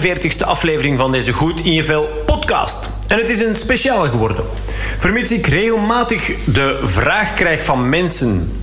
41ste 0.00 0.44
aflevering 0.44 0.98
van 0.98 1.12
deze 1.12 1.32
Goed 1.32 1.64
in 1.64 1.72
je 1.72 1.84
Vel 1.84 2.22
podcast. 2.26 2.90
En 3.06 3.18
het 3.18 3.30
is 3.30 3.40
een 3.40 3.56
speciale 3.56 4.08
geworden. 4.08 4.44
Vermits 4.98 5.32
ik 5.32 5.46
regelmatig 5.46 6.30
de 6.44 6.80
vraag 6.82 7.34
krijg 7.34 7.64
van 7.64 7.88
mensen: 7.88 8.60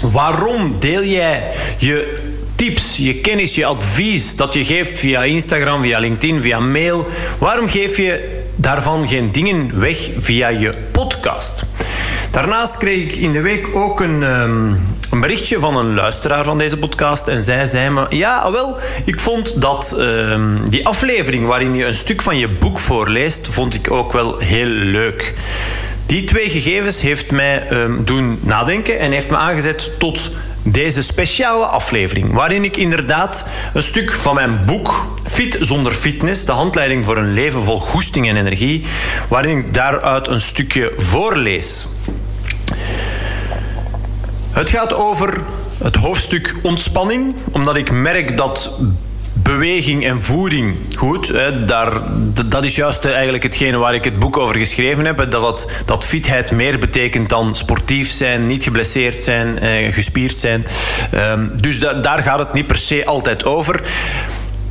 waarom 0.00 0.76
deel 0.78 1.04
jij 1.04 1.52
je 1.78 2.14
tips, 2.56 2.96
je 2.96 3.14
kennis, 3.14 3.54
je 3.54 3.64
advies 3.64 4.36
dat 4.36 4.54
je 4.54 4.64
geeft 4.64 4.98
via 4.98 5.24
Instagram, 5.24 5.82
via 5.82 5.98
LinkedIn, 5.98 6.40
via 6.40 6.60
mail, 6.60 7.06
waarom 7.38 7.68
geef 7.68 7.96
je 7.96 8.42
daarvan 8.56 9.08
geen 9.08 9.32
dingen 9.32 9.80
weg 9.80 10.10
via 10.18 10.48
je 10.48 10.72
podcast? 10.90 11.64
Daarnaast 12.30 12.76
kreeg 12.76 13.02
ik 13.02 13.14
in 13.14 13.32
de 13.32 13.40
week 13.40 13.66
ook 13.74 14.00
een, 14.00 14.22
um, 14.22 14.78
een 15.16 15.22
berichtje 15.22 15.60
van 15.60 15.76
een 15.76 15.94
luisteraar 15.94 16.44
van 16.44 16.58
deze 16.58 16.76
podcast. 16.76 17.28
En 17.28 17.42
zij 17.42 17.66
zei 17.66 17.90
me: 17.90 18.06
Ja, 18.08 18.50
wel, 18.50 18.78
ik 19.04 19.20
vond 19.20 19.60
dat 19.60 19.96
um, 19.98 20.70
die 20.70 20.86
aflevering 20.86 21.46
waarin 21.46 21.74
je 21.74 21.84
een 21.84 21.94
stuk 21.94 22.22
van 22.22 22.38
je 22.38 22.48
boek 22.48 22.78
voorleest, 22.78 23.48
vond 23.48 23.74
ik 23.74 23.90
ook 23.90 24.12
wel 24.12 24.38
heel 24.38 24.66
leuk. 24.66 25.34
Die 26.06 26.24
twee 26.24 26.50
gegevens 26.50 27.00
heeft 27.00 27.30
mij 27.30 27.70
um, 27.70 28.04
doen 28.04 28.38
nadenken 28.42 28.98
en 28.98 29.12
heeft 29.12 29.30
me 29.30 29.36
aangezet 29.36 29.90
tot 29.98 30.30
deze 30.62 31.02
speciale 31.02 31.66
aflevering, 31.66 32.32
waarin 32.32 32.64
ik 32.64 32.76
inderdaad 32.76 33.46
een 33.74 33.82
stuk 33.82 34.12
van 34.12 34.34
mijn 34.34 34.64
boek 34.66 35.06
Fit 35.24 35.56
zonder 35.60 35.92
fitness, 35.92 36.44
de 36.44 36.52
handleiding 36.52 37.04
voor 37.04 37.16
een 37.16 37.32
leven 37.32 37.62
vol 37.62 37.78
goesting 37.78 38.28
en 38.28 38.36
energie, 38.36 38.84
waarin 39.28 39.58
ik 39.58 39.74
daaruit 39.74 40.28
een 40.28 40.40
stukje 40.40 40.92
voorlees. 40.96 41.86
Het 44.56 44.70
gaat 44.70 44.94
over 44.94 45.40
het 45.82 45.96
hoofdstuk 45.96 46.54
ontspanning, 46.62 47.34
omdat 47.52 47.76
ik 47.76 47.90
merk 47.90 48.36
dat 48.36 48.78
beweging 49.32 50.04
en 50.04 50.22
voeding, 50.22 50.76
goed, 50.96 51.28
hè, 51.28 51.64
daar, 51.64 52.02
dat 52.46 52.64
is 52.64 52.76
juist 52.76 53.04
eigenlijk 53.04 53.42
hetgene 53.42 53.76
waar 53.76 53.94
ik 53.94 54.04
het 54.04 54.18
boek 54.18 54.36
over 54.36 54.56
geschreven 54.56 55.04
heb. 55.04 55.30
Dat, 55.30 55.70
dat 55.84 56.04
fitheid 56.04 56.50
meer 56.50 56.78
betekent 56.78 57.28
dan 57.28 57.54
sportief 57.54 58.10
zijn, 58.10 58.46
niet 58.46 58.62
geblesseerd 58.62 59.22
zijn, 59.22 59.58
eh, 59.58 59.92
gespierd 59.92 60.38
zijn. 60.38 60.66
Um, 61.14 61.52
dus 61.60 61.80
da, 61.80 61.92
daar 61.92 62.22
gaat 62.22 62.38
het 62.38 62.52
niet 62.52 62.66
per 62.66 62.76
se 62.76 63.06
altijd 63.06 63.44
over. 63.44 63.82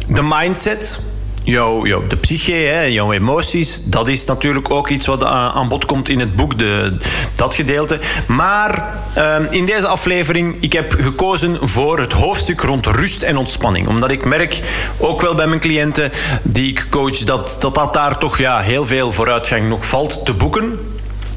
De 0.08 0.23
mindset, 0.23 1.00
jouw, 1.45 1.85
jouw, 1.85 2.07
de 2.07 2.17
psyche, 2.17 2.51
hè, 2.51 2.81
jouw 2.81 3.11
emoties, 3.11 3.81
dat 3.83 4.07
is 4.07 4.25
natuurlijk 4.25 4.71
ook 4.71 4.89
iets 4.89 5.05
wat 5.05 5.23
aan 5.23 5.67
bod 5.67 5.85
komt 5.85 6.09
in 6.09 6.19
het 6.19 6.35
boek, 6.35 6.59
de, 6.59 6.97
dat 7.35 7.55
gedeelte. 7.55 7.99
Maar 8.27 8.93
uh, 9.17 9.35
in 9.49 9.66
deze 9.66 9.88
aflevering, 9.88 10.57
ik 10.59 10.73
heb 10.73 10.95
gekozen 10.99 11.67
voor 11.67 11.99
het 11.99 12.13
hoofdstuk 12.13 12.61
rond 12.61 12.85
rust 12.85 13.23
en 13.23 13.38
ontspanning. 13.38 13.88
Omdat 13.88 14.11
ik 14.11 14.25
merk, 14.25 14.59
ook 14.97 15.21
wel 15.21 15.35
bij 15.35 15.47
mijn 15.47 15.59
cliënten 15.59 16.11
die 16.43 16.69
ik 16.69 16.88
coach, 16.89 17.17
dat 17.17 17.45
dat, 17.59 17.73
dat 17.73 17.93
daar 17.93 18.17
toch 18.17 18.38
ja, 18.38 18.59
heel 18.59 18.85
veel 18.85 19.11
vooruitgang 19.11 19.69
nog 19.69 19.85
valt 19.85 20.25
te 20.25 20.33
boeken. 20.33 20.79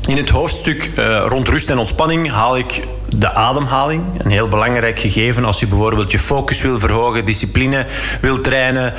In 0.07 0.17
het 0.17 0.29
hoofdstuk 0.29 0.91
uh, 0.99 1.25
rond 1.27 1.49
rust 1.49 1.71
en 1.71 1.79
ontspanning 1.79 2.31
haal 2.31 2.59
ik 2.59 2.87
de 3.19 3.35
ademhaling. 3.35 4.05
Een 4.19 4.31
heel 4.31 4.49
belangrijk 4.49 5.01
gegeven 5.01 5.45
als 5.45 5.61
je 5.61 5.67
bijvoorbeeld 5.67 6.11
je 6.11 6.19
focus 6.19 6.63
wil 6.63 6.79
verhogen, 6.79 7.25
discipline 7.25 7.87
wil 8.21 8.41
trainen. 8.41 8.95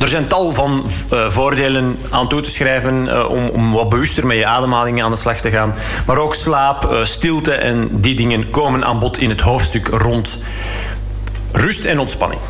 Er 0.00 0.08
zijn 0.08 0.26
tal 0.26 0.50
van 0.50 0.86
uh, 1.12 1.28
voordelen 1.28 1.98
aan 2.10 2.28
toe 2.28 2.40
te 2.40 2.50
schrijven 2.50 3.06
uh, 3.06 3.30
om, 3.30 3.48
om 3.48 3.72
wat 3.72 3.88
bewuster 3.88 4.26
met 4.26 4.36
je 4.36 4.46
ademhaling 4.46 5.02
aan 5.02 5.10
de 5.10 5.16
slag 5.16 5.40
te 5.40 5.50
gaan. 5.50 5.74
Maar 6.06 6.18
ook 6.18 6.34
slaap, 6.34 7.00
stilte 7.02 7.52
en 7.52 7.88
die 8.00 8.14
dingen 8.14 8.50
komen 8.50 8.84
aan 8.84 8.98
bod 8.98 9.18
in 9.18 9.28
het 9.28 9.40
hoofdstuk 9.40 9.88
rond 9.88 10.38
rust 11.52 11.84
en 11.84 11.98
ontspanning. 11.98 12.40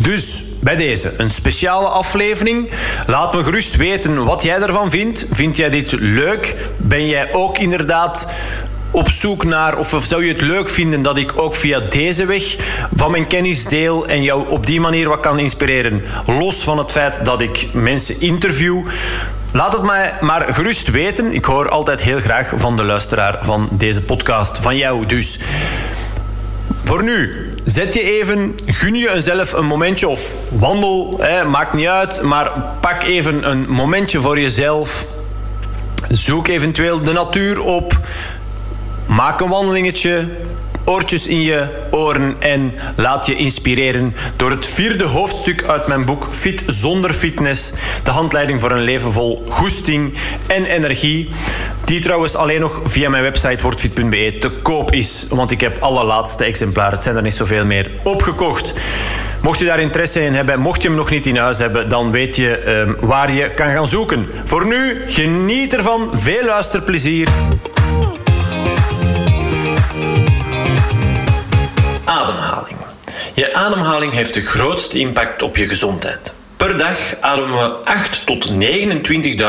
Dus 0.00 0.44
bij 0.60 0.76
deze 0.76 1.14
een 1.16 1.30
speciale 1.30 1.86
aflevering. 1.86 2.70
Laat 3.06 3.34
me 3.34 3.44
gerust 3.44 3.76
weten 3.76 4.24
wat 4.24 4.42
jij 4.42 4.60
ervan 4.60 4.90
vindt. 4.90 5.26
Vind 5.30 5.56
jij 5.56 5.70
dit 5.70 5.92
leuk? 5.92 6.56
Ben 6.76 7.06
jij 7.06 7.28
ook 7.32 7.58
inderdaad 7.58 8.26
op 8.92 9.08
zoek 9.08 9.44
naar, 9.44 9.78
of 9.78 9.96
zou 10.02 10.24
je 10.24 10.32
het 10.32 10.40
leuk 10.40 10.68
vinden 10.68 11.02
dat 11.02 11.18
ik 11.18 11.38
ook 11.38 11.54
via 11.54 11.80
deze 11.80 12.26
weg 12.26 12.56
van 12.94 13.10
mijn 13.10 13.26
kennis 13.26 13.64
deel 13.64 14.06
en 14.06 14.22
jou 14.22 14.48
op 14.48 14.66
die 14.66 14.80
manier 14.80 15.08
wat 15.08 15.20
kan 15.20 15.38
inspireren? 15.38 16.02
Los 16.26 16.62
van 16.62 16.78
het 16.78 16.90
feit 16.90 17.24
dat 17.24 17.40
ik 17.40 17.74
mensen 17.74 18.20
interview. 18.20 18.86
Laat 19.52 19.72
het 19.72 19.82
mij 19.82 20.12
maar 20.20 20.54
gerust 20.54 20.90
weten. 20.90 21.32
Ik 21.32 21.44
hoor 21.44 21.68
altijd 21.68 22.02
heel 22.02 22.20
graag 22.20 22.52
van 22.54 22.76
de 22.76 22.84
luisteraar 22.84 23.38
van 23.40 23.68
deze 23.70 24.02
podcast, 24.02 24.58
van 24.58 24.76
jou 24.76 25.06
dus. 25.06 25.38
Voor 26.84 27.02
nu, 27.02 27.48
zet 27.64 27.94
je 27.94 28.18
even, 28.18 28.54
gun 28.66 28.94
je 28.94 29.10
jezelf 29.14 29.52
een 29.52 29.66
momentje 29.66 30.08
of 30.08 30.36
wandel, 30.52 31.16
hè, 31.20 31.44
maakt 31.44 31.72
niet 31.72 31.86
uit, 31.86 32.22
maar 32.22 32.50
pak 32.80 33.02
even 33.02 33.50
een 33.50 33.70
momentje 33.70 34.20
voor 34.20 34.40
jezelf. 34.40 35.06
Zoek 36.08 36.48
eventueel 36.48 37.02
de 37.02 37.12
natuur 37.12 37.60
op. 37.60 38.00
Maak 39.16 39.40
een 39.40 39.48
wandelingetje, 39.48 40.28
oortjes 40.84 41.26
in 41.26 41.40
je 41.42 41.68
oren 41.90 42.36
en 42.38 42.74
laat 42.96 43.26
je 43.26 43.36
inspireren 43.36 44.14
door 44.36 44.50
het 44.50 44.66
vierde 44.66 45.04
hoofdstuk 45.04 45.64
uit 45.64 45.86
mijn 45.86 46.04
boek 46.04 46.26
Fit 46.30 46.64
zonder 46.66 47.12
fitness. 47.12 47.72
De 48.02 48.10
handleiding 48.10 48.60
voor 48.60 48.70
een 48.70 48.82
leven 48.82 49.12
vol 49.12 49.44
goesting 49.48 50.12
en 50.46 50.64
energie. 50.64 51.28
Die 51.84 52.00
trouwens 52.00 52.36
alleen 52.36 52.60
nog 52.60 52.80
via 52.84 53.08
mijn 53.08 53.22
website 53.22 53.62
wordfit.be 53.62 54.36
te 54.40 54.50
koop 54.50 54.92
is. 54.92 55.26
Want 55.28 55.50
ik 55.50 55.60
heb 55.60 55.76
alle 55.80 56.04
laatste 56.04 56.44
exemplaren, 56.44 56.92
het 56.92 57.02
zijn 57.02 57.16
er 57.16 57.22
niet 57.22 57.34
zoveel 57.34 57.66
meer, 57.66 57.90
opgekocht. 58.04 58.72
Mocht 59.42 59.58
je 59.58 59.64
daar 59.64 59.80
interesse 59.80 60.24
in 60.24 60.34
hebben, 60.34 60.60
mocht 60.60 60.82
je 60.82 60.88
hem 60.88 60.96
nog 60.96 61.10
niet 61.10 61.26
in 61.26 61.36
huis 61.36 61.58
hebben, 61.58 61.88
dan 61.88 62.10
weet 62.10 62.36
je 62.36 62.68
um, 62.68 62.96
waar 63.00 63.32
je 63.32 63.54
kan 63.54 63.70
gaan 63.70 63.86
zoeken. 63.86 64.28
Voor 64.44 64.66
nu, 64.66 65.02
geniet 65.06 65.76
ervan. 65.76 66.10
Veel 66.12 66.44
luisterplezier. 66.44 67.28
Je 73.34 73.54
ademhaling 73.54 74.12
heeft 74.12 74.34
de 74.34 74.40
grootste 74.40 74.98
impact 74.98 75.42
op 75.42 75.56
je 75.56 75.66
gezondheid. 75.66 76.34
Per 76.56 76.76
dag 76.76 76.96
ademen 77.20 77.58
we 77.58 77.68
8 77.84 78.26
tot 78.26 78.50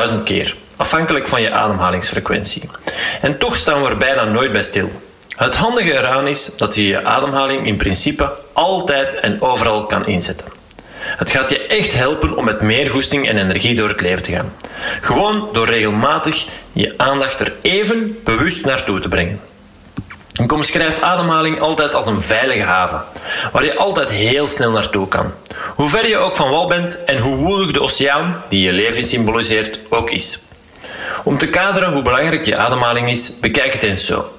29.000 0.09 0.23
keer, 0.23 0.55
afhankelijk 0.77 1.27
van 1.27 1.41
je 1.41 1.51
ademhalingsfrequentie. 1.51 2.63
En 3.21 3.37
toch 3.37 3.55
staan 3.55 3.83
we 3.83 3.89
er 3.89 3.97
bijna 3.97 4.23
nooit 4.23 4.51
bij 4.51 4.61
stil. 4.61 4.91
Het 5.35 5.55
handige 5.55 5.91
eraan 5.91 6.27
is 6.27 6.55
dat 6.55 6.75
je 6.75 6.87
je 6.87 7.03
ademhaling 7.03 7.67
in 7.67 7.77
principe 7.77 8.35
altijd 8.53 9.19
en 9.19 9.41
overal 9.41 9.85
kan 9.85 10.07
inzetten. 10.07 10.47
Het 10.93 11.31
gaat 11.31 11.49
je 11.49 11.65
echt 11.65 11.93
helpen 11.93 12.37
om 12.37 12.45
met 12.45 12.61
meer 12.61 12.89
goesting 12.89 13.27
en 13.27 13.37
energie 13.37 13.75
door 13.75 13.89
het 13.89 14.01
leven 14.01 14.23
te 14.23 14.31
gaan. 14.31 14.53
Gewoon 15.01 15.49
door 15.51 15.67
regelmatig 15.69 16.45
je 16.71 16.93
aandacht 16.97 17.39
er 17.39 17.53
even 17.61 18.17
bewust 18.23 18.65
naartoe 18.65 18.99
te 18.99 19.07
brengen. 19.07 19.39
Ik 20.41 20.51
omschrijf 20.51 20.99
ademhaling 20.99 21.59
altijd 21.59 21.93
als 21.93 22.05
een 22.05 22.21
veilige 22.21 22.61
haven, 22.61 23.03
waar 23.51 23.63
je 23.63 23.75
altijd 23.75 24.09
heel 24.09 24.47
snel 24.47 24.71
naartoe 24.71 25.07
kan. 25.07 25.33
Hoe 25.75 25.87
ver 25.87 26.07
je 26.07 26.17
ook 26.17 26.35
van 26.35 26.49
wal 26.49 26.67
bent 26.67 27.03
en 27.03 27.17
hoe 27.17 27.35
woelig 27.35 27.71
de 27.71 27.81
oceaan, 27.81 28.43
die 28.49 28.61
je 28.61 28.73
leven 28.73 29.03
symboliseert, 29.03 29.79
ook 29.89 30.09
is. 30.09 30.39
Om 31.23 31.37
te 31.37 31.49
kaderen 31.49 31.93
hoe 31.93 32.01
belangrijk 32.01 32.45
je 32.45 32.57
ademhaling 32.57 33.09
is, 33.09 33.39
bekijk 33.39 33.73
het 33.73 33.83
eens 33.83 34.05
zo. 34.05 34.31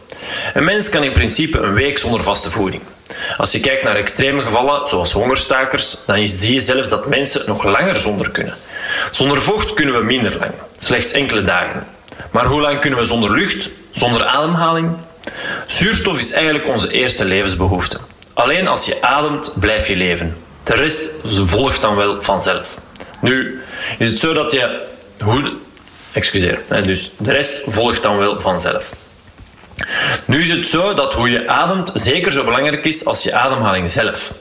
Een 0.54 0.64
mens 0.64 0.88
kan 0.88 1.02
in 1.02 1.12
principe 1.12 1.58
een 1.58 1.74
week 1.74 1.98
zonder 1.98 2.22
vaste 2.22 2.50
voeding. 2.50 2.82
Als 3.36 3.52
je 3.52 3.60
kijkt 3.60 3.84
naar 3.84 3.96
extreme 3.96 4.42
gevallen, 4.42 4.88
zoals 4.88 5.12
hongerstakers, 5.12 6.04
dan 6.06 6.26
zie 6.26 6.52
je 6.52 6.60
zelfs 6.60 6.88
dat 6.88 7.06
mensen 7.08 7.42
nog 7.46 7.64
langer 7.64 7.96
zonder 7.96 8.30
kunnen. 8.30 8.54
Zonder 9.10 9.42
vocht 9.42 9.74
kunnen 9.74 9.94
we 9.94 10.04
minder 10.04 10.38
lang, 10.38 10.52
slechts 10.78 11.12
enkele 11.12 11.42
dagen. 11.42 11.86
Maar 12.30 12.44
hoe 12.44 12.60
lang 12.60 12.78
kunnen 12.78 12.98
we 12.98 13.04
zonder 13.04 13.30
lucht, 13.30 13.70
zonder 13.90 14.24
ademhaling? 14.24 14.96
Zuurstof 15.66 16.18
is 16.18 16.32
eigenlijk 16.32 16.66
onze 16.66 16.90
eerste 16.90 17.24
levensbehoefte. 17.24 17.98
Alleen 18.34 18.68
als 18.68 18.86
je 18.86 19.02
ademt, 19.02 19.52
blijf 19.60 19.88
je 19.88 19.96
leven. 19.96 20.34
De 20.62 20.74
rest 20.74 21.10
volgt 21.24 21.80
dan 21.80 21.96
wel 21.96 22.22
vanzelf. 22.22 22.78
Nu 23.20 23.60
is 23.98 24.08
het 24.08 24.18
zo 24.18 24.32
dat 24.32 24.52
je. 24.52 24.80
Hoe, 25.20 25.52
excuseer. 26.12 26.62
Dus 26.82 27.10
de 27.16 27.32
rest 27.32 27.62
volgt 27.66 28.02
dan 28.02 28.18
wel 28.18 28.40
vanzelf. 28.40 28.92
Nu 30.24 30.42
is 30.42 30.50
het 30.50 30.66
zo 30.66 30.94
dat 30.94 31.14
hoe 31.14 31.30
je 31.30 31.48
ademt 31.48 31.90
zeker 31.94 32.32
zo 32.32 32.44
belangrijk 32.44 32.84
is 32.84 33.04
als 33.04 33.22
je 33.22 33.34
ademhaling 33.34 33.90
zelf. 33.90 34.34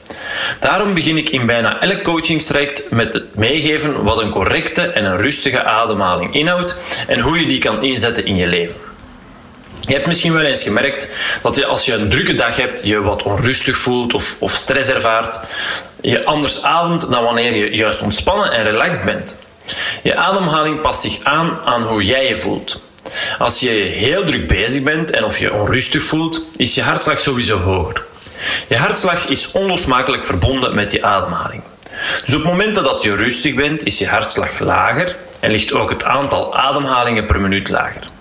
Daarom 0.60 0.94
begin 0.94 1.16
ik 1.16 1.30
in 1.30 1.46
bijna 1.46 1.80
elk 1.80 2.02
coachingstraject 2.02 2.90
met 2.90 3.12
het 3.12 3.34
meegeven 3.34 4.02
wat 4.02 4.18
een 4.18 4.30
correcte 4.30 4.82
en 4.82 5.04
een 5.04 5.16
rustige 5.16 5.62
ademhaling 5.62 6.34
inhoudt 6.34 6.76
en 7.06 7.20
hoe 7.20 7.40
je 7.40 7.46
die 7.46 7.58
kan 7.58 7.82
inzetten 7.82 8.24
in 8.24 8.36
je 8.36 8.46
leven. 8.46 8.76
Je 9.86 9.92
hebt 9.92 10.06
misschien 10.06 10.32
wel 10.32 10.44
eens 10.44 10.62
gemerkt 10.62 11.08
dat 11.42 11.56
je 11.56 11.66
als 11.66 11.84
je 11.84 11.92
een 11.92 12.08
drukke 12.08 12.34
dag 12.34 12.56
hebt, 12.56 12.80
je 12.84 13.02
wat 13.02 13.22
onrustig 13.22 13.76
voelt 13.76 14.14
of, 14.14 14.36
of 14.38 14.52
stress 14.52 14.88
ervaart. 14.88 15.40
Je 16.00 16.24
anders 16.24 16.62
ademt 16.62 17.10
dan 17.10 17.24
wanneer 17.24 17.56
je 17.56 17.76
juist 17.76 18.02
ontspannen 18.02 18.52
en 18.52 18.62
relaxed 18.62 19.04
bent. 19.04 19.36
Je 20.02 20.16
ademhaling 20.16 20.80
past 20.80 21.00
zich 21.00 21.18
aan 21.22 21.58
aan 21.64 21.82
hoe 21.82 22.04
jij 22.04 22.28
je 22.28 22.36
voelt. 22.36 22.86
Als 23.38 23.60
je 23.60 23.70
heel 23.70 24.24
druk 24.24 24.46
bezig 24.46 24.82
bent 24.82 25.10
en 25.10 25.24
of 25.24 25.38
je 25.38 25.52
onrustig 25.52 26.02
voelt, 26.02 26.42
is 26.56 26.74
je 26.74 26.82
hartslag 26.82 27.20
sowieso 27.20 27.58
hoger. 27.58 28.04
Je 28.68 28.76
hartslag 28.76 29.26
is 29.26 29.52
onlosmakelijk 29.52 30.24
verbonden 30.24 30.74
met 30.74 30.92
je 30.92 31.02
ademhaling. 31.02 31.62
Dus 32.24 32.34
op 32.34 32.42
momenten 32.42 32.84
dat 32.84 33.02
je 33.02 33.16
rustig 33.16 33.54
bent, 33.54 33.84
is 33.84 33.98
je 33.98 34.06
hartslag 34.06 34.58
lager 34.58 35.16
en 35.40 35.50
ligt 35.50 35.72
ook 35.72 35.90
het 35.90 36.04
aantal 36.04 36.56
ademhalingen 36.56 37.26
per 37.26 37.40
minuut 37.40 37.68
lager. 37.68 38.12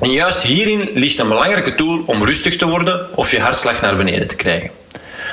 En 0.00 0.12
juist 0.12 0.42
hierin 0.42 0.90
ligt 0.94 1.18
een 1.18 1.28
belangrijke 1.28 1.74
tool 1.74 2.02
om 2.06 2.24
rustig 2.24 2.56
te 2.56 2.66
worden 2.66 3.16
of 3.16 3.30
je 3.30 3.40
hartslag 3.40 3.80
naar 3.80 3.96
beneden 3.96 4.26
te 4.26 4.36
krijgen. 4.36 4.70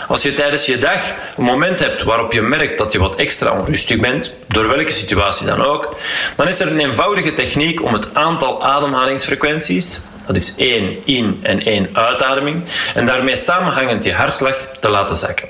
Als 0.07 0.21
je 0.21 0.33
tijdens 0.33 0.65
je 0.65 0.77
dag 0.77 1.13
een 1.37 1.43
moment 1.43 1.79
hebt 1.79 2.03
waarop 2.03 2.33
je 2.33 2.41
merkt 2.41 2.77
dat 2.77 2.91
je 2.91 2.99
wat 2.99 3.15
extra 3.15 3.51
onrustig 3.51 3.97
bent, 3.99 4.31
door 4.47 4.67
welke 4.67 4.91
situatie 4.91 5.45
dan 5.45 5.61
ook, 5.61 5.95
dan 6.35 6.47
is 6.47 6.59
er 6.59 6.67
een 6.67 6.79
eenvoudige 6.79 7.33
techniek 7.33 7.83
om 7.85 7.93
het 7.93 8.15
aantal 8.15 8.63
ademhalingsfrequenties, 8.63 9.99
dat 10.27 10.35
is 10.35 10.53
één 10.57 11.05
in- 11.05 11.39
en 11.41 11.65
één 11.65 11.89
uitademing, 11.93 12.63
en 12.93 13.05
daarmee 13.05 13.35
samenhangend 13.35 14.03
je 14.03 14.13
hartslag 14.13 14.69
te 14.79 14.89
laten 14.89 15.15
zakken. 15.15 15.47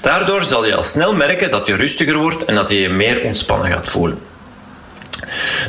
Daardoor 0.00 0.42
zal 0.42 0.64
je 0.64 0.74
al 0.74 0.82
snel 0.82 1.14
merken 1.14 1.50
dat 1.50 1.66
je 1.66 1.76
rustiger 1.76 2.16
wordt 2.16 2.44
en 2.44 2.54
dat 2.54 2.68
je 2.68 2.80
je 2.80 2.88
meer 2.88 3.20
ontspannen 3.22 3.70
gaat 3.70 3.88
voelen. 3.88 4.27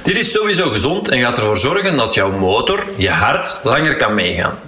Dit 0.03 0.17
is 0.17 0.31
sowieso 0.31 0.69
gezond 0.69 1.07
en 1.07 1.19
gaat 1.19 1.37
ervoor 1.37 1.57
zorgen 1.57 1.97
dat 1.97 2.13
jouw 2.13 2.31
motor, 2.31 2.83
je 2.97 3.09
hart, 3.09 3.55
langer 3.63 3.95
kan 3.95 4.13
meegaan. 4.13 4.59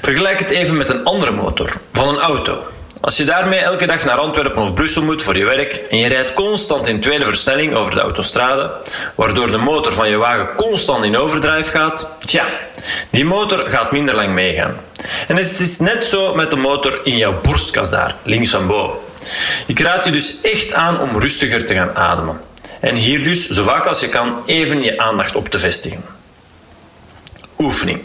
Vergelijk 0.00 0.38
het 0.38 0.50
even 0.50 0.76
met 0.76 0.90
een 0.90 1.04
andere 1.04 1.30
motor, 1.30 1.72
van 1.92 2.08
een 2.08 2.20
auto. 2.20 2.58
Als 3.00 3.16
je 3.16 3.24
daarmee 3.24 3.58
elke 3.58 3.86
dag 3.86 4.04
naar 4.04 4.18
Antwerpen 4.18 4.62
of 4.62 4.74
Brussel 4.74 5.02
moet 5.02 5.22
voor 5.22 5.36
je 5.36 5.44
werk 5.44 5.74
en 5.74 5.98
je 5.98 6.08
rijdt 6.08 6.32
constant 6.32 6.86
in 6.86 7.00
tweede 7.00 7.24
versnelling 7.24 7.74
over 7.74 7.94
de 7.94 8.00
autostrade, 8.00 8.76
waardoor 9.14 9.50
de 9.50 9.56
motor 9.56 9.92
van 9.92 10.08
je 10.08 10.16
wagen 10.16 10.54
constant 10.56 11.04
in 11.04 11.16
overdrive 11.16 11.70
gaat, 11.70 12.08
tja, 12.18 12.44
die 13.10 13.24
motor 13.24 13.70
gaat 13.70 13.92
minder 13.92 14.14
lang 14.14 14.34
meegaan. 14.34 14.76
En 15.28 15.36
het 15.36 15.60
is 15.60 15.78
net 15.78 16.06
zo 16.06 16.34
met 16.34 16.50
de 16.50 16.56
motor 16.56 17.00
in 17.04 17.16
jouw 17.16 17.40
borstkas 17.40 17.90
daar, 17.90 18.14
links 18.22 18.50
van 18.50 18.66
boven. 18.66 18.98
Ik 19.66 19.80
raad 19.80 20.04
je 20.04 20.10
dus 20.10 20.40
echt 20.40 20.72
aan 20.72 21.00
om 21.00 21.18
rustiger 21.18 21.64
te 21.64 21.74
gaan 21.74 21.96
ademen. 21.96 22.40
En 22.84 22.94
hier 22.94 23.22
dus, 23.24 23.48
zo 23.48 23.62
vaak 23.62 23.86
als 23.86 24.00
je 24.00 24.08
kan, 24.08 24.42
even 24.46 24.82
je 24.82 24.98
aandacht 24.98 25.34
op 25.34 25.48
te 25.48 25.58
vestigen. 25.58 26.04
Oefening. 27.58 28.02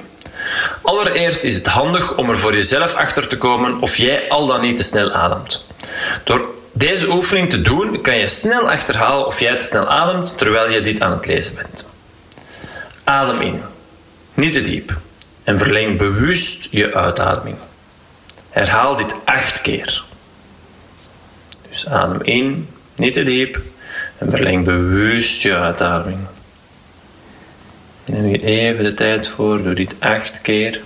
Allereerst 0.82 1.44
is 1.44 1.56
het 1.56 1.68
handig 1.68 2.18
om 2.18 2.30
er 2.30 2.40
voor 2.40 2.54
jezelf 2.54 2.94
achter 2.94 3.28
te 3.28 3.38
komen 3.38 3.80
of 3.82 3.96
jij 3.98 4.30
al 4.30 4.46
dan 4.46 4.62
niet 4.62 4.76
te 4.76 4.84
snel 4.84 5.12
ademt. 5.12 5.66
Door 6.24 6.50
deze 6.72 7.10
oefening 7.12 7.50
te 7.50 7.62
doen, 7.62 8.02
kan 8.02 8.18
je 8.18 8.28
snel 8.28 8.70
achterhalen 8.70 9.26
of 9.26 9.40
jij 9.40 9.56
te 9.56 9.64
snel 9.64 9.88
ademt 9.88 10.38
terwijl 10.38 10.70
je 10.70 10.82
dit 10.82 11.02
aan 11.02 11.12
het 11.12 11.26
lezen 11.26 11.56
bent. 11.56 11.86
Adem 13.04 13.42
in, 13.42 13.62
niet 14.34 14.54
te 14.54 14.62
diep, 14.62 14.98
en 15.44 15.58
verleng 15.58 15.98
bewust 15.98 16.68
je 16.72 16.96
uitademing. 16.96 17.58
Herhaal 18.50 18.96
dit 18.96 19.14
acht 19.26 19.62
keer. 19.62 20.04
Dus 21.70 21.88
adem 21.88 22.22
in, 22.22 22.70
niet 22.96 23.14
te 23.14 23.24
diep, 23.24 23.62
en 24.20 24.30
verleng 24.30 24.66
bewust 24.66 25.42
je 25.42 25.56
uitademing. 25.56 26.20
Neem 28.06 28.24
hier 28.24 28.44
even 28.44 28.84
de 28.84 28.94
tijd 28.94 29.28
voor, 29.28 29.64
doe 29.64 29.74
dit 29.74 29.96
acht 30.00 30.42
keer. 30.42 30.82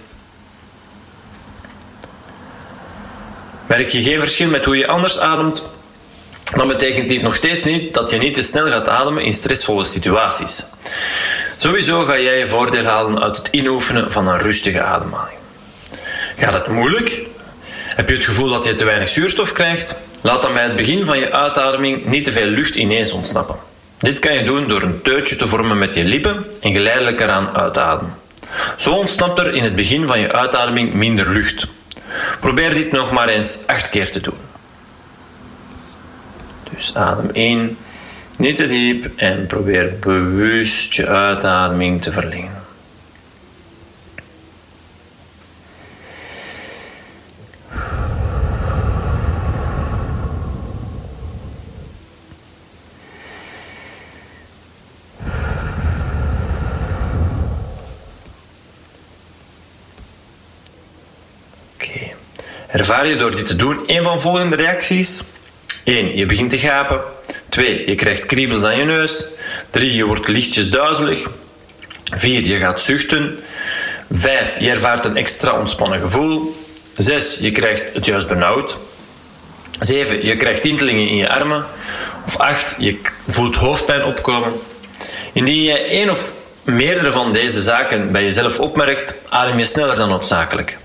Merk 3.67 3.89
je 3.89 4.03
geen 4.03 4.19
verschil 4.19 4.49
met 4.49 4.65
hoe 4.65 4.77
je 4.77 4.87
anders 4.87 5.19
ademt, 5.19 5.63
dan 6.55 6.67
betekent 6.67 7.09
dit 7.09 7.21
nog 7.21 7.35
steeds 7.35 7.63
niet 7.63 7.93
dat 7.93 8.09
je 8.09 8.17
niet 8.17 8.33
te 8.33 8.41
snel 8.41 8.67
gaat 8.67 8.89
ademen 8.89 9.23
in 9.23 9.33
stressvolle 9.33 9.83
situaties. 9.83 10.65
Sowieso 11.55 12.01
ga 12.05 12.19
jij 12.19 12.37
je 12.37 12.47
voordeel 12.47 12.85
halen 12.85 13.21
uit 13.21 13.37
het 13.37 13.47
inoefenen 13.51 14.11
van 14.11 14.27
een 14.27 14.39
rustige 14.39 14.81
ademhaling. 14.81 15.37
Gaat 16.35 16.53
het 16.53 16.67
moeilijk? 16.67 17.21
Heb 17.95 18.09
je 18.09 18.15
het 18.15 18.25
gevoel 18.25 18.49
dat 18.49 18.63
je 18.63 18.75
te 18.75 18.85
weinig 18.85 19.07
zuurstof 19.07 19.51
krijgt? 19.51 19.95
Laat 20.23 20.41
dan 20.41 20.53
bij 20.53 20.63
het 20.63 20.75
begin 20.75 21.05
van 21.05 21.19
je 21.19 21.31
uitademing 21.31 22.05
niet 22.05 22.23
te 22.23 22.31
veel 22.31 22.47
lucht 22.47 22.75
ineens 22.75 23.11
ontsnappen. 23.11 23.55
Dit 23.97 24.19
kan 24.19 24.33
je 24.33 24.43
doen 24.43 24.67
door 24.67 24.81
een 24.81 25.01
teutje 25.01 25.35
te 25.35 25.47
vormen 25.47 25.77
met 25.77 25.93
je 25.93 26.03
lippen 26.03 26.45
en 26.61 26.71
geleidelijk 26.73 27.19
eraan 27.19 27.55
uitademen. 27.55 28.15
Zo 28.77 28.93
ontsnapt 28.93 29.39
er 29.39 29.53
in 29.53 29.63
het 29.63 29.75
begin 29.75 30.05
van 30.05 30.19
je 30.19 30.31
uitademing 30.31 30.93
minder 30.93 31.29
lucht. 31.29 31.67
Probeer 32.39 32.73
dit 32.73 32.91
nog 32.91 33.11
maar 33.11 33.27
eens 33.27 33.57
acht 33.65 33.89
keer 33.89 34.11
te 34.11 34.19
doen. 34.19 34.37
Dus 36.71 36.95
adem 36.95 37.29
in, 37.31 37.77
niet 38.37 38.55
te 38.55 38.67
diep 38.67 39.11
en 39.15 39.45
probeer 39.45 39.93
bewust 39.99 40.93
je 40.93 41.07
uitademing 41.07 42.01
te 42.01 42.11
verlengen. 42.11 42.62
Ervaar 62.73 63.07
je 63.07 63.15
door 63.15 63.35
dit 63.35 63.45
te 63.45 63.55
doen 63.55 63.79
een 63.87 64.03
van 64.03 64.13
de 64.13 64.19
volgende 64.19 64.55
reacties? 64.55 65.21
1. 65.83 66.17
Je 66.17 66.25
begint 66.25 66.49
te 66.49 66.57
gapen. 66.57 67.01
2. 67.49 67.87
Je 67.87 67.95
krijgt 67.95 68.25
kriebels 68.25 68.63
aan 68.63 68.77
je 68.77 68.85
neus. 68.85 69.27
3. 69.69 69.95
Je 69.95 70.05
wordt 70.05 70.27
lichtjes 70.27 70.69
duizelig. 70.69 71.29
4. 72.03 72.47
Je 72.47 72.57
gaat 72.57 72.81
zuchten. 72.81 73.39
5. 74.11 74.59
Je 74.59 74.69
ervaart 74.69 75.05
een 75.05 75.17
extra 75.17 75.59
ontspannen 75.59 75.99
gevoel. 75.99 76.55
6. 76.95 77.37
Je 77.39 77.51
krijgt 77.51 77.93
het 77.93 78.05
juist 78.05 78.27
benauwd. 78.27 78.77
7. 79.79 80.25
Je 80.25 80.35
krijgt 80.35 80.61
tintelingen 80.61 81.09
in 81.09 81.15
je 81.15 81.29
armen. 81.29 81.65
Of 82.25 82.37
8. 82.37 82.75
Je 82.77 82.99
voelt 83.27 83.55
hoofdpijn 83.55 84.03
opkomen. 84.03 84.53
Indien 85.33 85.63
je 85.63 85.77
één 85.77 86.09
of 86.09 86.35
meerdere 86.63 87.11
van 87.11 87.31
deze 87.31 87.61
zaken 87.61 88.11
bij 88.11 88.23
jezelf 88.23 88.59
opmerkt, 88.59 89.21
adem 89.29 89.57
je 89.57 89.65
sneller 89.65 89.95
dan 89.95 90.09
noodzakelijk. 90.09 90.77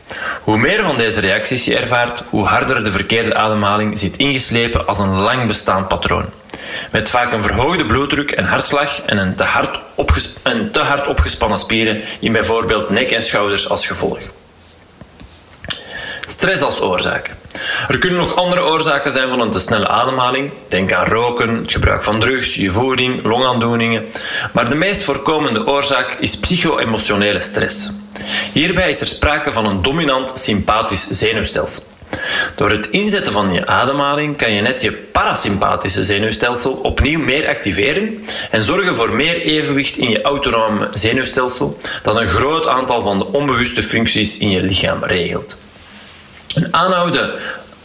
Hoe 0.43 0.59
meer 0.59 0.83
van 0.83 0.97
deze 0.97 1.21
reacties 1.21 1.65
je 1.65 1.79
ervaart, 1.79 2.23
hoe 2.29 2.45
harder 2.45 2.85
de 2.85 2.91
verkeerde 2.91 3.35
ademhaling 3.35 3.99
zit 3.99 4.17
ingeslepen 4.17 4.87
als 4.87 4.99
een 4.99 5.19
lang 5.19 5.47
bestaand 5.47 5.89
patroon. 5.89 6.33
Met 6.91 7.11
vaak 7.11 7.33
een 7.33 7.43
verhoogde 7.43 7.87
bloeddruk 7.87 8.31
en 8.31 8.45
hartslag 8.45 9.03
en 9.03 9.19
een 9.19 9.35
te 9.35 9.45
hard, 9.45 9.81
en 10.43 10.71
te 10.71 10.81
hard 10.81 11.07
opgespannen 11.07 11.59
spieren 11.59 12.03
in 12.21 12.33
bijvoorbeeld 12.33 12.91
nek 12.91 13.11
en 13.11 13.23
schouders 13.23 13.69
als 13.69 13.87
gevolg. 13.87 14.19
Stress 16.31 16.63
als 16.63 16.81
oorzaak. 16.81 17.35
Er 17.89 17.99
kunnen 17.99 18.19
nog 18.19 18.35
andere 18.35 18.65
oorzaken 18.65 19.13
zijn 19.13 19.29
van 19.29 19.41
een 19.41 19.51
te 19.51 19.59
snelle 19.59 19.89
ademhaling. 19.89 20.51
Denk 20.69 20.93
aan 20.93 21.07
roken, 21.07 21.57
het 21.57 21.73
gebruik 21.73 22.03
van 22.03 22.21
drugs, 22.21 22.55
je 22.55 22.71
voeding, 22.71 23.23
longaandoeningen. 23.25 24.07
Maar 24.53 24.69
de 24.69 24.75
meest 24.75 25.05
voorkomende 25.05 25.67
oorzaak 25.67 26.17
is 26.21 26.39
psycho-emotionele 26.39 27.41
stress. 27.41 27.91
Hierbij 28.53 28.89
is 28.89 29.01
er 29.01 29.07
sprake 29.07 29.53
van 29.53 29.67
een 29.67 29.83
dominant 29.83 30.33
sympathisch 30.35 31.07
zenuwstelsel. 31.11 31.83
Door 32.55 32.71
het 32.71 32.89
inzetten 32.91 33.33
van 33.33 33.53
je 33.53 33.67
ademhaling 33.67 34.37
kan 34.37 34.53
je 34.53 34.61
net 34.61 34.81
je 34.81 34.93
parasympathische 34.93 36.05
zenuwstelsel 36.05 36.73
opnieuw 36.73 37.21
meer 37.21 37.49
activeren 37.49 38.25
en 38.51 38.61
zorgen 38.61 38.95
voor 38.95 39.11
meer 39.11 39.41
evenwicht 39.41 39.97
in 39.97 40.11
je 40.11 40.23
autonome 40.23 40.89
zenuwstelsel 40.93 41.77
dat 42.03 42.17
een 42.17 42.29
groot 42.29 42.67
aantal 42.67 43.01
van 43.01 43.19
de 43.19 43.27
onbewuste 43.27 43.83
functies 43.83 44.39
in 44.39 44.51
je 44.51 44.63
lichaam 44.63 45.05
regelt. 45.05 45.57
Een, 46.63 47.31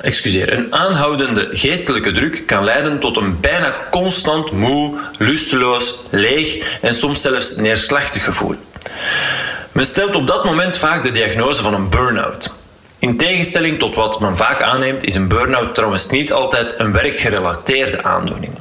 excuseer, 0.02 0.54
een 0.54 0.74
aanhoudende 0.74 1.50
geestelijke 1.52 2.12
druk 2.12 2.44
kan 2.46 2.64
leiden 2.64 3.00
tot 3.00 3.18
een 3.18 3.40
bijna 3.40 3.76
constant 3.92 4.52
moe, 4.52 5.00
lusteloos, 5.18 6.00
leeg 6.10 6.78
en 6.82 6.94
soms 6.94 7.22
zelfs 7.22 7.56
neerslachtig 7.56 8.24
gevoel. 8.24 8.56
Men 9.72 9.86
stelt 9.86 10.16
op 10.16 10.28
dat 10.28 10.46
moment 10.46 10.78
vaak 10.78 11.04
de 11.04 11.12
diagnose 11.12 11.62
van 11.62 11.74
een 11.74 11.90
burn-out. 11.90 12.54
In 13.00 13.18
tegenstelling 13.18 13.80
tot 13.80 13.96
wat 13.96 14.20
men 14.20 14.36
vaak 14.36 14.62
aanneemt, 14.62 15.04
is 15.04 15.16
een 15.16 15.28
burn-out 15.28 15.76
trouwens 15.76 16.10
niet 16.10 16.34
altijd 16.34 16.74
een 16.78 16.92
werkgerelateerde 16.92 18.04
aandoening. 18.04 18.54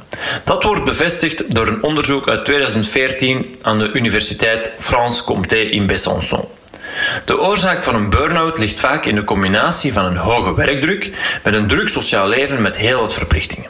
Dat 0.43 0.63
wordt 0.63 0.83
bevestigd 0.83 1.55
door 1.55 1.67
een 1.67 1.83
onderzoek 1.83 2.27
uit 2.29 2.45
2014 2.45 3.55
aan 3.61 3.79
de 3.79 3.91
Universiteit 3.91 4.71
France 4.77 5.23
Comté 5.23 5.55
in 5.55 5.91
Besançon. 5.91 6.52
De 7.25 7.39
oorzaak 7.39 7.83
van 7.83 7.95
een 7.95 8.09
burn-out 8.09 8.57
ligt 8.57 8.79
vaak 8.79 9.05
in 9.05 9.15
de 9.15 9.23
combinatie 9.23 9.93
van 9.93 10.05
een 10.05 10.17
hoge 10.17 10.55
werkdruk 10.55 11.11
met 11.43 11.53
een 11.53 11.67
druk 11.67 11.89
sociaal 11.89 12.27
leven 12.27 12.61
met 12.61 12.77
heel 12.77 12.99
wat 12.99 13.13
verplichtingen. 13.13 13.69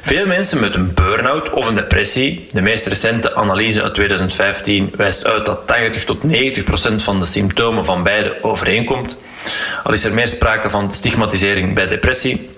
Veel 0.00 0.26
mensen 0.26 0.60
met 0.60 0.74
een 0.74 0.94
burn-out 0.94 1.50
of 1.50 1.68
een 1.68 1.74
depressie, 1.74 2.46
de 2.50 2.60
meest 2.60 2.86
recente 2.86 3.34
analyse 3.34 3.82
uit 3.82 3.94
2015 3.94 4.92
wijst 4.96 5.26
uit 5.26 5.46
dat 5.46 5.66
80 5.66 6.04
tot 6.04 6.22
90 6.22 6.64
procent 6.64 7.02
van 7.02 7.18
de 7.18 7.24
symptomen 7.24 7.84
van 7.84 8.02
beide 8.02 8.42
overeenkomt, 8.42 9.18
al 9.84 9.92
is 9.92 10.04
er 10.04 10.14
meer 10.14 10.28
sprake 10.28 10.70
van 10.70 10.90
stigmatisering 10.90 11.74
bij 11.74 11.86
depressie. 11.86 12.50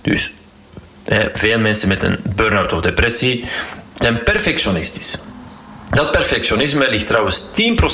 Dus 0.00 0.32
veel 1.32 1.58
mensen 1.58 1.88
met 1.88 2.02
een 2.02 2.18
burn-out 2.34 2.72
of 2.72 2.80
depressie 2.80 3.44
zijn 3.94 4.22
perfectionistisch. 4.22 5.18
Dat 5.90 6.10
perfectionisme 6.10 6.90
ligt 6.90 7.06
trouwens 7.06 7.44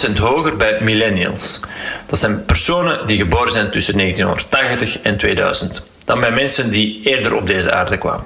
10% 0.09 0.19
hoger 0.19 0.57
bij 0.57 0.79
millennials. 0.83 1.61
Dat 2.07 2.19
zijn 2.19 2.45
personen 2.45 3.07
die 3.07 3.17
geboren 3.17 3.53
zijn 3.53 3.71
tussen 3.71 3.97
1980 3.97 5.01
en 5.01 5.17
2000. 5.17 5.83
dan 6.05 6.21
bij 6.21 6.31
mensen 6.31 6.71
die 6.71 7.01
eerder 7.05 7.35
op 7.35 7.47
deze 7.47 7.73
aarde 7.73 7.99
kwamen. 7.99 8.25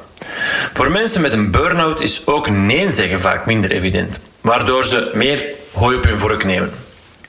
Voor 0.72 0.90
mensen 0.90 1.20
met 1.20 1.32
een 1.32 1.50
burn-out 1.50 2.00
is 2.00 2.26
ook 2.26 2.50
nee 2.50 2.90
zeggen 2.90 3.20
vaak 3.20 3.46
minder 3.46 3.70
evident, 3.70 4.20
waardoor 4.40 4.84
ze 4.84 5.10
meer 5.14 5.44
hooi 5.72 5.96
op 5.96 6.04
hun 6.04 6.18
vork 6.18 6.44
nemen. 6.44 6.72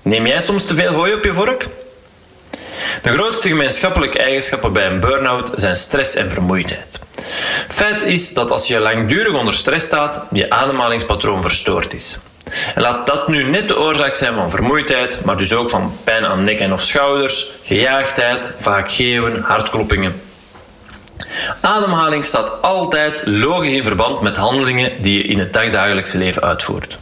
Neem 0.02 0.26
jij 0.26 0.40
soms 0.40 0.66
te 0.66 0.74
veel 0.74 0.94
hooi 0.94 1.14
op 1.14 1.24
je 1.24 1.34
vork? 1.34 1.66
De 3.02 3.12
grootste 3.12 3.48
gemeenschappelijke 3.48 4.20
eigenschappen 4.20 4.74
bij 4.74 4.88
een 4.88 5.00
burn-out 5.00 5.52
zijn 5.56 5.76
stress 5.76 6.16
en 6.16 6.30
vermoeidheid. 6.30 7.00
Feit 7.68 8.04
is 8.04 8.34
dat 8.34 8.52
als 8.52 8.68
je 8.68 8.80
langdurig 8.80 9.34
onder 9.34 9.54
stress 9.54 9.86
staat, 9.86 10.22
je 10.32 10.50
ademhalingspatroon 10.50 11.42
verstoord 11.42 11.94
is. 11.94 12.20
Laat 12.76 13.06
dat 13.06 13.28
nu 13.28 13.44
net 13.44 13.68
de 13.68 13.80
oorzaak 13.80 14.16
zijn 14.16 14.34
van 14.34 14.50
vermoeidheid, 14.50 15.26
maar 15.26 15.38
dus 15.38 15.54
ook 15.54 15.70
van 15.70 15.98
pijn 16.04 16.26
aan 16.26 16.44
nek 16.44 16.60
en 16.60 16.74
of 16.74 16.82
schouders, 16.82 17.52
gejaagdheid, 17.64 18.54
vaak 18.58 18.92
geeuwen, 18.92 19.42
hartkloppingen. 19.42 20.22
Ademhaling 21.62 22.26
staat 22.26 22.62
altijd 22.62 23.22
logisch 23.26 23.74
in 23.74 23.84
verband 23.84 24.22
met 24.22 24.38
handelingen 24.38 25.02
die 25.02 25.18
je 25.18 25.24
in 25.24 25.40
het 25.40 25.54
dagdagelijkse 25.54 26.18
leven 26.18 26.42
uitvoert. 26.42 27.00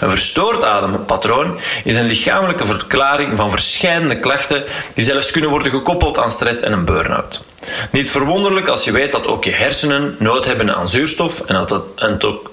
Een 0.00 0.10
verstoord 0.10 0.64
adempatroon 0.64 1.60
is 1.84 1.96
een 1.96 2.06
lichamelijke 2.06 2.64
verklaring 2.64 3.36
van 3.36 3.50
verschillende 3.50 4.18
klachten 4.18 4.64
die 4.94 5.04
zelfs 5.04 5.30
kunnen 5.30 5.50
worden 5.50 5.72
gekoppeld 5.72 6.18
aan 6.18 6.30
stress 6.30 6.60
en 6.60 6.72
een 6.72 6.84
burn-out. 6.84 7.44
Niet 7.90 8.10
verwonderlijk 8.10 8.68
als 8.68 8.84
je 8.84 8.92
weet 8.92 9.12
dat 9.12 9.26
ook 9.26 9.44
je 9.44 9.50
hersenen 9.50 10.16
nood 10.18 10.44
hebben 10.44 10.76
aan 10.76 10.88
zuurstof 10.88 11.40
en 11.40 11.66
dat, 11.66 11.82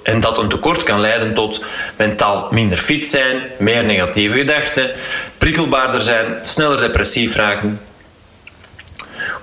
en 0.04 0.22
dat 0.22 0.38
een 0.38 0.50
tekort 0.50 0.84
kan 0.84 1.00
leiden 1.00 1.34
tot 1.34 1.62
mentaal 1.98 2.48
minder 2.52 2.78
fit 2.78 3.08
zijn, 3.08 3.42
meer 3.60 3.84
negatieve 3.84 4.38
gedachten, 4.38 4.92
prikkelbaarder 5.38 6.02
zijn, 6.02 6.38
sneller 6.42 6.80
depressief 6.80 7.36
raken. 7.36 7.82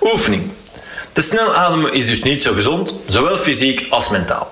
Oefening. 0.01 0.51
Te 1.11 1.21
snel 1.21 1.55
ademen 1.55 1.93
is 1.93 2.07
dus 2.07 2.23
niet 2.23 2.43
zo 2.43 2.53
gezond, 2.53 2.95
zowel 3.05 3.37
fysiek 3.37 3.87
als 3.89 4.09
mentaal. 4.09 4.49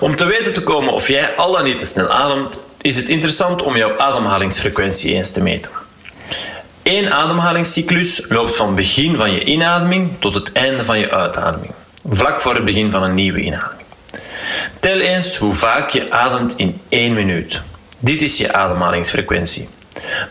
Om 0.00 0.16
te 0.16 0.24
weten 0.24 0.52
te 0.52 0.62
komen 0.62 0.92
of 0.92 1.08
jij 1.08 1.36
al 1.36 1.52
dan 1.52 1.64
niet 1.64 1.78
te 1.78 1.86
snel 1.86 2.08
ademt, 2.08 2.58
is 2.86 2.96
het 2.96 3.08
interessant 3.08 3.62
om 3.62 3.76
jouw 3.76 3.98
ademhalingsfrequentie 3.98 5.14
eens 5.14 5.32
te 5.32 5.42
meten. 5.42 5.70
Eén 6.82 7.12
ademhalingscyclus 7.12 8.24
loopt 8.28 8.56
van 8.56 8.74
begin 8.74 9.16
van 9.16 9.32
je 9.32 9.44
inademing 9.44 10.10
tot 10.18 10.34
het 10.34 10.52
einde 10.52 10.84
van 10.84 10.98
je 10.98 11.10
uitademing, 11.10 11.72
vlak 12.08 12.40
voor 12.40 12.54
het 12.54 12.64
begin 12.64 12.90
van 12.90 13.02
een 13.02 13.14
nieuwe 13.14 13.40
inademing. 13.40 13.86
Tel 14.80 14.98
eens 14.98 15.36
hoe 15.36 15.52
vaak 15.52 15.90
je 15.90 16.10
ademt 16.10 16.54
in 16.56 16.80
één 16.88 17.12
minuut. 17.12 17.60
Dit 17.98 18.22
is 18.22 18.36
je 18.36 18.52
ademhalingsfrequentie. 18.52 19.68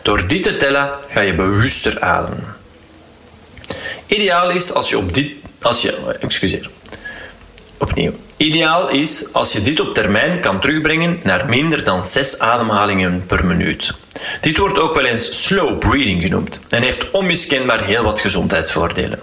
Door 0.02 0.26
dit 0.26 0.42
te 0.42 0.56
tellen 0.56 0.90
ga 1.08 1.20
je 1.20 1.34
bewuster 1.34 2.00
ademen. 2.00 2.56
Ideaal 4.06 4.50
is 4.50 4.72
als 4.72 4.88
je 4.88 4.98
op 4.98 5.14
dit. 5.14 5.32
Als 5.62 5.82
je, 5.82 6.16
excuseer. 6.20 6.70
Opnieuw. 7.78 8.12
Ideaal 8.36 8.88
is 8.88 9.32
als 9.32 9.52
je 9.52 9.60
dit 9.60 9.80
op 9.80 9.94
termijn 9.94 10.40
kan 10.40 10.60
terugbrengen 10.60 11.18
naar 11.22 11.48
minder 11.48 11.84
dan 11.84 12.02
6 12.02 12.38
ademhalingen 12.38 13.26
per 13.26 13.44
minuut. 13.44 13.92
Dit 14.40 14.58
wordt 14.58 14.78
ook 14.78 14.94
wel 14.94 15.04
eens 15.04 15.46
slow 15.46 15.78
breathing 15.78 16.22
genoemd 16.22 16.60
en 16.68 16.82
heeft 16.82 17.10
onmiskenbaar 17.10 17.84
heel 17.84 18.02
wat 18.02 18.20
gezondheidsvoordelen. 18.20 19.20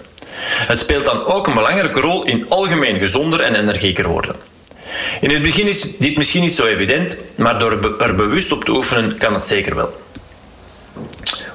Het 0.66 0.78
speelt 0.78 1.04
dan 1.04 1.24
ook 1.24 1.46
een 1.46 1.54
belangrijke 1.54 2.00
rol 2.00 2.22
in 2.22 2.46
algemeen 2.48 2.98
gezonder 2.98 3.40
en 3.40 3.54
energieker 3.54 4.08
worden. 4.08 4.36
In 5.20 5.30
het 5.30 5.42
begin 5.42 5.68
is 5.68 5.96
dit 5.98 6.16
misschien 6.16 6.42
niet 6.42 6.54
zo 6.54 6.66
evident, 6.66 7.16
maar 7.34 7.58
door 7.58 7.96
er 7.98 8.14
bewust 8.14 8.52
op 8.52 8.64
te 8.64 8.70
oefenen 8.70 9.18
kan 9.18 9.34
het 9.34 9.44
zeker 9.44 9.74
wel. 9.74 9.90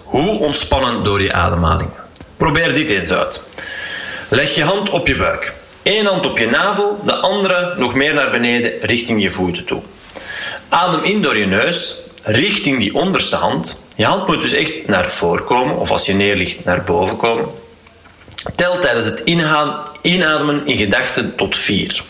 Hoe 0.04 0.40
ontspannen 0.40 1.04
door 1.04 1.22
je 1.22 1.34
ademhaling? 1.34 1.90
Probeer 2.38 2.74
dit 2.74 2.90
eens 2.90 3.12
uit. 3.12 3.44
Leg 4.30 4.56
je 4.56 4.64
hand 4.64 4.90
op 4.90 5.08
je 5.08 5.16
buik. 5.16 5.59
Eén 5.90 6.06
hand 6.06 6.26
op 6.26 6.38
je 6.38 6.50
navel, 6.50 7.00
de 7.06 7.16
andere 7.16 7.74
nog 7.78 7.96
meer 7.96 8.14
naar 8.14 8.32
beneden 8.32 8.72
richting 8.82 9.22
je 9.22 9.30
voeten 9.30 9.66
toe. 9.66 9.82
Adem 10.70 11.04
in 11.04 11.22
door 11.22 11.38
je 11.38 11.46
neus, 11.46 11.96
richting 12.24 12.78
die 12.78 12.94
onderste 12.96 13.36
hand. 13.36 13.82
Je 13.96 14.06
hand 14.06 14.28
moet 14.28 14.42
dus 14.42 14.54
echt 14.54 14.88
naar 14.88 15.10
voren 15.10 15.46
komen, 15.46 15.78
of 15.78 15.92
als 15.92 16.06
je 16.06 16.14
neerligt, 16.14 16.66
naar 16.66 16.84
boven 16.84 17.18
komen. 17.18 17.46
Tel 18.56 18.80
tijdens 18.80 19.06
het 19.06 19.20
inademen 20.02 20.68
in 20.68 20.78
gedachten 20.78 21.36
tot 21.36 21.56
4. 21.56 22.04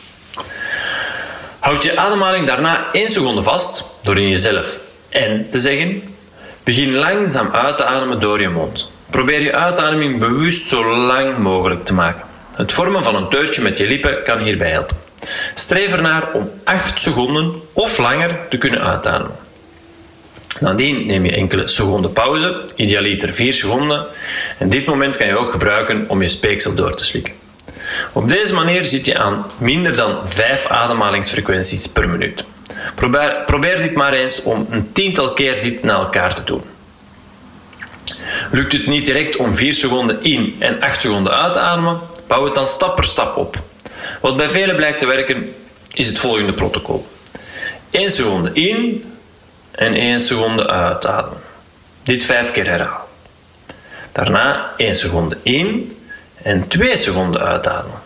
Houd 1.60 1.84
je 1.84 1.98
ademhaling 1.98 2.48
daarna 2.48 2.86
1 2.92 3.10
seconde 3.10 3.42
vast 3.42 3.86
door 4.02 4.18
in 4.18 4.30
jezelf 4.30 4.80
en 5.10 5.50
te 5.50 5.60
zeggen. 5.60 6.16
Begin 6.64 6.96
langzaam 6.96 7.50
uit 7.52 7.78
te 7.78 7.84
ademen 7.84 8.20
door 8.20 8.42
je 8.42 8.50
mond. 8.50 8.92
Probeer 9.10 9.42
je 9.42 9.54
uitademing 9.54 10.20
bewust 10.20 10.68
zo 10.68 10.96
lang 10.96 11.38
mogelijk 11.38 11.86
te 11.86 11.94
maken. 11.94 12.29
Het 12.60 12.72
vormen 12.72 13.04
van 13.04 13.16
een 13.16 13.30
teutje 13.30 13.62
met 13.62 13.78
je 13.78 13.86
lippen 13.86 14.24
kan 14.24 14.40
hierbij 14.40 14.70
helpen. 14.70 14.98
Streef 15.54 15.92
ernaar 15.92 16.32
om 16.34 16.52
8 16.64 17.02
seconden 17.02 17.62
of 17.74 17.98
langer 17.98 18.40
te 18.50 18.58
kunnen 18.58 18.82
uitademen. 18.82 19.36
Nadien 20.60 21.06
neem 21.06 21.26
je 21.26 21.32
enkele 21.32 21.68
seconden 21.68 22.12
pauze, 22.12 22.66
idealiter 22.76 23.34
4 23.34 23.54
seconden. 23.54 24.06
En 24.58 24.68
dit 24.68 24.86
moment 24.86 25.18
kan 25.18 25.28
je 25.28 25.38
ook 25.38 25.52
gebruiken 25.52 26.06
om 26.08 26.22
je 26.22 26.28
speeksel 26.28 26.76
door 26.76 26.96
te 26.96 27.04
slikken. 27.04 27.34
Op 28.14 28.30
deze 28.30 28.54
manier 28.54 28.86
zit 28.86 29.06
je 29.06 29.18
aan 29.18 29.46
minder 29.58 29.96
dan 29.96 30.28
5 30.28 30.66
ademhalingsfrequenties 30.66 31.88
per 31.88 32.10
minuut. 32.10 32.44
Probeer, 32.96 33.44
probeer 33.46 33.82
dit 33.82 33.94
maar 33.94 34.14
eens 34.14 34.42
om 34.42 34.68
een 34.70 34.92
tiental 34.92 35.34
keer 35.34 35.62
dit 35.62 35.84
na 35.84 35.94
elkaar 35.94 36.34
te 36.34 36.44
doen. 36.44 36.64
Lukt 38.52 38.74
het 38.74 38.88
niet 38.88 39.06
direct 39.06 39.36
om 39.36 39.54
4 39.56 39.74
seconden 39.74 40.24
in 40.24 40.56
en 40.60 40.82
8 40.82 41.02
seconden 41.02 41.34
uit 41.34 41.54
te 41.54 41.60
ademen, 41.60 42.00
bouw 42.30 42.46
het 42.46 42.54
dan 42.54 42.68
stap 42.68 42.96
per 42.96 43.04
stap 43.04 43.38
op. 43.38 43.60
Wat 44.22 44.38
bij 44.38 44.48
velen 44.48 44.76
blijkt 44.76 45.00
te 45.00 45.06
werken, 45.06 45.56
is 45.94 46.08
het 46.08 46.20
volgende 46.20 46.54
protocol. 46.54 47.08
1 47.90 48.12
seconde 48.12 48.52
in 48.54 49.04
en 49.72 49.94
1 49.94 50.20
seconde 50.20 50.68
uitademen. 50.68 51.42
Dit 52.04 52.24
5 52.26 52.52
keer 52.52 52.68
herhalen. 52.68 53.08
Daarna 54.12 54.74
1 54.78 54.96
seconde 54.96 55.38
in 55.44 55.98
en 56.44 56.68
2 56.68 56.98
seconden 56.98 57.42
uitademen. 57.42 58.00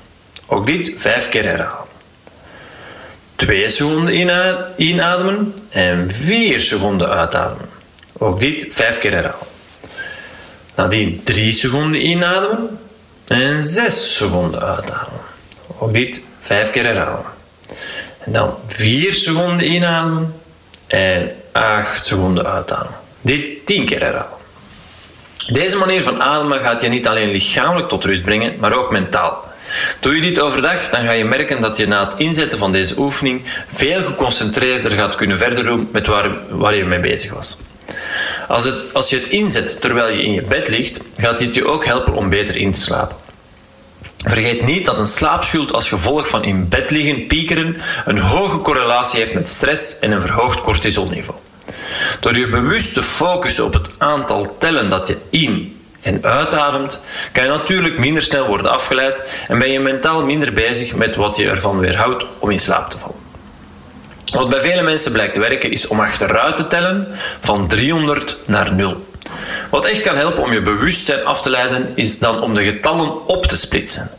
Ook 0.48 0.68
dit 0.68 0.94
5 0.98 1.30
keer 1.30 1.46
herhalen. 1.46 1.88
2 3.36 3.70
seconden 3.70 4.14
inademen 4.78 5.54
en 5.70 6.12
4 6.12 6.60
seconden 6.60 7.10
uitademen. 7.10 7.70
Ook 8.18 8.40
dit 8.40 8.68
5 8.70 8.98
keer 8.98 9.12
herhalen. 9.12 9.48
Nadien 10.76 11.22
3 11.24 11.52
seconden 11.52 12.06
inademen 12.06 12.80
en 13.28 13.64
6 13.64 14.16
seconden 14.16 14.62
uitademen. 14.62 15.22
Ook 15.78 15.94
dit 15.94 16.28
5 16.40 16.72
keer 16.72 16.86
herhalen. 16.86 17.26
En 18.20 18.32
dan 18.32 18.54
4 18.68 19.14
seconden 19.14 19.72
inademen 19.72 20.36
en 20.88 21.32
8 21.52 22.06
seconden 22.06 22.46
uitademen. 22.46 22.98
Dit 23.22 23.66
10 23.66 23.86
keer 23.86 24.02
herhalen. 24.02 24.42
Deze 25.48 25.78
manier 25.78 26.02
van 26.02 26.22
ademen 26.22 26.60
gaat 26.60 26.82
je 26.82 26.88
niet 26.88 27.08
alleen 27.08 27.32
lichamelijk 27.32 27.88
tot 27.88 28.04
rust 28.04 28.24
brengen, 28.24 28.56
maar 28.60 28.74
ook 28.74 28.92
mentaal. 28.92 29.52
Doe 30.00 30.16
je 30.16 30.22
dit 30.22 30.40
overdag, 30.40 30.90
dan 30.90 31.06
ga 31.06 31.12
je 31.12 31.26
merken 31.26 31.62
dat 31.62 31.78
je 31.78 31.88
na 31.88 32.04
het 32.04 32.14
inzetten 32.18 32.58
van 32.58 32.72
deze 32.72 32.98
oefening 32.98 33.42
veel 33.68 34.04
geconcentreerder 34.04 34.92
gaat 34.92 35.16
kunnen 35.16 35.38
verder 35.38 35.64
doen 35.64 35.90
met 35.92 36.08
waar, 36.08 36.32
waar 36.50 36.76
je 36.76 36.86
mee 36.86 37.00
bezig 37.00 37.34
was. 37.34 37.58
Als, 38.48 38.64
het, 38.64 38.94
als 38.94 39.10
je 39.10 39.16
het 39.16 39.28
inzet 39.28 39.82
terwijl 39.82 40.16
je 40.16 40.24
in 40.24 40.34
je 40.34 40.42
bed 40.42 40.68
ligt, 40.68 41.00
gaat 41.16 41.38
dit 41.38 41.54
je 41.54 41.66
ook 41.66 41.86
helpen 41.86 42.14
om 42.14 42.30
beter 42.30 42.56
in 42.56 42.72
te 42.72 42.80
slapen. 42.80 43.18
Vergeet 44.26 44.66
niet 44.66 44.86
dat 44.86 45.00
een 45.00 45.06
slaapschuld 45.06 45.74
als 45.74 45.90
gevolg 45.90 46.28
van 46.28 46.44
in 46.44 46.70
bed 46.70 46.92
liggen, 46.92 47.28
piekeren, 47.28 47.78
een 48.06 48.18
hoge 48.18 48.60
correlatie 48.60 49.20
heeft 49.20 49.34
met 49.34 49.50
stress 49.50 50.00
en 50.00 50.12
een 50.12 50.22
verhoogd 50.22 50.62
cortisolniveau. 50.62 51.40
Door 52.20 52.38
je 52.38 52.50
bewust 52.50 52.94
te 52.94 53.04
focussen 53.04 53.66
op 53.66 53.74
het 53.74 53.90
aantal 53.98 54.56
tellen 54.60 54.90
dat 54.90 55.08
je 55.08 55.18
in 55.30 55.78
en 56.02 56.24
uitademt, 56.24 57.02
kan 57.32 57.44
je 57.44 57.50
natuurlijk 57.50 57.98
minder 57.98 58.22
snel 58.22 58.48
worden 58.48 58.72
afgeleid 58.72 59.44
en 59.48 59.60
ben 59.60 59.72
je 59.72 59.80
mentaal 59.80 60.24
minder 60.24 60.54
bezig 60.54 60.96
met 60.96 61.16
wat 61.16 61.38
je 61.38 61.50
ervan 61.50 61.80
weerhoudt 61.80 62.26
om 62.40 62.50
in 62.50 62.60
slaap 62.60 62.90
te 62.90 62.98
vallen. 62.98 63.23
Wat 64.34 64.50
bij 64.50 64.62
vele 64.62 64.82
mensen 64.82 65.12
blijkt 65.12 65.34
te 65.34 65.40
werken 65.40 65.72
is 65.72 65.88
om 65.88 66.00
achteruit 66.00 66.58
te 66.58 66.68
tellen 66.68 67.08
van 67.40 67.68
300 67.68 68.38
naar 68.46 68.74
0. 68.74 69.04
Wat 69.70 69.86
echt 69.86 70.02
kan 70.02 70.16
helpen 70.16 70.44
om 70.44 70.54
je 70.54 70.62
bewustzijn 70.62 71.26
af 71.26 71.42
te 71.42 71.50
leiden 71.50 71.92
is 71.96 72.20
dan 72.20 72.42
om 72.42 72.54
de 72.54 72.64
getallen 72.64 73.28
op 73.28 73.46
te 73.46 73.58
splitsen. 73.58 74.10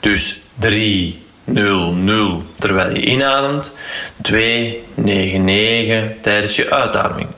Dus 0.00 0.40
3, 0.58 1.22
0, 1.44 1.92
0 1.92 2.42
terwijl 2.54 2.94
je 2.94 3.00
inademt, 3.00 3.72
2, 4.22 4.84
9, 4.94 5.44
9 5.44 6.16
tijdens 6.20 6.56
je 6.56 6.70
uitademing. 6.70 7.28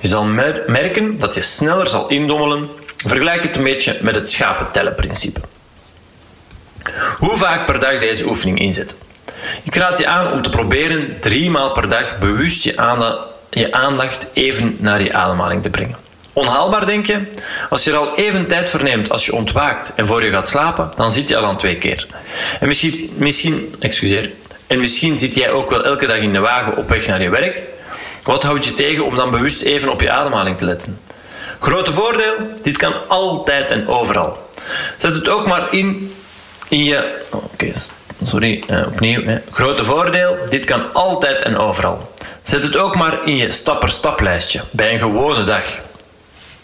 Je 0.00 0.08
zal 0.08 0.24
merken 0.66 1.18
dat 1.18 1.34
je 1.34 1.42
sneller 1.42 1.86
zal 1.86 2.08
indommelen. 2.08 2.68
Vergelijk 3.06 3.42
het 3.42 3.56
een 3.56 3.62
beetje 3.62 3.98
met 4.00 4.14
het 4.14 4.30
schapentellenprincipe. 4.30 5.40
Hoe 7.18 7.36
vaak 7.36 7.66
per 7.66 7.78
dag 7.78 7.98
deze 8.00 8.26
oefening 8.26 8.58
inzetten? 8.58 8.96
Ik 9.62 9.74
raad 9.74 9.98
je 9.98 10.06
aan 10.06 10.32
om 10.32 10.42
te 10.42 10.48
proberen 10.48 11.16
drie 11.20 11.50
maal 11.50 11.70
per 11.70 11.88
dag 11.88 12.18
bewust 12.18 12.64
je 12.64 12.76
aandacht, 13.70 14.26
even 14.32 14.76
naar 14.80 15.02
je 15.02 15.12
ademhaling 15.12 15.62
te 15.62 15.70
brengen. 15.70 15.96
Onhaalbaar 16.32 16.86
denk 16.86 17.06
je? 17.06 17.20
Als 17.70 17.84
je 17.84 17.90
er 17.90 17.96
al 17.96 18.16
even 18.16 18.46
tijd 18.46 18.70
voor 18.70 18.82
neemt 18.82 19.10
als 19.10 19.26
je 19.26 19.34
ontwaakt 19.34 19.92
en 19.96 20.06
voor 20.06 20.24
je 20.24 20.30
gaat 20.30 20.48
slapen, 20.48 20.90
dan 20.96 21.10
zit 21.10 21.28
je 21.28 21.36
al 21.36 21.44
aan 21.44 21.56
twee 21.56 21.78
keer. 21.78 22.06
En 22.60 22.66
misschien, 22.66 23.10
misschien, 23.16 23.74
excuseer, 23.80 24.30
en 24.66 24.80
misschien 24.80 25.18
zit 25.18 25.34
jij 25.34 25.50
ook 25.50 25.70
wel 25.70 25.84
elke 25.84 26.06
dag 26.06 26.16
in 26.16 26.32
de 26.32 26.38
wagen 26.38 26.76
op 26.76 26.88
weg 26.88 27.06
naar 27.06 27.22
je 27.22 27.30
werk. 27.30 27.66
Wat 28.24 28.42
houdt 28.42 28.64
je 28.64 28.72
tegen 28.72 29.04
om 29.04 29.16
dan 29.16 29.30
bewust 29.30 29.62
even 29.62 29.88
op 29.88 30.00
je 30.00 30.10
ademhaling 30.10 30.58
te 30.58 30.64
letten? 30.64 31.00
Grote 31.58 31.92
voordeel, 31.92 32.34
dit 32.62 32.76
kan 32.76 32.94
altijd 33.08 33.70
en 33.70 33.88
overal. 33.88 34.50
Zet 34.96 35.14
het 35.14 35.28
ook 35.28 35.46
maar 35.46 35.72
in 35.74 36.12
in 36.72 36.84
je... 36.84 37.22
Oh, 37.32 37.44
oké, 37.44 37.72
sorry, 38.26 38.62
eh, 38.68 38.86
opnieuw. 38.86 39.38
Grote 39.50 39.84
voordeel, 39.84 40.36
dit 40.46 40.64
kan 40.64 40.92
altijd 40.92 41.42
en 41.42 41.56
overal. 41.56 42.12
Zet 42.42 42.62
het 42.62 42.76
ook 42.76 42.96
maar 42.96 43.26
in 43.26 43.36
je 43.36 43.50
stap-per-stap-lijstje 43.50 44.60
bij 44.70 44.92
een 44.92 44.98
gewone 44.98 45.44
dag. 45.44 45.64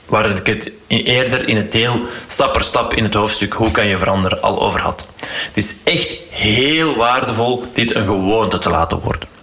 Waar 0.06 0.30
ik 0.30 0.46
het 0.46 0.70
eerder 0.86 1.48
in 1.48 1.56
het 1.56 1.72
deel 1.72 2.00
stap 2.26 2.52
per 2.52 2.62
stap 2.62 2.94
in 2.94 3.04
het 3.04 3.14
hoofdstuk 3.14 3.52
Hoe 3.52 3.70
kan 3.70 3.86
je 3.86 3.96
veranderen 3.96 4.42
al 4.42 4.60
over 4.60 4.80
had. 4.80 5.08
Het 5.46 5.56
is 5.56 5.74
echt 5.84 6.14
heel 6.30 6.96
waardevol 6.96 7.64
dit 7.72 7.94
een 7.94 8.06
gewoonte 8.06 8.58
te 8.58 8.70
laten 8.70 9.00
worden. 9.00 9.37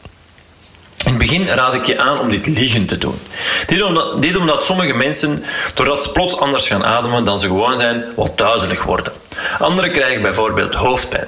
In 1.05 1.12
het 1.12 1.17
begin 1.17 1.47
raad 1.47 1.74
ik 1.74 1.85
je 1.85 2.00
aan 2.00 2.19
om 2.19 2.29
dit 2.29 2.47
liggend 2.47 2.88
te 2.88 2.97
doen. 2.97 3.19
Dit 3.65 3.81
omdat, 3.81 4.21
dit 4.21 4.35
omdat 4.35 4.63
sommige 4.63 4.93
mensen, 4.93 5.43
doordat 5.74 6.03
ze 6.03 6.12
plots 6.12 6.38
anders 6.38 6.67
gaan 6.67 6.83
ademen 6.83 7.24
dan 7.25 7.39
ze 7.39 7.47
gewoon 7.47 7.77
zijn, 7.77 8.05
wat 8.15 8.38
duizelig 8.38 8.83
worden. 8.83 9.13
Anderen 9.59 9.91
krijgen 9.91 10.21
bijvoorbeeld 10.21 10.74
hoofdpijn. 10.74 11.27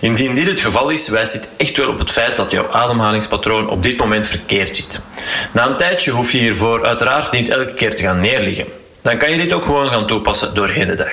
Indien 0.00 0.34
dit 0.34 0.46
het 0.46 0.60
geval 0.60 0.88
is, 0.88 1.08
wijst 1.08 1.32
dit 1.32 1.48
echt 1.56 1.76
wel 1.76 1.88
op 1.88 1.98
het 1.98 2.10
feit 2.10 2.36
dat 2.36 2.50
jouw 2.50 2.70
ademhalingspatroon 2.70 3.68
op 3.68 3.82
dit 3.82 3.98
moment 3.98 4.26
verkeerd 4.26 4.76
zit. 4.76 5.00
Na 5.52 5.66
een 5.66 5.76
tijdje 5.76 6.10
hoef 6.10 6.32
je 6.32 6.38
hiervoor 6.38 6.86
uiteraard 6.86 7.32
niet 7.32 7.48
elke 7.48 7.74
keer 7.74 7.94
te 7.94 8.02
gaan 8.02 8.20
neerliggen. 8.20 8.66
Dan 9.02 9.18
kan 9.18 9.30
je 9.30 9.36
dit 9.36 9.52
ook 9.52 9.64
gewoon 9.64 9.88
gaan 9.88 10.06
toepassen 10.06 10.54
doorheen 10.54 10.86
de 10.86 10.94
dag. 10.94 11.12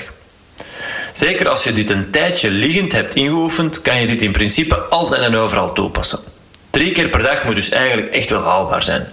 Zeker 1.14 1.50
als 1.50 1.64
je 1.64 1.72
dit 1.72 1.90
een 1.90 2.12
tijdje 2.12 2.50
liggend 2.50 2.92
hebt 2.92 3.16
ingeoefend, 3.16 3.82
kan 3.82 4.00
je 4.00 4.08
dit 4.08 4.22
in 4.22 4.32
principe 4.32 4.76
altijd 4.76 5.22
en 5.22 5.36
overal 5.36 5.74
toepassen. 5.74 6.31
Drie 6.72 6.92
keer 6.92 7.10
per 7.10 7.22
dag 7.22 7.44
moet 7.44 7.56
dus 7.56 7.70
eigenlijk 7.70 8.14
echt 8.14 8.30
wel 8.30 8.44
haalbaar 8.44 8.84
zijn. 8.84 9.08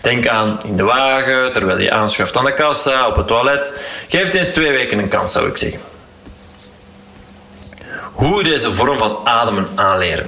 Denk 0.00 0.26
aan 0.26 0.60
in 0.64 0.76
de 0.76 0.82
wagen, 0.82 1.52
terwijl 1.52 1.78
je 1.78 1.90
aanschuift 1.90 2.36
aan 2.36 2.44
de 2.44 2.54
kassa, 2.54 3.06
op 3.06 3.16
het 3.16 3.26
toilet. 3.26 3.74
Geef 4.08 4.24
het 4.24 4.34
eens 4.34 4.48
twee 4.48 4.72
weken 4.72 4.98
een 4.98 5.08
kans, 5.08 5.32
zou 5.32 5.48
ik 5.48 5.56
zeggen. 5.56 5.80
Hoe 8.12 8.42
deze 8.42 8.72
vorm 8.72 8.96
van 8.96 9.20
ademen 9.24 9.68
aanleren. 9.74 10.26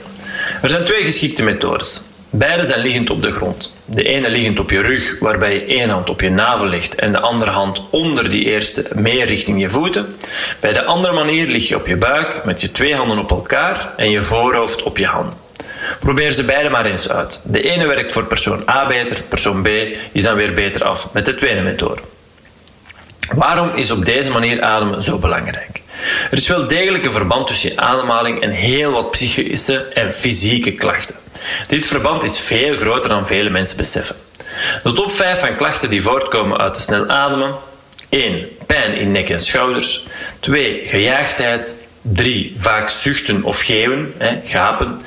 Er 0.62 0.68
zijn 0.68 0.84
twee 0.84 1.04
geschikte 1.04 1.42
methodes. 1.42 2.02
Beide 2.30 2.64
zijn 2.64 2.80
liggend 2.80 3.10
op 3.10 3.22
de 3.22 3.30
grond. 3.30 3.76
De 3.84 4.02
ene 4.02 4.30
liggend 4.30 4.58
op 4.58 4.70
je 4.70 4.82
rug, 4.82 5.16
waarbij 5.20 5.54
je 5.54 5.64
één 5.64 5.88
hand 5.88 6.08
op 6.08 6.20
je 6.20 6.30
navel 6.30 6.66
legt 6.66 6.94
en 6.94 7.12
de 7.12 7.20
andere 7.20 7.50
hand 7.50 7.82
onder 7.90 8.30
die 8.30 8.44
eerste 8.44 8.86
meer 8.94 9.26
richting 9.26 9.60
je 9.60 9.68
voeten. 9.68 10.16
Bij 10.60 10.72
de 10.72 10.84
andere 10.84 11.12
manier 11.12 11.46
lig 11.46 11.68
je 11.68 11.76
op 11.76 11.86
je 11.86 11.96
buik 11.96 12.44
met 12.44 12.60
je 12.60 12.72
twee 12.72 12.94
handen 12.94 13.18
op 13.18 13.30
elkaar 13.30 13.94
en 13.96 14.10
je 14.10 14.22
voorhoofd 14.22 14.82
op 14.82 14.98
je 14.98 15.06
hand. 15.06 15.34
Probeer 16.02 16.30
ze 16.30 16.44
beide 16.44 16.70
maar 16.70 16.86
eens 16.86 17.08
uit. 17.08 17.40
De 17.44 17.60
ene 17.60 17.86
werkt 17.86 18.12
voor 18.12 18.24
persoon 18.24 18.68
A 18.68 18.86
beter, 18.86 19.22
persoon 19.22 19.62
B 19.62 19.68
is 20.12 20.22
dan 20.22 20.34
weer 20.34 20.52
beter 20.52 20.84
af 20.84 21.12
met 21.12 21.24
de 21.24 21.34
tweede 21.34 21.60
methode. 21.60 22.02
Waarom 23.34 23.74
is 23.74 23.90
op 23.90 24.04
deze 24.04 24.30
manier 24.30 24.62
ademen 24.62 25.02
zo 25.02 25.18
belangrijk? 25.18 25.82
Er 26.30 26.38
is 26.38 26.48
wel 26.48 26.66
degelijk 26.66 27.04
een 27.04 27.12
verband 27.12 27.46
tussen 27.46 27.70
je 27.70 27.76
ademhaling 27.76 28.40
en 28.40 28.50
heel 28.50 28.90
wat 28.90 29.10
psychische 29.10 29.78
en 29.94 30.12
fysieke 30.12 30.72
klachten. 30.72 31.14
Dit 31.66 31.86
verband 31.86 32.22
is 32.22 32.38
veel 32.38 32.76
groter 32.76 33.10
dan 33.10 33.26
vele 33.26 33.50
mensen 33.50 33.76
beseffen. 33.76 34.16
De 34.82 34.92
top 34.92 35.10
5 35.10 35.40
van 35.40 35.56
klachten 35.56 35.90
die 35.90 36.02
voortkomen 36.02 36.58
uit 36.58 36.74
te 36.74 36.80
snel 36.80 37.08
ademen 37.08 37.58
1. 38.08 38.48
Pijn 38.66 38.94
in 38.94 39.10
nek 39.10 39.30
en 39.30 39.42
schouders 39.42 40.04
2. 40.40 40.80
Gejaagdheid 40.84 41.74
3. 42.02 42.54
Vaak 42.56 42.88
zuchten 42.88 43.42
of 43.42 43.60
geeuwen, 43.60 44.14
hè, 44.18 44.40
gapen 44.44 45.00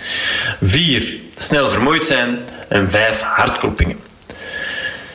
4. 0.62 1.16
Snel 1.36 1.70
vermoeid 1.70 2.06
zijn 2.06 2.40
en 2.68 2.90
5. 2.90 3.22
Hartkloppingen. 3.22 4.00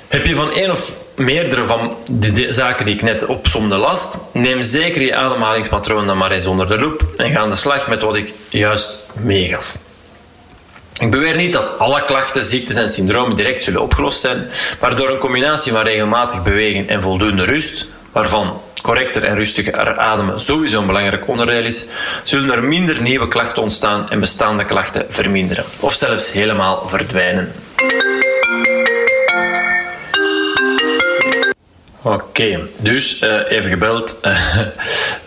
Heb 0.08 0.26
je 0.26 0.34
van 0.34 0.52
één 0.52 0.70
of 0.70 0.96
meerdere 1.14 1.64
van 1.64 1.96
de, 2.10 2.52
zaken 2.52 2.84
die 2.84 2.94
ik 2.94 3.02
net 3.02 3.26
opzomde 3.26 3.76
last, 3.76 4.16
neem 4.32 4.62
zeker 4.62 5.02
je 5.02 5.14
ademhalingspatroon 5.14 6.06
dan 6.06 6.18
maar 6.18 6.30
eens 6.30 6.46
onder 6.46 6.66
de 6.66 6.78
loep 6.78 7.12
en 7.16 7.30
ga 7.30 7.38
aan 7.38 7.48
de 7.48 7.54
slag 7.54 7.88
met 7.88 8.02
wat 8.02 8.16
ik 8.16 8.32
juist 8.48 8.98
meegaf. 9.12 9.78
Ik 10.98 11.10
beweer 11.10 11.36
niet 11.36 11.52
dat 11.52 11.78
alle 11.78 12.02
klachten, 12.02 12.42
ziektes 12.42 12.76
en 12.76 12.88
syndromen 12.88 13.36
direct 13.36 13.62
zullen 13.62 13.82
opgelost 13.82 14.20
zijn, 14.20 14.48
maar 14.80 14.96
door 14.96 15.10
een 15.10 15.18
combinatie 15.18 15.72
van 15.72 15.82
regelmatig 15.82 16.42
bewegen 16.42 16.88
en 16.88 17.02
voldoende 17.02 17.44
rust, 17.44 17.86
waarvan 18.12 18.60
correcter 18.80 19.24
en 19.24 19.36
rustiger 19.36 19.98
ademen 19.98 20.40
sowieso 20.40 20.80
een 20.80 20.86
belangrijk 20.86 21.28
onderdeel 21.28 21.64
is, 21.64 21.86
zullen 22.22 22.50
er 22.50 22.64
minder 22.64 23.02
nieuwe 23.02 23.28
klachten 23.28 23.62
ontstaan 23.62 24.10
en 24.10 24.20
bestaande 24.20 24.64
klachten 24.64 25.04
verminderen, 25.08 25.64
of 25.80 25.92
zelfs 25.92 26.32
helemaal 26.32 26.88
verdwijnen. 26.88 27.52
Oké, 32.02 32.68
dus 32.78 33.22
uh, 33.22 33.50
even 33.50 33.70
gebeld. 33.70 34.20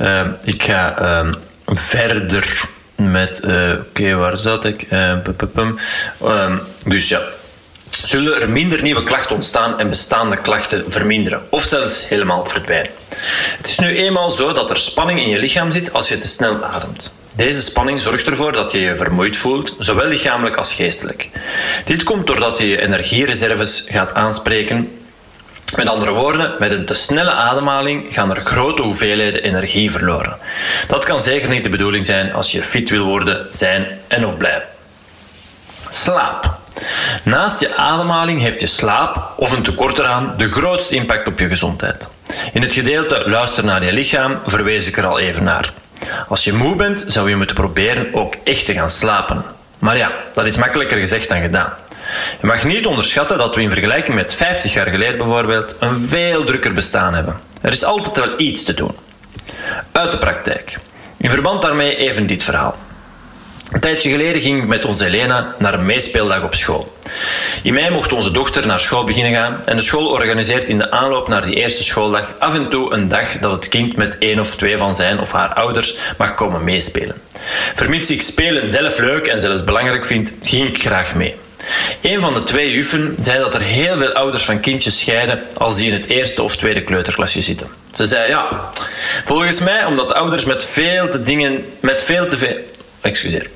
Uh, 0.01 0.27
ik 0.53 0.63
ga 0.63 0.97
ehm, 0.97 1.33
verder 1.65 2.63
met. 2.95 3.43
Oké, 3.79 4.15
waar 4.15 4.37
zat 4.37 4.65
ik? 4.65 4.87
Um, 4.91 6.59
dus 6.85 7.09
ja. 7.09 7.21
Zullen 8.03 8.41
er 8.41 8.49
minder 8.49 8.81
nieuwe 8.81 9.03
klachten 9.03 9.35
ontstaan 9.35 9.79
en 9.79 9.89
bestaande 9.89 10.37
klachten 10.37 10.83
verminderen, 10.87 11.41
of 11.49 11.63
zelfs 11.63 12.07
helemaal 12.09 12.45
verdwijnen? 12.45 12.91
Het 13.57 13.67
is 13.67 13.79
nu 13.79 13.95
eenmaal 13.95 14.29
zo 14.29 14.51
dat 14.51 14.69
er 14.69 14.77
spanning 14.77 15.19
in 15.19 15.29
je 15.29 15.37
lichaam 15.39 15.71
zit 15.71 15.93
als 15.93 16.09
je 16.09 16.17
te 16.17 16.27
snel 16.27 16.63
ademt. 16.63 17.13
Deze 17.35 17.61
spanning 17.61 18.01
zorgt 18.01 18.27
ervoor 18.27 18.51
dat 18.51 18.71
je 18.71 18.79
je 18.79 18.95
vermoeid 18.95 19.37
voelt, 19.37 19.75
zowel 19.79 20.07
lichamelijk 20.07 20.55
als 20.55 20.73
geestelijk. 20.73 21.29
Dit 21.85 22.03
komt 22.03 22.27
doordat 22.27 22.57
je 22.57 22.67
je 22.67 22.81
energiereserves 22.81 23.83
gaat 23.87 24.13
aanspreken 24.13 24.99
met 25.75 25.87
andere 25.87 26.11
woorden, 26.11 26.55
met 26.59 26.71
een 26.71 26.85
te 26.85 26.93
snelle 26.93 27.31
ademhaling 27.31 28.13
gaan 28.13 28.35
er 28.35 28.41
grote 28.41 28.81
hoeveelheden 28.81 29.43
energie 29.43 29.91
verloren. 29.91 30.37
Dat 30.87 31.03
kan 31.03 31.21
zeker 31.21 31.49
niet 31.49 31.63
de 31.63 31.69
bedoeling 31.69 32.05
zijn 32.05 32.33
als 32.33 32.51
je 32.51 32.63
fit 32.63 32.89
wil 32.89 33.05
worden, 33.05 33.47
zijn 33.49 33.99
en 34.07 34.25
of 34.25 34.37
blijven. 34.37 34.69
Slaap. 35.89 36.61
Naast 37.23 37.59
je 37.59 37.75
ademhaling 37.75 38.41
heeft 38.41 38.59
je 38.59 38.67
slaap, 38.67 39.33
of 39.37 39.57
een 39.57 39.63
tekort 39.63 39.97
eraan, 39.99 40.33
de 40.37 40.51
grootste 40.51 40.95
impact 40.95 41.27
op 41.27 41.39
je 41.39 41.47
gezondheid. 41.47 42.07
In 42.53 42.61
het 42.61 42.73
gedeelte 42.73 43.23
luister 43.25 43.65
naar 43.65 43.85
je 43.85 43.93
lichaam 43.93 44.39
verwees 44.45 44.87
ik 44.87 44.97
er 44.97 45.05
al 45.05 45.19
even 45.19 45.43
naar. 45.43 45.73
Als 46.27 46.43
je 46.43 46.53
moe 46.53 46.75
bent, 46.75 47.05
zou 47.07 47.29
je 47.29 47.35
moeten 47.35 47.55
proberen 47.55 48.13
ook 48.13 48.35
echt 48.43 48.65
te 48.65 48.73
gaan 48.73 48.89
slapen. 48.89 49.43
Maar 49.79 49.97
ja, 49.97 50.11
dat 50.33 50.45
is 50.45 50.57
makkelijker 50.57 50.97
gezegd 50.97 51.29
dan 51.29 51.41
gedaan. 51.41 51.73
Je 52.41 52.47
mag 52.47 52.63
niet 52.63 52.85
onderschatten 52.85 53.37
dat 53.37 53.55
we 53.55 53.61
in 53.61 53.69
vergelijking 53.69 54.15
met 54.15 54.33
50 54.33 54.73
jaar 54.73 54.89
geleden 54.89 55.17
bijvoorbeeld 55.17 55.75
een 55.79 55.99
veel 55.99 56.43
drukker 56.43 56.73
bestaan 56.73 57.13
hebben. 57.13 57.39
Er 57.61 57.71
is 57.71 57.83
altijd 57.83 58.17
wel 58.17 58.33
iets 58.39 58.63
te 58.63 58.73
doen. 58.73 58.95
Uit 59.91 60.11
de 60.11 60.17
praktijk. 60.17 60.77
In 61.17 61.29
verband 61.29 61.61
daarmee 61.61 61.95
even 61.95 62.27
dit 62.27 62.43
verhaal. 62.43 62.75
Een 63.73 63.79
tijdje 63.79 64.09
geleden 64.09 64.41
ging 64.41 64.61
ik 64.61 64.67
met 64.67 64.85
onze 64.85 65.05
Elena 65.05 65.55
naar 65.57 65.73
een 65.73 65.85
meespeeldag 65.85 66.43
op 66.43 66.55
school. 66.55 66.93
In 67.63 67.73
mei 67.73 67.89
mocht 67.89 68.13
onze 68.13 68.31
dochter 68.31 68.67
naar 68.67 68.79
school 68.79 69.03
beginnen 69.03 69.33
gaan 69.33 69.65
en 69.65 69.75
de 69.75 69.81
school 69.81 70.07
organiseert 70.07 70.69
in 70.69 70.77
de 70.77 70.91
aanloop 70.91 71.27
naar 71.27 71.45
die 71.45 71.55
eerste 71.55 71.83
schooldag 71.83 72.33
af 72.39 72.55
en 72.55 72.69
toe 72.69 72.93
een 72.93 73.07
dag 73.07 73.39
dat 73.39 73.51
het 73.51 73.67
kind 73.67 73.95
met 73.95 74.17
één 74.17 74.39
of 74.39 74.55
twee 74.55 74.77
van 74.77 74.95
zijn 74.95 75.19
of 75.19 75.31
haar 75.31 75.53
ouders 75.53 75.97
mag 76.17 76.33
komen 76.33 76.63
meespelen. 76.63 77.15
Vermits 77.75 78.09
ik 78.09 78.21
spelen 78.21 78.69
zelf 78.69 78.99
leuk 78.99 79.27
en 79.27 79.39
zelfs 79.39 79.63
belangrijk 79.63 80.05
vind, 80.05 80.33
ging 80.43 80.67
ik 80.67 80.81
graag 80.81 81.15
mee. 81.15 81.35
Een 82.01 82.21
van 82.21 82.33
de 82.33 82.43
twee 82.43 82.73
juffen 82.73 83.15
zei 83.21 83.39
dat 83.39 83.55
er 83.55 83.61
heel 83.61 83.97
veel 83.97 84.11
ouders 84.11 84.43
van 84.43 84.59
kindjes 84.59 84.99
scheiden 84.99 85.43
als 85.57 85.75
die 85.75 85.87
in 85.87 85.93
het 85.93 86.07
eerste 86.07 86.43
of 86.43 86.55
tweede 86.55 86.83
kleuterklasje 86.83 87.41
zitten. 87.41 87.67
Ze 87.93 88.05
zei 88.05 88.29
ja, 88.29 88.69
volgens 89.25 89.59
mij 89.59 89.85
omdat 89.85 90.07
de 90.07 90.13
ouders 90.13 90.45
met 90.45 90.65
veel 90.65 91.07
te 91.07 91.21
dingen, 91.21 91.65
met 91.79 92.03
veel 92.03 92.27
te 92.27 92.37
veel, 92.37 92.57
excuseer, 93.03 93.49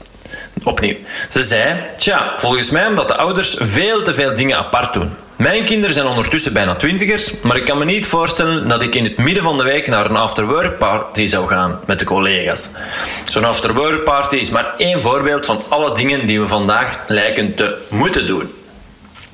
opnieuw. 0.63 0.95
Ze 1.29 1.41
zei, 1.41 1.83
tja, 1.97 2.33
volgens 2.37 2.69
mij 2.69 2.87
omdat 2.87 3.07
de 3.07 3.15
ouders 3.15 3.55
veel 3.59 4.03
te 4.03 4.13
veel 4.13 4.35
dingen 4.35 4.57
apart 4.57 4.93
doen. 4.93 5.25
Mijn 5.35 5.65
kinderen 5.65 5.93
zijn 5.93 6.07
ondertussen 6.07 6.53
bijna 6.53 6.75
twintigers, 6.75 7.31
maar 7.41 7.57
ik 7.57 7.65
kan 7.65 7.77
me 7.77 7.85
niet 7.85 8.05
voorstellen 8.05 8.67
dat 8.67 8.81
ik 8.81 8.95
in 8.95 9.03
het 9.03 9.17
midden 9.17 9.43
van 9.43 9.57
de 9.57 9.63
week 9.63 9.87
naar 9.87 10.05
een 10.05 10.15
afterwork 10.15 10.77
party 10.77 11.25
zou 11.25 11.47
gaan 11.47 11.79
met 11.85 11.99
de 11.99 12.05
collega's. 12.05 12.69
Zo'n 13.29 13.45
afterwork 13.45 14.03
party 14.03 14.35
is 14.35 14.49
maar 14.49 14.73
één 14.77 15.01
voorbeeld 15.01 15.45
van 15.45 15.63
alle 15.67 15.95
dingen 15.95 16.25
die 16.25 16.39
we 16.39 16.47
vandaag 16.47 16.99
lijken 17.07 17.53
te 17.55 17.77
moeten 17.89 18.27
doen. 18.27 18.53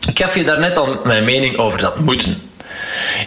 Ik 0.08 0.19
gaf 0.19 0.36
je 0.36 0.43
daarnet 0.43 0.78
al 0.78 0.99
mijn 1.04 1.23
mening 1.23 1.58
over 1.58 1.80
dat 1.80 1.99
moeten. 1.99 2.41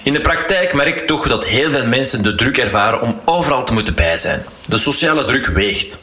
In 0.03 0.12
de 0.12 0.20
praktijk 0.20 0.72
merk 0.72 1.01
ik 1.01 1.07
toch 1.07 1.29
dat 1.29 1.46
heel 1.46 1.70
veel 1.70 1.87
mensen 1.87 2.22
de 2.22 2.35
druk 2.35 2.59
ervaren 2.59 3.01
om 3.01 3.20
overal 3.25 3.64
te 3.64 3.72
moeten 3.72 3.94
bij 3.94 4.16
zijn. 4.16 4.44
De 4.66 4.79
sociale 4.79 5.25
druk 5.25 5.46
weegt. 5.46 5.99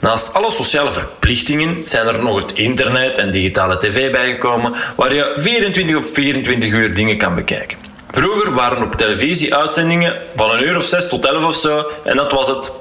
Naast 0.00 0.34
alle 0.34 0.50
sociale 0.50 0.92
verplichtingen 0.92 1.76
zijn 1.84 2.06
er 2.06 2.22
nog 2.22 2.36
het 2.36 2.52
internet 2.52 3.18
en 3.18 3.30
digitale 3.30 3.78
tv 3.78 4.10
bijgekomen, 4.10 4.74
waar 4.96 5.14
je 5.14 5.30
24 5.34 5.96
of 5.96 6.12
24 6.12 6.72
uur 6.72 6.94
dingen 6.94 7.16
kan 7.16 7.34
bekijken. 7.34 7.78
Vroeger 8.10 8.54
waren 8.54 8.82
op 8.82 8.94
televisie 8.94 9.54
uitzendingen 9.54 10.16
van 10.36 10.50
een 10.50 10.62
uur 10.62 10.76
of 10.76 10.84
zes 10.84 11.08
tot 11.08 11.26
elf 11.26 11.44
of 11.44 11.54
zo 11.54 11.90
en 12.04 12.16
dat 12.16 12.32
was 12.32 12.48
het. 12.48 12.72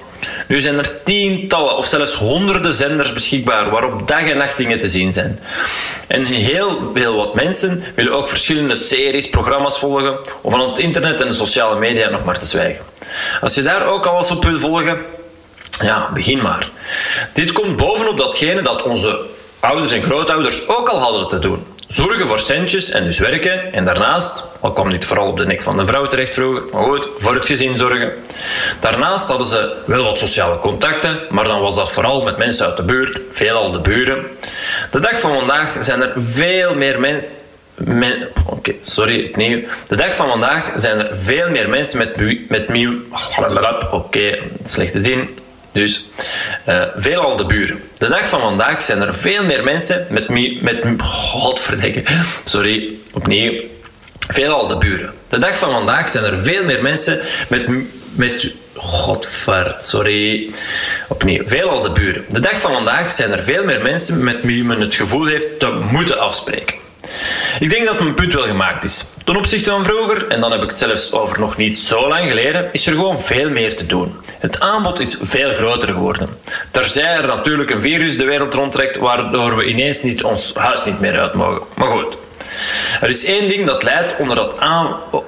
Nu 0.47 0.59
zijn 0.59 0.77
er 0.77 1.03
tientallen 1.03 1.77
of 1.77 1.85
zelfs 1.85 2.13
honderden 2.13 2.73
zenders 2.73 3.13
beschikbaar 3.13 3.69
waarop 3.69 4.07
dag 4.07 4.21
en 4.21 4.37
nacht 4.37 4.57
dingen 4.57 4.79
te 4.79 4.89
zien 4.89 5.13
zijn. 5.13 5.39
En 6.07 6.25
heel 6.25 6.91
veel 6.93 7.15
wat 7.15 7.35
mensen 7.35 7.83
willen 7.95 8.13
ook 8.13 8.27
verschillende 8.27 8.75
series, 8.75 9.29
programma's 9.29 9.79
volgen 9.79 10.17
of 10.41 10.51
van 10.51 10.69
het 10.69 10.79
internet 10.79 11.21
en 11.21 11.27
de 11.27 11.35
sociale 11.35 11.79
media 11.79 12.09
nog 12.09 12.25
maar 12.25 12.39
te 12.39 12.45
zwijgen. 12.45 12.83
Als 13.41 13.53
je 13.53 13.61
daar 13.61 13.87
ook 13.87 14.05
alles 14.05 14.31
op 14.31 14.43
wil 14.43 14.59
volgen, 14.59 14.97
ja, 15.81 16.09
begin 16.13 16.41
maar. 16.41 16.69
Dit 17.33 17.51
komt 17.51 17.75
bovenop 17.75 18.17
datgene 18.17 18.61
dat 18.61 18.83
onze 18.83 19.19
ouders 19.59 19.91
en 19.91 20.01
grootouders 20.01 20.67
ook 20.67 20.89
al 20.89 20.99
hadden 20.99 21.27
te 21.27 21.39
doen. 21.39 21.65
Zorgen 21.87 22.27
voor 22.27 22.39
centjes 22.39 22.89
en 22.89 23.03
dus 23.03 23.19
werken. 23.19 23.73
En 23.73 23.85
daarnaast, 23.85 24.43
al 24.59 24.71
kwam 24.71 24.89
dit 24.89 25.05
vooral 25.05 25.27
op 25.27 25.37
de 25.37 25.45
nek 25.45 25.61
van 25.61 25.77
de 25.77 25.85
vrouw 25.85 26.05
terecht 26.05 26.33
vroeger, 26.33 26.63
maar 26.71 26.83
goed, 26.83 27.07
voor 27.17 27.33
het 27.33 27.45
gezin 27.45 27.77
zorgen. 27.77 28.13
Daarnaast 28.79 29.27
hadden 29.27 29.47
ze 29.47 29.73
wel 29.85 30.03
wat 30.03 30.17
sociale 30.17 30.59
contacten, 30.59 31.19
maar 31.29 31.43
dan 31.43 31.61
was 31.61 31.75
dat 31.75 31.91
vooral 31.91 32.23
met 32.23 32.37
mensen 32.37 32.65
uit 32.65 32.77
de 32.77 32.83
buurt, 32.83 33.19
veelal 33.29 33.71
de 33.71 33.79
buren. 33.79 34.25
De 34.91 34.99
dag 34.99 35.19
van 35.19 35.33
vandaag 35.33 35.75
zijn 35.79 36.01
er 36.01 36.13
veel 36.15 36.75
meer 36.75 36.99
mensen. 36.99 37.29
Oké, 38.45 38.73
sorry, 38.81 39.27
opnieuw. 39.27 39.61
De 39.87 39.95
dag 39.95 40.15
van 40.15 40.27
vandaag 40.27 40.71
zijn 40.75 40.99
er 40.99 41.19
veel 41.19 41.49
meer 41.49 41.69
mensen 41.69 41.97
met, 41.97 42.49
met. 42.49 42.69
Oké, 43.91 44.37
slechte 44.63 45.01
zin 45.01 45.37
dus 45.77 46.05
uh, 46.69 46.83
veelal 46.95 47.35
de 47.35 47.45
buren. 47.45 47.79
De 47.97 48.07
dag 48.07 48.27
van 48.27 48.39
vandaag 48.39 48.81
zijn 48.81 49.01
er 49.01 49.15
veel 49.15 49.43
meer 49.43 49.63
mensen 49.63 50.07
met... 50.09 50.29
met 50.61 51.01
godverdikke. 51.01 52.03
Sorry, 52.43 52.93
opnieuw. 53.13 53.61
Veelal 54.27 54.67
de 54.67 54.77
buren. 54.77 55.13
De 55.27 55.39
dag 55.39 55.57
van 55.57 55.71
vandaag 55.71 56.09
zijn 56.09 56.23
er 56.23 56.37
veel 56.37 56.63
meer 56.63 56.81
mensen 56.81 57.19
met... 57.47 57.67
met 58.15 58.51
Godver, 58.73 59.75
sorry. 59.79 60.49
Opnieuw, 61.07 61.45
veelal 61.45 61.81
de 61.81 61.91
buren. 61.91 62.25
De 62.27 62.39
dag 62.39 62.59
van 62.59 62.73
vandaag 62.73 63.11
zijn 63.11 63.31
er 63.31 63.41
veel 63.41 63.63
meer 63.63 63.81
mensen 63.81 64.23
met 64.23 64.41
wie 64.41 64.63
men 64.63 64.81
het 64.81 64.95
gevoel 64.95 65.25
heeft 65.25 65.59
te 65.59 65.87
moeten 65.91 66.19
afspreken. 66.19 66.86
Ik 67.59 67.69
denk 67.69 67.85
dat 67.85 67.99
mijn 67.99 68.13
punt 68.13 68.33
wel 68.33 68.45
gemaakt 68.45 68.83
is. 68.83 69.05
Ten 69.23 69.35
opzichte 69.35 69.69
van 69.69 69.83
vroeger, 69.83 70.27
en 70.27 70.39
dan 70.39 70.51
heb 70.51 70.63
ik 70.63 70.69
het 70.69 70.77
zelfs 70.77 71.11
over 71.11 71.39
nog 71.39 71.57
niet 71.57 71.77
zo 71.77 72.07
lang 72.07 72.27
geleden, 72.27 72.69
is 72.71 72.87
er 72.87 72.93
gewoon 72.93 73.21
veel 73.21 73.49
meer 73.49 73.75
te 73.75 73.85
doen. 73.85 74.15
Het 74.39 74.59
aanbod 74.59 74.99
is 74.99 75.17
veel 75.21 75.53
groter 75.53 75.87
geworden. 75.87 76.29
Terzij 76.71 77.15
er 77.15 77.27
natuurlijk 77.27 77.69
een 77.69 77.79
virus 77.79 78.17
de 78.17 78.25
wereld 78.25 78.53
rondtrekt, 78.53 78.97
waardoor 78.97 79.55
we 79.55 79.65
ineens 79.65 80.01
niet 80.01 80.23
ons 80.23 80.53
huis 80.55 80.85
niet 80.85 80.99
meer 80.99 81.19
uit 81.19 81.33
mogen. 81.33 81.61
Maar 81.75 81.89
goed. 81.89 82.17
Er 83.01 83.09
is 83.09 83.25
één 83.25 83.47
ding 83.47 83.65
dat 83.65 83.83
leidt 83.83 84.15
onder 84.17 84.35
dat 84.35 84.59
aan... 84.59 84.95
Oh, 85.11 85.25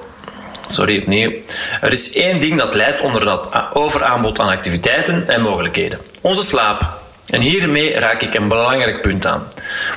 sorry, 0.68 0.98
opnieuw. 0.98 1.32
Er 1.80 1.92
is 1.92 2.12
één 2.12 2.40
ding 2.40 2.58
dat 2.58 2.74
leidt 2.74 3.00
onder 3.00 3.24
dat 3.24 3.48
overaanbod 3.72 4.38
aan 4.38 4.48
activiteiten 4.48 5.28
en 5.28 5.40
mogelijkheden. 5.40 5.98
Onze 6.20 6.42
slaap. 6.42 6.99
En 7.30 7.40
hiermee 7.40 7.98
raak 7.98 8.22
ik 8.22 8.34
een 8.34 8.48
belangrijk 8.48 9.00
punt 9.00 9.26
aan. 9.26 9.48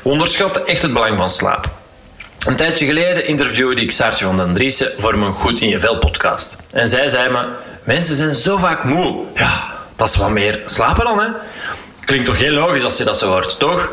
We 0.04 0.10
onderschatten 0.10 0.68
echt 0.68 0.82
het 0.82 0.94
belang 0.94 1.18
van 1.18 1.30
slaap. 1.30 1.70
Een 2.48 2.56
tijdje 2.56 2.86
geleden 2.86 3.28
interviewde 3.28 3.82
ik 3.82 3.92
Saartje 3.92 4.26
van 4.26 4.38
den 4.38 4.52
Driessen 4.52 4.92
voor 4.98 5.18
mijn 5.18 5.32
Goed 5.32 5.62
in 5.62 5.70
je 5.70 5.80
Vel 5.80 5.98
podcast. 5.98 6.58
En 6.72 6.88
zij 6.88 7.08
zei 7.08 7.30
me, 7.30 7.48
mensen 7.84 8.16
zijn 8.16 8.32
zo 8.32 8.58
vaak 8.58 8.84
moe. 8.84 9.24
Ja, 9.36 9.64
dat 9.96 10.08
is 10.08 10.16
wat 10.16 10.30
meer 10.30 10.62
slapen 10.66 11.06
dan, 11.06 11.20
hè? 11.20 11.28
Klinkt 12.06 12.26
toch 12.26 12.38
heel 12.38 12.52
logisch 12.52 12.84
als 12.84 12.98
je 12.98 13.04
dat 13.04 13.18
zo 13.18 13.28
hoort, 13.28 13.60
toch? 13.60 13.92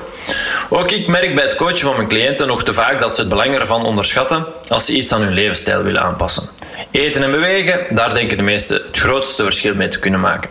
Ook 0.68 0.90
ik 0.90 1.06
merk 1.06 1.34
bij 1.34 1.44
het 1.44 1.54
coachen 1.54 1.78
van 1.78 1.96
mijn 1.96 2.08
cliënten 2.08 2.46
nog 2.46 2.62
te 2.62 2.72
vaak 2.72 3.00
dat 3.00 3.14
ze 3.14 3.20
het 3.20 3.30
belang 3.30 3.54
ervan 3.54 3.84
onderschatten 3.84 4.44
als 4.68 4.84
ze 4.84 4.92
iets 4.92 5.12
aan 5.12 5.22
hun 5.22 5.32
levensstijl 5.32 5.82
willen 5.82 6.02
aanpassen. 6.02 6.48
Eten 6.90 7.22
en 7.22 7.30
bewegen, 7.30 7.86
daar 7.88 8.14
denken 8.14 8.36
de 8.36 8.42
meesten 8.42 8.82
het 8.86 8.98
grootste 8.98 9.42
verschil 9.42 9.74
mee 9.74 9.88
te 9.88 9.98
kunnen 9.98 10.20
maken. 10.20 10.50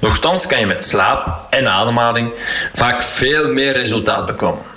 Nochtans 0.00 0.46
kan 0.46 0.58
je 0.58 0.66
met 0.66 0.84
slaap 0.84 1.46
en 1.50 1.68
ademhaling 1.68 2.32
vaak 2.72 3.02
veel 3.02 3.48
meer 3.48 3.72
resultaat 3.72 4.26
bekomen. 4.26 4.74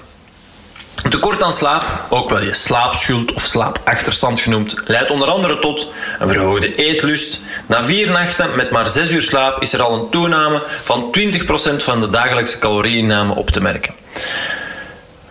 Tekort 1.09 1.43
aan 1.43 1.53
slaap, 1.53 2.05
ook 2.09 2.29
wel 2.29 2.41
je 2.41 2.53
slaapschuld 2.53 3.33
of 3.33 3.43
slaapachterstand 3.43 4.39
genoemd, 4.39 4.75
leidt 4.85 5.11
onder 5.11 5.29
andere 5.29 5.59
tot 5.59 5.87
een 6.19 6.27
verhoogde 6.27 6.75
eetlust. 6.75 7.41
Na 7.65 7.83
vier 7.83 8.11
nachten 8.11 8.55
met 8.55 8.71
maar 8.71 8.89
zes 8.89 9.11
uur 9.11 9.21
slaap 9.21 9.61
is 9.61 9.73
er 9.73 9.81
al 9.81 9.93
een 9.93 10.09
toename 10.09 10.61
van 10.83 11.15
20% 11.19 11.75
van 11.75 11.99
de 11.99 12.09
dagelijkse 12.09 12.59
calorieinname 12.59 13.35
op 13.35 13.49
te 13.49 13.61
merken. 13.61 13.93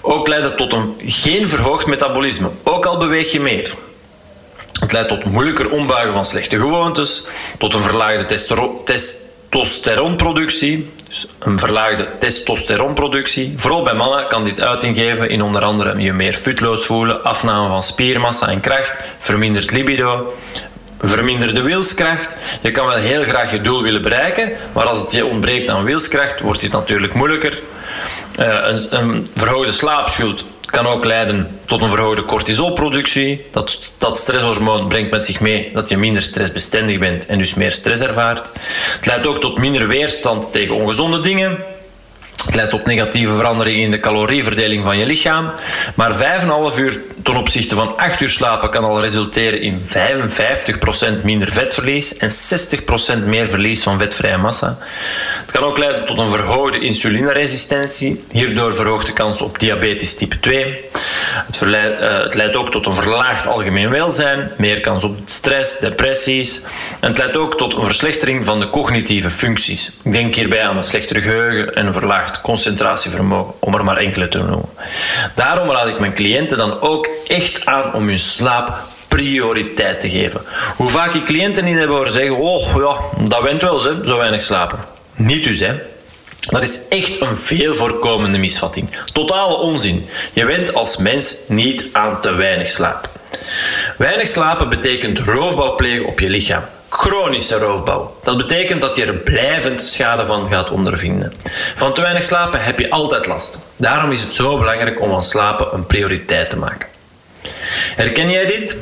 Ook 0.01 0.29
leidt 0.29 0.45
het 0.45 0.57
tot 0.57 0.73
een 0.73 0.95
geen 1.05 1.49
verhoogd 1.49 1.87
metabolisme, 1.87 2.51
ook 2.65 2.87
al 2.87 2.97
beweeg 2.97 3.33
je 3.33 3.41
meer. 3.41 3.75
Het 4.81 4.93
leidt 4.93 5.09
tot 5.09 5.25
moeilijker 5.25 5.71
ombuigen 5.71 6.13
van 6.13 6.25
slechte 6.25 6.59
gewoontes, 6.59 7.25
tot 7.59 7.75
een 7.75 7.83
verlaagde 7.83 8.25
testosteronproductie, 9.49 10.91
dus 11.09 11.27
een 11.39 11.59
verlaagde 11.59 12.09
testosteronproductie. 12.19 13.53
Vooral 13.57 13.83
bij 13.83 13.95
mannen 13.95 14.27
kan 14.27 14.45
dit 14.45 14.61
uiting 14.61 14.97
geven 14.97 15.31
in 15.31 15.43
onder 15.43 15.65
andere 15.65 16.01
je 16.01 16.13
meer 16.13 16.35
futloos 16.35 16.87
voelen, 16.87 17.25
afname 17.25 17.69
van 17.69 17.83
spiermassa 17.83 18.49
en 18.49 18.61
kracht, 18.61 18.99
verminderd 19.19 19.73
libido, 19.73 20.35
verminderde 21.01 21.63
wilskracht. 21.63 22.37
Je 22.63 22.71
kan 22.71 22.87
wel 22.87 22.97
heel 22.97 23.23
graag 23.23 23.51
je 23.51 23.61
doel 23.61 23.83
willen 23.83 24.03
bereiken, 24.03 24.53
maar 24.73 24.87
als 24.87 24.99
het 24.99 25.13
je 25.13 25.25
ontbreekt 25.25 25.71
aan 25.71 25.85
wilskracht, 25.85 26.41
wordt 26.41 26.61
dit 26.61 26.73
natuurlijk 26.73 27.15
moeilijker. 27.15 27.63
Een, 28.37 28.97
een 28.97 29.27
verhoogde 29.35 29.73
slaapschuld 29.73 30.45
kan 30.71 30.87
ook 30.87 31.05
leiden 31.05 31.61
tot 31.65 31.83
een 31.83 31.89
verhoogde 31.89 32.25
cortisolproductie. 32.25 33.47
Dat, 33.51 33.93
dat 33.99 34.19
stresshormoon 34.19 34.89
brengt 34.89 35.11
met 35.11 35.25
zich 35.25 35.41
mee 35.41 35.71
dat 35.73 35.89
je 35.89 35.97
minder 35.97 36.23
stressbestendig 36.23 36.99
bent 36.99 37.27
en 37.27 37.39
dus 37.39 37.55
meer 37.55 37.73
stress 37.73 38.03
ervaart. 38.03 38.51
Het 38.95 39.07
leidt 39.07 39.27
ook 39.27 39.41
tot 39.41 39.59
minder 39.59 39.89
weerstand 39.89 40.53
tegen 40.53 40.75
ongezonde 40.75 41.21
dingen. 41.21 41.65
Het 42.49 42.57
leidt 42.57 42.71
tot 42.71 42.87
negatieve 42.87 43.35
veranderingen 43.35 43.83
in 43.83 43.91
de 43.91 44.01
calorieverdeling 44.01 44.85
van 44.85 44.99
je 44.99 45.07
lichaam. 45.07 45.51
Maar 45.95 46.41
5,5 46.73 46.79
uur 46.79 47.01
ten 47.23 47.37
opzichte 47.37 47.75
van 47.75 47.97
8 47.97 48.21
uur 48.21 48.29
slapen 48.29 48.71
kan 48.71 48.85
al 48.85 49.01
resulteren 49.01 49.61
in 49.61 49.81
55% 51.21 51.23
minder 51.23 51.53
vetverlies 51.53 52.17
en 52.17 52.31
60% 52.31 53.27
meer 53.27 53.49
verlies 53.49 53.83
van 53.83 53.99
vetvrije 53.99 54.37
massa. 54.37 54.79
Het 55.41 55.51
kan 55.51 55.63
ook 55.63 55.79
leiden 55.79 56.05
tot 56.05 56.19
een 56.19 56.29
verhoogde 56.29 56.79
insulineresistentie. 56.79 58.25
Hierdoor 58.31 58.75
verhoogt 58.75 59.07
de 59.07 59.13
kans 59.13 59.41
op 59.41 59.59
diabetes 59.59 60.15
type 60.15 60.41
2. 60.41 60.81
Het, 61.47 61.63
uh, 61.63 62.23
het 62.23 62.35
leidt 62.35 62.57
ook 62.57 62.71
tot 62.71 62.87
een 62.87 62.93
verlaagd 62.93 63.47
algemeen 63.47 63.91
welzijn, 63.91 64.53
meer 64.57 64.81
kans 64.81 65.05
op 65.05 65.19
stress, 65.25 65.79
depressies. 65.79 66.61
En 67.01 67.09
het 67.09 67.19
leidt 67.19 67.37
ook 67.37 67.57
tot 67.57 67.75
een 67.75 67.85
verslechtering 67.85 68.45
van 68.45 68.61
de 68.61 68.71
cognitieve 68.71 69.31
functies. 69.31 69.93
Ik 70.03 70.13
denk 70.13 70.35
hierbij 70.35 70.63
aan 70.63 70.77
een 70.77 70.83
slechter 70.83 71.23
geheugen 71.23 71.75
en 71.75 71.87
een 71.87 71.93
verlaagd 71.93 72.38
concentratievermogen, 72.43 73.55
om 73.59 73.75
er 73.75 73.85
maar 73.85 73.97
enkele 73.97 74.29
te 74.29 74.39
noemen. 74.39 74.69
Daarom 75.35 75.71
raad 75.71 75.87
ik 75.87 76.01
mijn 76.01 76.15
cliënten 76.15 76.59
dan 76.59 76.81
ook 76.81 77.09
echt 77.27 77.67
aan 77.67 77.95
om 77.95 78.09
hun 78.09 78.19
slaap 78.19 78.79
prioriteit 79.09 80.01
te 80.01 80.11
geven. 80.11 80.41
Hoe 80.77 80.89
vaak 80.89 81.15
ik 81.15 81.25
cliënten 81.25 81.65
niet 81.65 81.77
hebben 81.77 81.97
horen 81.97 82.13
zeggen: 82.13 82.37
Oh 82.37 82.77
ja, 82.77 83.25
dat 83.29 83.43
went 83.43 83.63
wel, 83.63 83.79
ze, 83.79 84.01
zo 84.05 84.17
weinig 84.17 84.41
slapen. 84.41 84.79
Niet 85.17 85.45
dus, 85.45 85.61
hè. 85.61 85.75
Dat 86.51 86.63
is 86.63 86.89
echt 86.89 87.21
een 87.21 87.37
veel 87.37 87.75
voorkomende 87.75 88.39
misvatting. 88.39 88.91
Totale 89.13 89.55
onzin. 89.55 90.09
Je 90.33 90.45
went 90.45 90.75
als 90.75 90.97
mens 90.97 91.35
niet 91.47 91.89
aan 91.93 92.21
te 92.21 92.33
weinig 92.33 92.69
slaap. 92.69 93.09
Weinig 93.97 94.27
slapen 94.27 94.69
betekent 94.69 95.19
roofbouw 95.19 95.75
plegen 95.75 96.07
op 96.07 96.21
je 96.21 96.31
lichaam. 96.31 96.63
Chronische 96.89 97.59
roofbouw. 97.59 98.17
Dat 98.23 98.37
betekent 98.37 98.81
dat 98.81 98.97
je 98.97 99.05
er 99.05 99.15
blijvend 99.15 99.81
schade 99.81 100.25
van 100.25 100.49
gaat 100.49 100.71
ondervinden. 100.71 101.33
Van 101.75 101.93
te 101.93 102.01
weinig 102.01 102.23
slapen 102.23 102.65
heb 102.65 102.79
je 102.79 102.91
altijd 102.91 103.27
last. 103.27 103.59
Daarom 103.77 104.11
is 104.11 104.23
het 104.23 104.35
zo 104.35 104.59
belangrijk 104.59 105.01
om 105.01 105.11
van 105.11 105.23
slapen 105.23 105.69
een 105.73 105.87
prioriteit 105.87 106.51
te 106.51 106.57
maken. 106.57 106.87
Herken 107.97 108.31
jij 108.31 108.47
dit? 108.47 108.77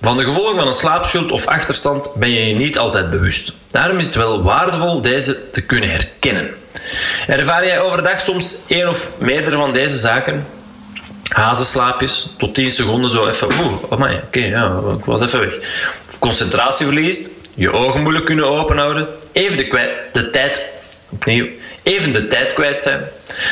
Van 0.00 0.16
de 0.16 0.24
gevolgen 0.24 0.56
van 0.56 0.66
een 0.66 0.74
slaapschuld 0.74 1.30
of 1.30 1.46
achterstand 1.46 2.14
ben 2.14 2.30
je 2.30 2.46
je 2.46 2.54
niet 2.54 2.78
altijd 2.78 3.10
bewust. 3.10 3.52
Daarom 3.66 3.98
is 3.98 4.06
het 4.06 4.14
wel 4.14 4.42
waardevol 4.42 5.00
deze 5.00 5.50
te 5.50 5.62
kunnen 5.66 5.90
herkennen. 5.90 6.50
Ervaar 7.26 7.66
jij 7.66 7.80
overdag 7.80 8.20
soms 8.20 8.56
één 8.66 8.88
of 8.88 9.14
meerdere 9.18 9.56
van 9.56 9.72
deze 9.72 9.98
zaken? 9.98 10.46
Hazenslaapjes, 11.28 12.28
tot 12.36 12.54
10 12.54 12.70
seconden 12.70 13.10
zo 13.10 13.26
even. 13.26 13.48
Oeh, 13.60 13.72
oké, 13.88 14.40
ja, 14.40 14.80
ik 14.98 15.04
was 15.04 15.20
even 15.20 15.40
weg. 15.40 15.54
Concentratieverlies, 16.18 17.28
je 17.54 17.72
ogen 17.72 18.00
moeilijk 18.00 18.24
kunnen 18.24 18.46
openhouden, 18.46 19.08
even 19.32 19.56
de, 19.56 19.98
de 20.12 20.30
tijd 20.30 20.62
even 21.82 22.12
de 22.12 22.26
tijd 22.26 22.52
kwijt 22.52 22.82
zijn. 22.82 23.00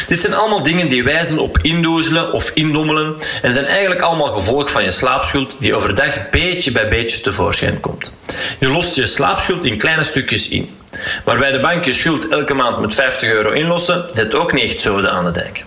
Dit 0.07 0.21
zijn 0.21 0.35
allemaal 0.35 0.63
dingen 0.63 0.89
die 0.89 1.05
wijzen 1.05 1.39
op 1.39 1.59
indoezelen 1.63 2.33
of 2.33 2.51
indommelen 2.55 3.15
en 3.43 3.53
zijn 3.53 3.67
eigenlijk 3.67 4.01
allemaal 4.01 4.27
gevolg 4.27 4.71
van 4.71 4.85
je 4.85 4.91
slaapschuld 4.91 5.57
die 5.59 5.75
overdag 5.75 6.31
beetje 6.31 6.73
bij 6.73 6.89
beetje 6.89 7.21
tevoorschijn 7.21 7.81
komt. 7.81 8.15
Je 8.59 8.69
lost 8.69 8.95
je 8.95 9.07
slaapschuld 9.07 9.65
in 9.65 9.79
kleine 9.79 10.03
stukjes 10.03 10.49
in. 10.49 10.77
Maar 11.25 11.39
bij 11.39 11.51
de 11.51 11.59
bank 11.59 11.85
je 11.85 11.93
schuld 11.93 12.29
elke 12.29 12.55
maand 12.55 12.81
met 12.81 12.95
50 12.95 13.29
euro 13.29 13.51
inlossen, 13.51 14.05
zet 14.13 14.35
ook 14.35 14.53
niet 14.53 14.65
echt 14.65 14.81
zoden 14.81 15.11
aan 15.11 15.25
de 15.25 15.31
dijk. 15.31 15.65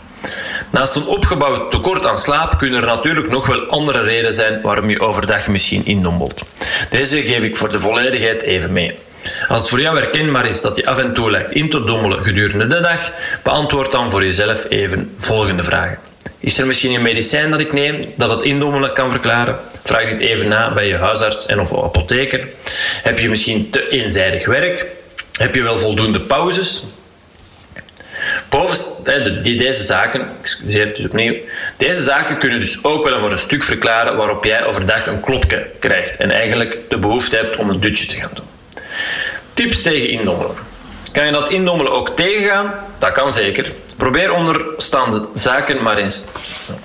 Naast 0.69 0.95
een 0.95 1.05
opgebouwd 1.05 1.71
tekort 1.71 2.05
aan 2.05 2.17
slaap 2.17 2.57
kunnen 2.57 2.81
er 2.81 2.85
natuurlijk 2.85 3.29
nog 3.29 3.47
wel 3.47 3.65
andere 3.65 3.99
redenen 3.99 4.33
zijn 4.33 4.61
waarom 4.61 4.89
je 4.89 4.99
overdag 4.99 5.47
misschien 5.47 5.85
indommelt. 5.85 6.41
Deze 6.89 7.21
geef 7.21 7.43
ik 7.43 7.55
voor 7.55 7.71
de 7.71 7.79
volledigheid 7.79 8.41
even 8.41 8.71
mee. 8.71 8.97
Als 9.47 9.61
het 9.61 9.69
voor 9.69 9.81
jou 9.81 9.97
herkenbaar 9.97 10.45
is 10.45 10.61
dat 10.61 10.77
je 10.77 10.85
af 10.85 10.97
en 10.97 11.13
toe 11.13 11.31
lijkt 11.31 11.53
in 11.53 11.69
te 11.69 11.83
dommelen 11.83 12.23
gedurende 12.23 12.67
de 12.67 12.81
dag, 12.81 13.11
beantwoord 13.43 13.91
dan 13.91 14.09
voor 14.09 14.23
jezelf 14.23 14.65
even 14.69 15.13
volgende 15.17 15.63
vragen. 15.63 15.97
Is 16.39 16.57
er 16.57 16.67
misschien 16.67 16.93
een 16.93 17.01
medicijn 17.01 17.51
dat 17.51 17.59
ik 17.59 17.73
neem 17.73 18.05
dat 18.17 18.29
het 18.29 18.43
indommelen 18.43 18.93
kan 18.93 19.09
verklaren? 19.09 19.59
Vraag 19.83 20.09
dit 20.09 20.21
even 20.21 20.47
na 20.47 20.73
bij 20.73 20.87
je 20.87 20.97
huisarts 20.97 21.45
en 21.45 21.59
of 21.59 21.83
apotheker. 21.83 22.47
Heb 23.03 23.19
je 23.19 23.29
misschien 23.29 23.69
te 23.69 23.89
eenzijdig 23.89 24.45
werk? 24.45 24.85
Heb 25.31 25.55
je 25.55 25.61
wel 25.61 25.77
voldoende 25.77 26.19
pauzes? 26.19 26.83
Boven, 28.49 29.43
deze 29.43 29.83
zaken, 29.83 30.27
excuseer 30.41 30.85
het 30.85 30.95
dus 30.95 31.05
opnieuw, 31.05 31.35
deze 31.77 32.03
zaken 32.03 32.37
kunnen 32.37 32.59
dus 32.59 32.83
ook 32.83 33.03
wel 33.03 33.19
voor 33.19 33.31
een 33.31 33.37
stuk 33.37 33.63
verklaren 33.63 34.17
waarop 34.17 34.43
jij 34.43 34.65
overdag 34.65 35.07
een 35.07 35.19
klopje 35.19 35.67
krijgt 35.79 36.17
en 36.17 36.31
eigenlijk 36.31 36.79
de 36.89 36.97
behoefte 36.97 37.35
hebt 37.35 37.55
om 37.55 37.69
een 37.69 37.79
dutje 37.79 38.05
te 38.05 38.15
gaan 38.15 38.31
doen. 38.33 38.45
Tips 39.53 39.81
tegen 39.81 40.09
indommelen. 40.09 40.55
Kan 41.11 41.25
je 41.25 41.31
dat 41.31 41.49
indommelen 41.49 41.91
ook 41.91 42.09
tegengaan? 42.09 42.73
Dat 42.97 43.11
kan 43.11 43.31
zeker. 43.31 43.71
Probeer 43.97 44.33
onderstaande 44.33 45.27
zaken 45.33 45.83
maar 45.83 45.97
eens. 45.97 46.25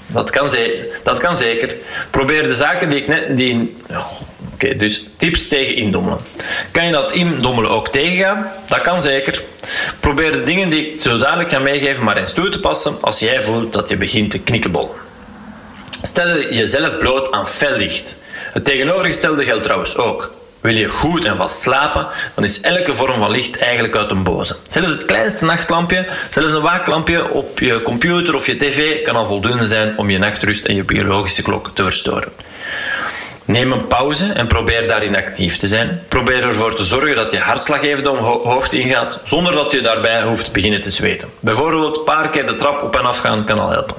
Dat 0.07 0.31
kan, 0.31 0.51
dat 1.03 1.19
kan 1.19 1.37
zeker. 1.37 1.75
Probeer 2.11 2.43
de 2.43 2.55
zaken 2.55 2.89
die 2.89 2.99
ik 2.99 3.09
net. 3.09 3.37
Die, 3.37 3.77
Oké, 4.57 4.77
dus 4.77 5.05
tips 5.17 5.49
tegen 5.49 5.75
indommelen. 5.75 6.19
Kan 6.71 6.87
je 6.87 6.93
dat 6.93 7.13
indommelen 7.13 7.71
ook 7.71 7.89
tegengaan? 7.89 8.51
Dat 8.69 8.81
kan 8.81 9.03
zeker. 9.03 9.43
Probeer 10.01 10.33
de 10.33 10.41
dingen 10.41 10.69
die 10.69 10.93
ik 10.93 11.01
zo 11.01 11.19
dadelijk 11.19 11.49
ga 11.49 11.59
meegeven 11.59 12.05
maar 12.05 12.17
eens 12.17 12.33
toe 12.33 12.49
te 12.49 12.61
passen 12.61 13.01
als 13.01 13.19
jij 13.19 13.41
voelt 13.41 13.73
dat 13.73 13.89
je 13.89 13.97
begint 13.97 14.31
te 14.31 14.39
knikkenbollen. 14.39 14.97
Stel 16.03 16.39
jezelf 16.39 16.99
bloot 16.99 17.33
aan 17.33 17.49
fel 17.49 17.77
licht. 17.77 18.19
Het 18.53 18.65
tegenovergestelde 18.65 19.45
geldt 19.45 19.63
trouwens 19.63 19.97
ook. 19.97 20.33
Wil 20.61 20.75
je 20.75 20.89
goed 20.89 21.25
en 21.25 21.37
vast 21.37 21.61
slapen, 21.61 22.07
dan 22.35 22.45
is 22.45 22.61
elke 22.61 22.95
vorm 22.95 23.19
van 23.19 23.31
licht 23.31 23.59
eigenlijk 23.59 23.97
uit 23.97 24.11
een 24.11 24.23
boze. 24.23 24.57
Zelfs 24.69 24.93
het 24.93 25.05
kleinste 25.05 25.45
nachtlampje, 25.45 26.07
zelfs 26.31 26.55
een 26.55 26.63
waaklampje 26.63 27.31
op 27.31 27.59
je 27.59 27.83
computer 27.83 28.35
of 28.35 28.47
je 28.47 28.57
tv 28.57 29.03
kan 29.03 29.17
al 29.17 29.25
voldoende 29.25 29.67
zijn 29.67 29.99
om 29.99 30.11
je 30.11 30.19
nachtrust 30.19 30.65
en 30.65 30.75
je 30.75 30.85
biologische 30.85 31.43
klok 31.43 31.71
te 31.75 31.83
verstoren. 31.83 32.33
Neem 33.47 33.73
een 33.73 33.87
pauze 33.87 34.33
en 34.33 34.47
probeer 34.47 34.87
daarin 34.87 35.17
actief 35.17 35.57
te 35.57 35.67
zijn. 35.67 36.03
Probeer 36.09 36.45
ervoor 36.45 36.75
te 36.75 36.85
zorgen 36.85 37.17
dat 37.17 37.31
je 37.31 37.39
hartslag 37.39 37.83
even 37.83 38.03
de 38.03 38.09
hoogte 38.09 38.81
ingaat, 38.81 39.21
zonder 39.25 39.53
dat 39.53 39.73
je 39.73 39.81
daarbij 39.81 40.23
hoeft 40.23 40.45
te 40.45 40.51
beginnen 40.51 40.81
te 40.81 40.91
zweten. 40.91 41.29
Bijvoorbeeld 41.41 41.97
een 41.97 42.05
paar 42.05 42.31
keer 42.31 42.47
de 42.47 42.55
trap 42.55 42.83
op 42.83 42.97
en 42.97 43.05
af 43.05 43.19
gaan 43.19 43.45
kan 43.45 43.59
al 43.59 43.71
helpen. 43.71 43.97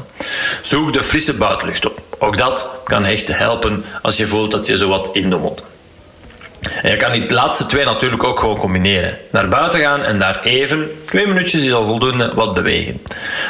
Zoek 0.62 0.94
de 0.94 1.04
frisse 1.04 1.34
buitenlucht 1.34 1.86
op. 1.86 2.02
Ook 2.18 2.38
dat 2.38 2.70
kan 2.84 3.06
echt 3.06 3.28
helpen 3.28 3.86
als 4.02 4.18
je 4.18 4.28
voelt 4.28 4.52
dat 4.52 4.68
je 4.68 4.78
zo 4.78 4.88
wat 4.88 5.10
indommelt. 5.14 5.64
En 6.82 6.92
je 6.92 6.98
kan 6.98 7.12
die 7.12 7.34
laatste 7.34 7.66
twee 7.66 7.86
natuurlijk 7.86 8.24
ook 8.24 8.40
gewoon 8.40 8.58
combineren. 8.58 9.18
Naar 9.32 9.48
buiten 9.48 9.80
gaan 9.80 10.04
en 10.04 10.20
daar 10.20 10.44
even, 10.44 10.92
twee 11.06 11.28
minuutjes 11.28 11.64
is 11.64 11.74
al 11.74 11.84
voldoende, 11.84 12.32
wat 12.36 12.54
bewegen. 12.54 13.02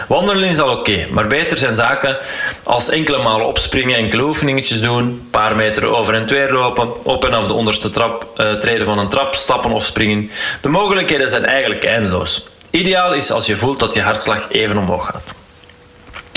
Wandelen 0.07 0.49
is 0.49 0.59
al 0.59 0.77
oké, 0.77 1.07
maar 1.09 1.27
beter 1.27 1.57
zijn 1.57 1.73
zaken 1.73 2.17
als 2.63 2.89
enkele 2.89 3.17
malen 3.17 3.47
opspringen, 3.47 3.97
enkele 3.97 4.23
oefeningetjes 4.23 4.81
doen, 4.81 5.03
een 5.03 5.27
paar 5.31 5.55
meter 5.55 5.85
over 5.85 6.13
en 6.13 6.27
weer 6.27 6.51
lopen, 6.51 7.05
op 7.05 7.25
en 7.25 7.33
af 7.33 7.47
de 7.47 7.53
onderste 7.53 7.89
trap, 7.89 8.27
uh, 8.37 8.51
treden 8.51 8.85
van 8.85 8.99
een 8.99 9.09
trap, 9.09 9.35
stappen 9.35 9.71
of 9.71 9.85
springen. 9.85 10.29
De 10.61 10.69
mogelijkheden 10.69 11.29
zijn 11.29 11.45
eigenlijk 11.45 11.83
eindeloos. 11.83 12.47
Ideaal 12.69 13.13
is 13.13 13.31
als 13.31 13.45
je 13.45 13.57
voelt 13.57 13.79
dat 13.79 13.93
je 13.93 14.01
hartslag 14.01 14.47
even 14.49 14.77
omhoog 14.77 15.05
gaat. 15.05 15.33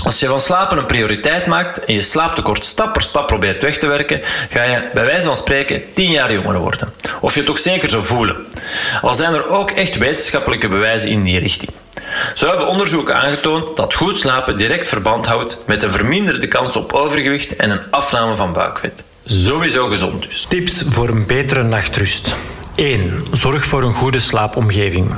Als 0.05 0.21
je 0.21 0.27
van 0.27 0.41
slapen 0.41 0.79
een 0.79 0.87
prioriteit 0.87 1.47
maakt 1.47 1.85
en 1.85 1.95
je 1.95 2.03
slaaptekort 2.03 2.65
stap 2.65 2.93
per 2.93 3.03
stap 3.03 3.27
probeert 3.27 3.63
weg 3.63 3.79
te 3.79 3.87
werken, 3.87 4.21
ga 4.49 4.63
je 4.63 4.89
bij 4.95 5.05
wijze 5.05 5.27
van 5.27 5.37
spreken 5.37 5.83
10 5.93 6.11
jaar 6.11 6.33
jonger 6.33 6.59
worden. 6.59 6.89
Of 7.21 7.35
je 7.35 7.43
toch 7.43 7.59
zeker 7.59 7.91
zo 7.91 8.03
voelen. 8.03 8.37
Al 9.01 9.15
zijn 9.15 9.35
er 9.35 9.49
ook 9.49 9.71
echt 9.71 9.99
wetenschappelijke 9.99 10.69
bewijzen 10.69 11.09
in 11.09 11.23
die 11.23 11.39
richting. 11.39 11.71
Zo 12.35 12.49
hebben 12.49 12.67
onderzoeken 12.67 13.15
aangetoond 13.17 13.77
dat 13.77 13.95
goed 13.95 14.19
slapen 14.19 14.57
direct 14.57 14.89
verband 14.89 15.27
houdt 15.27 15.63
met 15.67 15.83
een 15.83 15.91
verminderde 15.91 16.49
kans 16.49 16.77
op 16.77 16.93
overgewicht 16.93 17.57
en 17.57 17.71
een 17.71 17.91
afname 17.91 18.37
van 18.37 18.53
buikvet. 18.53 19.05
Sowieso 19.25 19.89
gezond 19.89 20.23
dus. 20.23 20.47
Tips 20.49 20.83
voor 20.89 21.09
een 21.09 21.27
betere 21.27 21.63
nachtrust. 21.63 22.35
1. 22.81 23.23
Zorg 23.33 23.65
voor 23.65 23.83
een 23.83 23.93
goede 23.93 24.19
slaapomgeving. 24.19 25.11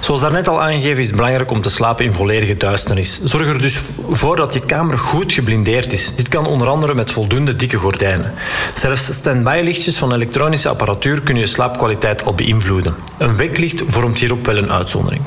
Zoals 0.00 0.20
daarnet 0.20 0.48
al 0.48 0.62
aangegeven 0.62 0.98
is 0.98 1.06
het 1.06 1.16
belangrijk 1.16 1.50
om 1.50 1.60
te 1.60 1.70
slapen 1.70 2.04
in 2.04 2.12
volledige 2.12 2.56
duisternis. 2.56 3.20
Zorg 3.24 3.46
er 3.46 3.60
dus 3.60 3.80
voor 4.10 4.36
dat 4.36 4.54
je 4.54 4.60
kamer 4.60 4.98
goed 4.98 5.32
geblindeerd 5.32 5.92
is. 5.92 6.14
Dit 6.14 6.28
kan 6.28 6.46
onder 6.46 6.68
andere 6.68 6.94
met 6.94 7.10
voldoende 7.10 7.56
dikke 7.56 7.76
gordijnen. 7.76 8.32
Zelfs 8.74 9.12
stand-by-lichtjes 9.12 9.96
van 9.96 10.14
elektronische 10.14 10.68
apparatuur 10.68 11.22
kunnen 11.22 11.42
je 11.42 11.48
slaapkwaliteit 11.48 12.24
al 12.24 12.34
beïnvloeden. 12.34 12.94
Een 13.18 13.36
weklicht 13.36 13.82
vormt 13.86 14.18
hierop 14.18 14.46
wel 14.46 14.56
een 14.56 14.72
uitzondering. 14.72 15.22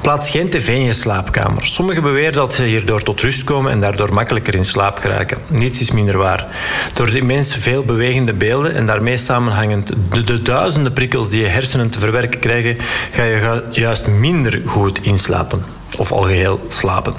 Plaats 0.00 0.30
geen 0.30 0.50
tv 0.50 0.68
in 0.68 0.84
je 0.84 0.92
slaapkamer. 0.92 1.66
Sommigen 1.66 2.02
beweren 2.02 2.32
dat 2.32 2.54
ze 2.54 2.62
hierdoor 2.62 3.02
tot 3.02 3.20
rust 3.20 3.44
komen 3.44 3.72
en 3.72 3.80
daardoor 3.80 4.12
makkelijker 4.12 4.54
in 4.54 4.64
slaap 4.64 4.98
geraken. 4.98 5.38
Niets 5.46 5.80
is 5.80 5.90
minder 5.90 6.18
waar. 6.18 6.46
Door 6.94 7.10
de 7.10 7.18
immens 7.18 7.54
veel 7.54 7.84
bewegende 7.84 8.32
beelden 8.32 8.74
en 8.74 8.86
daarmee 8.86 9.16
samenhangend 9.16 9.92
de, 10.10 10.24
de 10.24 10.42
duizenden 10.42 10.92
prikkels 10.92 11.28
die 11.28 11.40
je 11.40 11.46
hersenen 11.46 11.90
te 11.90 11.98
verwerken 11.98 12.40
krijgen, 12.40 12.76
ga 13.12 13.22
je 13.22 13.62
juist 13.70 14.08
minder 14.08 14.62
goed 14.66 15.02
inslapen 15.02 15.64
of 15.96 16.12
al 16.12 16.22
geheel 16.22 16.60
slapen. 16.68 17.14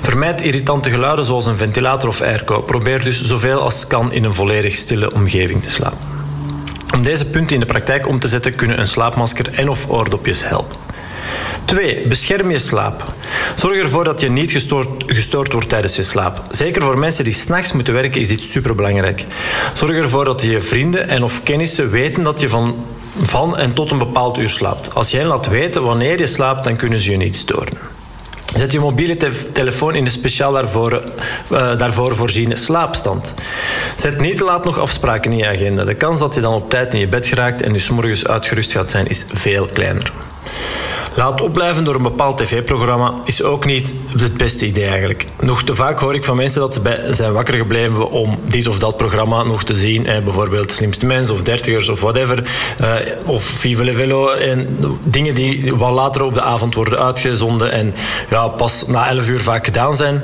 Vermijd 0.00 0.42
irritante 0.42 0.90
geluiden 0.90 1.24
zoals 1.24 1.46
een 1.46 1.56
ventilator 1.56 2.08
of 2.08 2.20
airco. 2.20 2.60
Probeer 2.60 3.04
dus 3.04 3.24
zoveel 3.24 3.60
als 3.60 3.86
kan 3.86 4.12
in 4.12 4.24
een 4.24 4.34
volledig 4.34 4.74
stille 4.74 5.14
omgeving 5.14 5.62
te 5.62 5.70
slapen. 5.70 5.98
Om 6.94 7.02
deze 7.02 7.26
punten 7.26 7.54
in 7.54 7.60
de 7.60 7.66
praktijk 7.66 8.08
om 8.08 8.18
te 8.18 8.28
zetten 8.28 8.54
kunnen 8.54 8.80
een 8.80 8.86
slaapmasker 8.86 9.54
en 9.54 9.68
of 9.68 9.90
oordopjes 9.90 10.48
helpen. 10.48 10.76
2. 11.64 12.06
Bescherm 12.06 12.50
je 12.50 12.58
slaap. 12.58 13.02
Zorg 13.54 13.78
ervoor 13.78 14.04
dat 14.04 14.20
je 14.20 14.30
niet 14.30 14.52
gestoord, 14.52 14.88
gestoord 15.06 15.52
wordt 15.52 15.68
tijdens 15.68 15.96
je 15.96 16.02
slaap. 16.02 16.42
Zeker 16.50 16.82
voor 16.82 16.98
mensen 16.98 17.24
die 17.24 17.32
s'nachts 17.32 17.72
moeten 17.72 17.94
werken 17.94 18.20
is 18.20 18.28
dit 18.28 18.42
superbelangrijk. 18.42 19.24
Zorg 19.72 19.96
ervoor 19.96 20.24
dat 20.24 20.42
je 20.42 20.60
vrienden 20.60 21.08
en 21.08 21.22
of 21.22 21.42
kennissen 21.42 21.90
weten 21.90 22.22
dat 22.22 22.40
je 22.40 22.48
van, 22.48 22.84
van 23.22 23.56
en 23.56 23.74
tot 23.74 23.90
een 23.90 23.98
bepaald 23.98 24.38
uur 24.38 24.48
slaapt. 24.48 24.94
Als 24.94 25.10
jij 25.10 25.24
laat 25.24 25.48
weten 25.48 25.82
wanneer 25.82 26.18
je 26.18 26.26
slaapt, 26.26 26.64
dan 26.64 26.76
kunnen 26.76 26.98
ze 26.98 27.10
je 27.10 27.16
niet 27.16 27.36
storen. 27.36 27.94
Zet 28.54 28.72
je 28.72 28.80
mobiele 28.80 29.16
telefoon 29.52 29.94
in 29.94 30.04
de 30.04 30.10
speciaal 30.10 30.52
daarvoor, 30.52 31.02
uh, 31.52 31.78
daarvoor 31.78 32.16
voorziene 32.16 32.56
slaapstand. 32.56 33.34
Zet 33.96 34.20
niet 34.20 34.36
te 34.36 34.44
laat 34.44 34.64
nog 34.64 34.78
afspraken 34.78 35.32
in 35.32 35.38
je 35.38 35.46
agenda. 35.46 35.84
De 35.84 35.94
kans 35.94 36.20
dat 36.20 36.34
je 36.34 36.40
dan 36.40 36.54
op 36.54 36.70
tijd 36.70 36.94
in 36.94 37.00
je 37.00 37.06
bed 37.06 37.26
geraakt 37.26 37.62
en 37.62 37.72
dus 37.72 37.88
morgens 37.88 38.26
uitgerust 38.26 38.72
gaat 38.72 38.90
zijn, 38.90 39.06
is 39.06 39.26
veel 39.32 39.68
kleiner. 39.72 40.12
Laat 41.16 41.40
opblijven 41.40 41.84
door 41.84 41.94
een 41.94 42.02
bepaald 42.02 42.36
tv-programma 42.36 43.14
is 43.24 43.42
ook 43.42 43.64
niet 43.64 43.94
het 44.18 44.36
beste 44.36 44.66
idee 44.66 44.86
eigenlijk. 44.86 45.26
Nog 45.40 45.62
te 45.62 45.74
vaak 45.74 46.00
hoor 46.00 46.14
ik 46.14 46.24
van 46.24 46.36
mensen 46.36 46.60
dat 46.60 46.74
ze 46.74 46.80
bij 46.80 47.12
zijn 47.12 47.32
wakker 47.32 47.54
gebleven 47.54 48.10
om 48.10 48.38
dit 48.44 48.66
of 48.66 48.78
dat 48.78 48.96
programma 48.96 49.42
nog 49.42 49.64
te 49.64 49.74
zien. 49.74 50.06
Eh, 50.06 50.22
bijvoorbeeld 50.22 50.72
Slimste 50.72 51.06
Mens 51.06 51.30
of 51.30 51.42
Dertigers 51.42 51.88
of 51.88 52.00
whatever. 52.00 52.42
Eh, 52.78 52.94
of 53.26 53.44
Vive 53.44 53.94
Velo. 53.94 54.28
En 54.30 54.78
dingen 55.02 55.34
die 55.34 55.74
wat 55.76 55.92
later 55.92 56.22
op 56.22 56.34
de 56.34 56.42
avond 56.42 56.74
worden 56.74 56.98
uitgezonden 56.98 57.72
en 57.72 57.94
ja, 58.30 58.48
pas 58.48 58.86
na 58.86 59.08
11 59.08 59.28
uur 59.28 59.40
vaak 59.40 59.64
gedaan 59.64 59.96
zijn. 59.96 60.22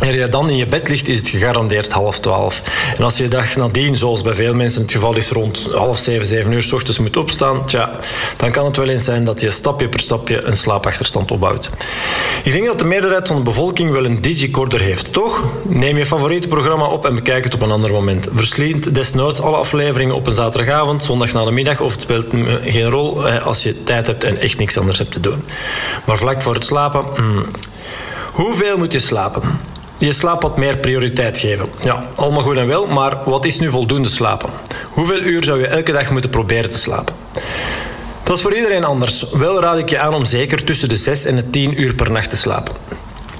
En 0.00 0.14
je 0.14 0.28
dan 0.28 0.50
in 0.50 0.56
je 0.56 0.66
bed 0.66 0.88
ligt, 0.88 1.08
is 1.08 1.18
het 1.18 1.28
gegarandeerd 1.28 1.92
half 1.92 2.20
twaalf. 2.20 2.62
En 2.96 3.04
als 3.04 3.16
je 3.16 3.28
dag 3.28 3.56
nadien, 3.56 3.96
zoals 3.96 4.22
bij 4.22 4.34
veel 4.34 4.54
mensen 4.54 4.82
het 4.82 4.92
geval 4.92 5.16
is, 5.16 5.30
rond 5.30 5.68
half 5.72 5.98
zeven, 5.98 6.26
zeven 6.26 6.52
uur 6.52 6.62
s 6.62 6.72
ochtends 6.72 6.98
moet 6.98 7.16
opstaan, 7.16 7.66
tja, 7.66 7.90
dan 8.36 8.50
kan 8.50 8.64
het 8.64 8.76
wel 8.76 8.88
eens 8.88 9.04
zijn 9.04 9.24
dat 9.24 9.40
je 9.40 9.50
stapje 9.50 9.88
per 9.88 10.00
stapje 10.00 10.44
een 10.44 10.56
slaapachterstand 10.56 11.30
opbouwt. 11.30 11.70
Ik 12.42 12.52
denk 12.52 12.66
dat 12.66 12.78
de 12.78 12.84
meerderheid 12.84 13.28
van 13.28 13.36
de 13.36 13.42
bevolking 13.42 13.90
wel 13.90 14.04
een 14.04 14.20
digicorder 14.20 14.80
heeft, 14.80 15.12
toch? 15.12 15.42
Neem 15.62 15.96
je 15.96 16.06
favoriete 16.06 16.48
programma 16.48 16.86
op 16.86 17.06
en 17.06 17.14
bekijk 17.14 17.44
het 17.44 17.54
op 17.54 17.62
een 17.62 17.70
ander 17.70 17.90
moment. 17.90 18.28
Verslind 18.34 18.94
desnoods 18.94 19.40
alle 19.40 19.56
afleveringen 19.56 20.14
op 20.14 20.26
een 20.26 20.34
zaterdagavond, 20.34 21.02
zondag 21.02 21.32
na 21.32 21.44
de 21.44 21.50
middag, 21.50 21.80
of 21.80 21.92
het 21.92 22.02
speelt 22.02 22.26
geen 22.64 22.90
rol 22.90 23.28
als 23.28 23.62
je 23.62 23.84
tijd 23.84 24.06
hebt 24.06 24.24
en 24.24 24.38
echt 24.38 24.58
niks 24.58 24.78
anders 24.78 24.98
hebt 24.98 25.12
te 25.12 25.20
doen. 25.20 25.44
Maar 26.04 26.18
vlak 26.18 26.42
voor 26.42 26.54
het 26.54 26.64
slapen, 26.64 27.04
hmm. 27.14 27.46
hoeveel 28.32 28.78
moet 28.78 28.92
je 28.92 28.98
slapen? 28.98 29.72
Je 29.98 30.12
slaap 30.12 30.42
wat 30.42 30.56
meer 30.56 30.76
prioriteit 30.76 31.38
geven. 31.38 31.68
Ja, 31.82 32.04
allemaal 32.14 32.42
goed 32.42 32.56
en 32.56 32.66
wel, 32.66 32.86
maar 32.86 33.18
wat 33.24 33.44
is 33.44 33.58
nu 33.58 33.70
voldoende 33.70 34.08
slapen? 34.08 34.50
Hoeveel 34.90 35.20
uur 35.20 35.44
zou 35.44 35.60
je 35.60 35.66
elke 35.66 35.92
dag 35.92 36.10
moeten 36.10 36.30
proberen 36.30 36.70
te 36.70 36.78
slapen? 36.78 37.14
Dat 38.22 38.36
is 38.36 38.42
voor 38.42 38.54
iedereen 38.54 38.84
anders. 38.84 39.30
Wel 39.32 39.60
raad 39.60 39.78
ik 39.78 39.88
je 39.88 39.98
aan 39.98 40.14
om 40.14 40.24
zeker 40.24 40.64
tussen 40.64 40.88
de 40.88 40.96
6 40.96 41.24
en 41.24 41.36
de 41.36 41.50
10 41.50 41.80
uur 41.80 41.94
per 41.94 42.10
nacht 42.10 42.30
te 42.30 42.36
slapen. 42.36 42.74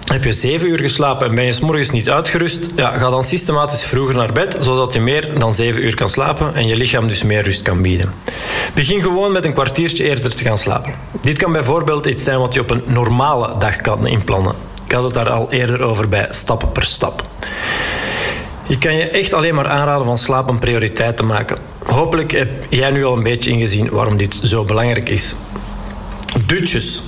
Heb 0.04 0.24
je 0.24 0.32
7 0.32 0.68
uur 0.68 0.78
geslapen 0.78 1.28
en 1.28 1.34
ben 1.34 1.44
je 1.44 1.52
s 1.84 1.90
niet 1.90 2.10
uitgerust, 2.10 2.68
ja, 2.76 2.98
ga 2.98 3.10
dan 3.10 3.24
systematisch 3.24 3.84
vroeger 3.84 4.16
naar 4.16 4.32
bed, 4.32 4.58
zodat 4.60 4.92
je 4.94 5.00
meer 5.00 5.38
dan 5.38 5.54
7 5.54 5.84
uur 5.84 5.94
kan 5.94 6.08
slapen 6.08 6.54
en 6.54 6.66
je 6.66 6.76
lichaam 6.76 7.06
dus 7.08 7.22
meer 7.22 7.42
rust 7.42 7.62
kan 7.62 7.82
bieden. 7.82 8.12
Begin 8.74 9.02
gewoon 9.02 9.32
met 9.32 9.44
een 9.44 9.52
kwartiertje 9.52 10.04
eerder 10.04 10.34
te 10.34 10.44
gaan 10.44 10.58
slapen. 10.58 10.94
Dit 11.20 11.38
kan 11.38 11.52
bijvoorbeeld 11.52 12.06
iets 12.06 12.24
zijn 12.24 12.38
wat 12.38 12.54
je 12.54 12.60
op 12.60 12.70
een 12.70 12.82
normale 12.86 13.58
dag 13.58 13.76
kan 13.76 14.06
inplannen 14.06 14.54
had 14.94 15.04
het 15.04 15.14
daar 15.14 15.30
al 15.30 15.50
eerder 15.50 15.82
over 15.82 16.08
bij 16.08 16.26
stap 16.30 16.68
per 16.72 16.84
stap. 16.84 17.24
Ik 18.66 18.80
kan 18.80 18.94
je 18.94 19.08
echt 19.08 19.32
alleen 19.32 19.54
maar 19.54 19.68
aanraden 19.68 20.06
van 20.06 20.18
slaap 20.18 20.48
een 20.48 20.58
prioriteit 20.58 21.16
te 21.16 21.22
maken. 21.22 21.56
Hopelijk 21.84 22.32
heb 22.32 22.48
jij 22.68 22.90
nu 22.90 23.04
al 23.04 23.16
een 23.16 23.22
beetje 23.22 23.50
ingezien 23.50 23.90
waarom 23.90 24.16
dit 24.16 24.40
zo 24.42 24.64
belangrijk 24.64 25.08
is. 25.08 25.34
Dutjes. 26.46 27.02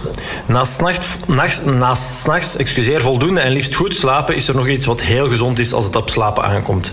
Naast 0.47 0.81
nachts, 0.81 1.19
nacht, 1.27 1.65
naast 1.65 2.27
nachts 2.27 2.57
excuseer, 2.57 3.01
voldoende 3.01 3.41
en 3.41 3.53
liefst 3.53 3.75
goed 3.75 3.97
slapen 3.97 4.35
is 4.35 4.49
er 4.49 4.55
nog 4.55 4.69
iets 4.69 4.87
wat 4.87 5.01
heel 5.01 5.29
gezond 5.29 5.59
is 5.59 5.73
als 5.73 5.85
het 5.85 5.97
op 5.97 6.11
slapen 6.11 6.43
aankomt. 6.45 6.93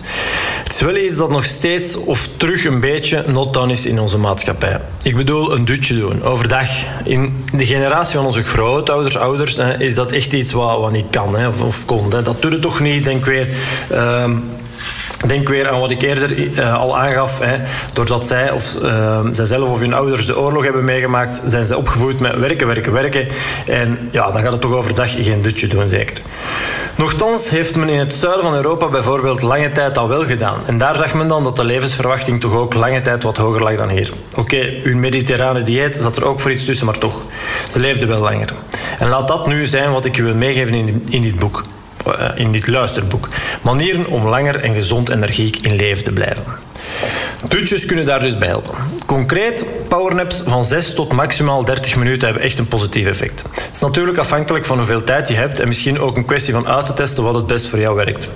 Het 0.64 0.74
is 0.74 0.82
wel 0.82 0.96
iets 0.96 1.18
dat 1.18 1.30
nog 1.30 1.46
steeds 1.46 1.96
of 1.96 2.30
terug 2.38 2.66
een 2.66 2.80
beetje 2.80 3.24
not 3.28 3.54
done 3.54 3.72
is 3.72 3.86
in 3.86 4.00
onze 4.00 4.18
maatschappij. 4.18 4.82
Ik 5.02 5.16
bedoel 5.16 5.54
een 5.54 5.66
dutje 5.66 5.96
doen, 5.96 6.24
overdag. 6.24 6.70
In 7.04 7.46
de 7.54 7.66
generatie 7.66 8.16
van 8.16 8.26
onze 8.26 8.44
grootouders, 8.44 9.18
ouders, 9.18 9.58
is 9.80 9.96
dat 9.96 10.12
echt 10.12 10.34
iets 10.34 10.52
wat, 10.52 10.80
wat 10.80 10.92
niet 10.92 11.10
kan 11.10 11.36
hè, 11.36 11.48
of, 11.48 11.86
kon. 11.86 12.10
Dat 12.10 12.42
doet 12.42 12.52
het 12.52 12.62
toch 12.62 12.80
niet, 12.80 13.04
denk 13.04 13.26
weer... 13.26 13.48
Uh, 13.92 14.30
Denk 15.28 15.48
weer 15.48 15.70
aan 15.70 15.80
wat 15.80 15.92
ik 15.92 16.02
eerder 16.02 16.38
uh, 16.38 16.80
al 16.80 16.98
aangaf. 16.98 17.40
Hè. 17.40 17.58
Doordat 17.94 18.26
zij 18.26 18.52
of 18.52 18.76
uh, 18.84 19.20
zijzelf 19.32 19.70
of 19.70 19.80
hun 19.80 19.94
ouders 19.94 20.26
de 20.26 20.40
oorlog 20.40 20.64
hebben 20.64 20.86
meegemaakt, 20.86 21.42
zijn 21.46 21.64
ze 21.64 21.78
opgevoed 21.78 22.20
met 22.20 22.40
werken, 22.40 22.68
werken, 22.68 22.94
werken. 22.94 23.28
En 23.66 23.98
ja, 24.12 24.32
dan 24.32 24.42
gaat 24.42 24.52
het 24.52 24.62
toch 24.62 24.74
overdag 24.74 25.12
geen 25.24 25.42
dutje 25.42 25.68
doen, 25.68 25.90
zeker. 25.90 26.22
Nochtans 26.96 27.50
heeft 27.50 27.76
men 27.76 27.90
in 27.90 28.00
het 28.00 28.14
zuiden 28.14 28.44
van 28.44 28.56
Europa 28.56 28.88
bijvoorbeeld 28.88 29.42
lange 29.42 29.72
tijd 29.72 29.96
dat 29.96 30.08
wel 30.08 30.26
gedaan. 30.26 30.60
En 30.66 30.78
daar 30.78 30.96
zag 30.96 31.14
men 31.14 31.28
dan 31.28 31.44
dat 31.44 31.56
de 31.56 31.64
levensverwachting 31.64 32.40
toch 32.40 32.54
ook 32.54 32.74
lange 32.74 33.02
tijd 33.02 33.24
wat 33.24 33.38
hoger 33.38 33.64
lag 33.64 33.76
dan 33.76 33.90
hier. 33.90 34.12
Oké, 34.38 34.80
hun 34.84 35.00
mediterrane 35.00 35.62
dieet 35.62 35.98
zat 36.02 36.16
er 36.16 36.26
ook 36.26 36.40
voor 36.40 36.52
iets 36.52 36.66
tussen, 36.66 36.86
maar 36.86 36.98
toch. 36.98 37.22
Ze 37.68 37.80
leefden 37.80 38.08
wel 38.08 38.20
langer. 38.20 38.54
En 39.00 39.10
laat 39.10 39.28
dat 39.28 39.48
nu 39.48 39.66
zijn 39.66 39.92
wat 39.92 40.06
ik 40.06 40.18
u 40.18 40.24
wil 40.24 40.36
meegeven 40.36 40.74
in, 40.74 41.06
in 41.10 41.22
dit 41.22 41.40
boek. 41.40 41.64
Eh, 42.04 42.30
in 42.36 42.52
dit 42.52 42.68
luisterboek. 42.68 43.30
Manieren 43.62 44.08
om 44.08 44.28
langer 44.28 44.60
en 44.60 44.74
gezond 44.74 45.10
energiek 45.10 45.58
in 45.58 45.76
leven 45.76 46.04
te 46.04 46.12
blijven. 46.12 46.44
Dutjes 47.48 47.86
kunnen 47.86 48.06
daar 48.06 48.20
dus 48.20 48.38
bij 48.38 48.48
helpen. 48.48 48.76
Concreet, 49.06 49.66
powernaps 49.88 50.44
van 50.46 50.64
6 50.64 50.94
tot 50.94 51.12
maximaal 51.12 51.66
30 51.66 51.96
minuten 51.96 52.26
hebben 52.26 52.44
echt 52.44 52.60
een 52.60 52.68
positief 52.68 53.08
effect. 53.08 53.42
Het 53.42 53.70
is 53.74 53.80
natuurlijk 53.80 54.18
afhankelijk 54.18 54.66
van 54.66 54.78
hoeveel 54.78 55.04
tijd 55.04 55.28
je 55.28 55.34
hebt 55.34 55.60
en 55.60 55.68
misschien 55.68 56.00
ook 56.00 56.18
een 56.18 56.26
kwestie 56.26 56.54
van 56.54 56.68
uit 56.68 56.86
te 56.86 56.94
testen 56.94 57.24
wat 57.24 57.36
het 57.36 57.48
best 57.48 57.68
voor 57.68 57.80
jou 57.80 57.96
werkt. 57.96 58.30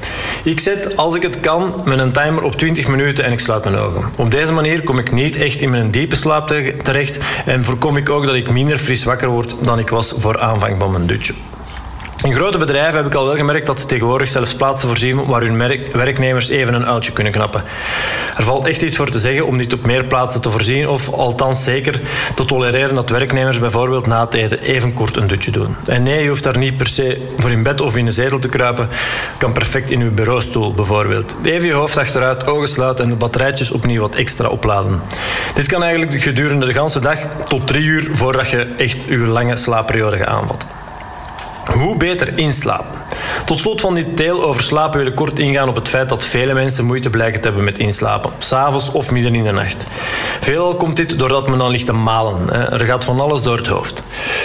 Ik 0.43 0.59
zet, 0.59 0.97
als 0.97 1.15
ik 1.15 1.21
het 1.21 1.39
kan, 1.39 1.81
met 1.85 1.99
een 1.99 2.11
timer 2.11 2.43
op 2.43 2.55
20 2.55 2.87
minuten 2.87 3.23
en 3.23 3.31
ik 3.31 3.39
sluit 3.39 3.63
mijn 3.63 3.75
ogen. 3.75 4.03
Op 4.17 4.31
deze 4.31 4.51
manier 4.51 4.83
kom 4.83 4.99
ik 4.99 5.11
niet 5.11 5.35
echt 5.35 5.61
in 5.61 5.69
mijn 5.69 5.91
diepe 5.91 6.15
slaap 6.15 6.47
terecht 6.83 7.17
en 7.45 7.63
voorkom 7.63 7.97
ik 7.97 8.09
ook 8.09 8.25
dat 8.25 8.35
ik 8.35 8.49
minder 8.49 8.77
fris 8.77 9.03
wakker 9.03 9.29
word 9.29 9.55
dan 9.61 9.79
ik 9.79 9.89
was 9.89 10.13
voor 10.17 10.39
aanvang 10.39 10.75
van 10.79 10.91
mijn 10.91 11.07
dutje. 11.07 11.33
In 12.23 12.33
grote 12.33 12.57
bedrijven 12.57 12.95
heb 12.95 13.05
ik 13.05 13.13
al 13.13 13.25
wel 13.25 13.35
gemerkt 13.35 13.65
dat 13.65 13.79
ze 13.79 13.85
tegenwoordig 13.85 14.27
zelfs 14.27 14.55
plaatsen 14.55 14.87
voorzien 14.87 15.25
waar 15.25 15.41
hun 15.41 15.57
werknemers 15.93 16.49
even 16.49 16.73
een 16.73 16.85
uitje 16.85 17.13
kunnen 17.13 17.33
knappen. 17.33 17.63
Er 18.35 18.43
valt 18.43 18.65
echt 18.65 18.81
iets 18.81 18.95
voor 18.95 19.09
te 19.09 19.19
zeggen 19.19 19.45
om 19.45 19.57
dit 19.57 19.73
op 19.73 19.85
meer 19.85 20.05
plaatsen 20.05 20.41
te 20.41 20.49
voorzien 20.49 20.87
of 20.87 21.13
althans 21.13 21.63
zeker 21.63 21.99
te 22.35 22.45
tolereren 22.45 22.95
dat 22.95 23.09
werknemers 23.09 23.59
bijvoorbeeld 23.59 24.07
na 24.07 24.25
het 24.25 24.33
eten 24.33 24.59
even 24.59 24.93
kort 24.93 25.15
een 25.15 25.27
dutje 25.27 25.51
doen. 25.51 25.75
En 25.85 26.03
nee, 26.03 26.23
je 26.23 26.29
hoeft 26.29 26.43
daar 26.43 26.57
niet 26.57 26.77
per 26.77 26.87
se 26.87 27.27
voor 27.37 27.51
in 27.51 27.63
bed 27.63 27.81
of 27.81 27.97
in 27.97 28.05
een 28.05 28.11
zetel 28.11 28.39
te 28.39 28.49
kruipen. 28.49 28.89
Kan 29.37 29.53
perfect 29.53 29.91
in 29.91 30.01
uw 30.01 30.11
bureaustoel 30.11 30.73
bijvoorbeeld. 30.73 31.35
Even 31.43 31.67
je 31.67 31.73
hoofd 31.73 31.97
achteruit, 31.97 32.47
ogen 32.47 32.67
sluiten 32.67 33.03
en 33.03 33.09
de 33.09 33.17
batterijtjes 33.17 33.71
opnieuw 33.71 34.01
wat 34.01 34.15
extra 34.15 34.47
opladen. 34.47 35.01
Dit 35.55 35.67
kan 35.67 35.83
eigenlijk 35.83 36.21
gedurende 36.21 36.65
de 36.65 36.73
ganse 36.73 36.99
dag 36.99 37.17
tot 37.43 37.67
drie 37.67 37.83
uur 37.83 38.09
voordat 38.11 38.49
je 38.49 38.67
echt 38.77 39.03
je 39.03 39.17
lange 39.17 39.55
slaapperiode 39.55 40.25
aanvat. 40.25 40.65
Hoe 41.73 41.97
beter 41.97 42.37
inslapen? 42.37 42.95
Tot 43.45 43.59
slot 43.59 43.81
van 43.81 43.93
dit 43.93 44.17
deel 44.17 44.43
over 44.43 44.63
slapen 44.63 44.97
wil 44.97 45.07
ik 45.07 45.15
kort 45.15 45.39
ingaan 45.39 45.69
op 45.69 45.75
het 45.75 45.87
feit 45.87 46.09
dat 46.09 46.25
vele 46.25 46.53
mensen 46.53 46.85
moeite 46.85 47.09
blijken 47.09 47.41
te 47.41 47.47
hebben 47.47 47.65
met 47.65 47.79
inslapen. 47.79 48.31
S'avonds 48.37 48.91
of 48.91 49.11
midden 49.11 49.35
in 49.35 49.43
de 49.43 49.51
nacht. 49.51 49.85
Veelal 50.39 50.75
komt 50.75 50.95
dit 50.95 51.19
doordat 51.19 51.49
men 51.49 51.57
dan 51.57 51.71
ligt 51.71 51.85
te 51.85 51.93
malen. 51.93 52.71
Er 52.71 52.85
gaat 52.85 53.03
van 53.03 53.19
alles 53.19 53.43
door 53.43 53.57
het 53.57 53.67
hoofd. 53.67 54.03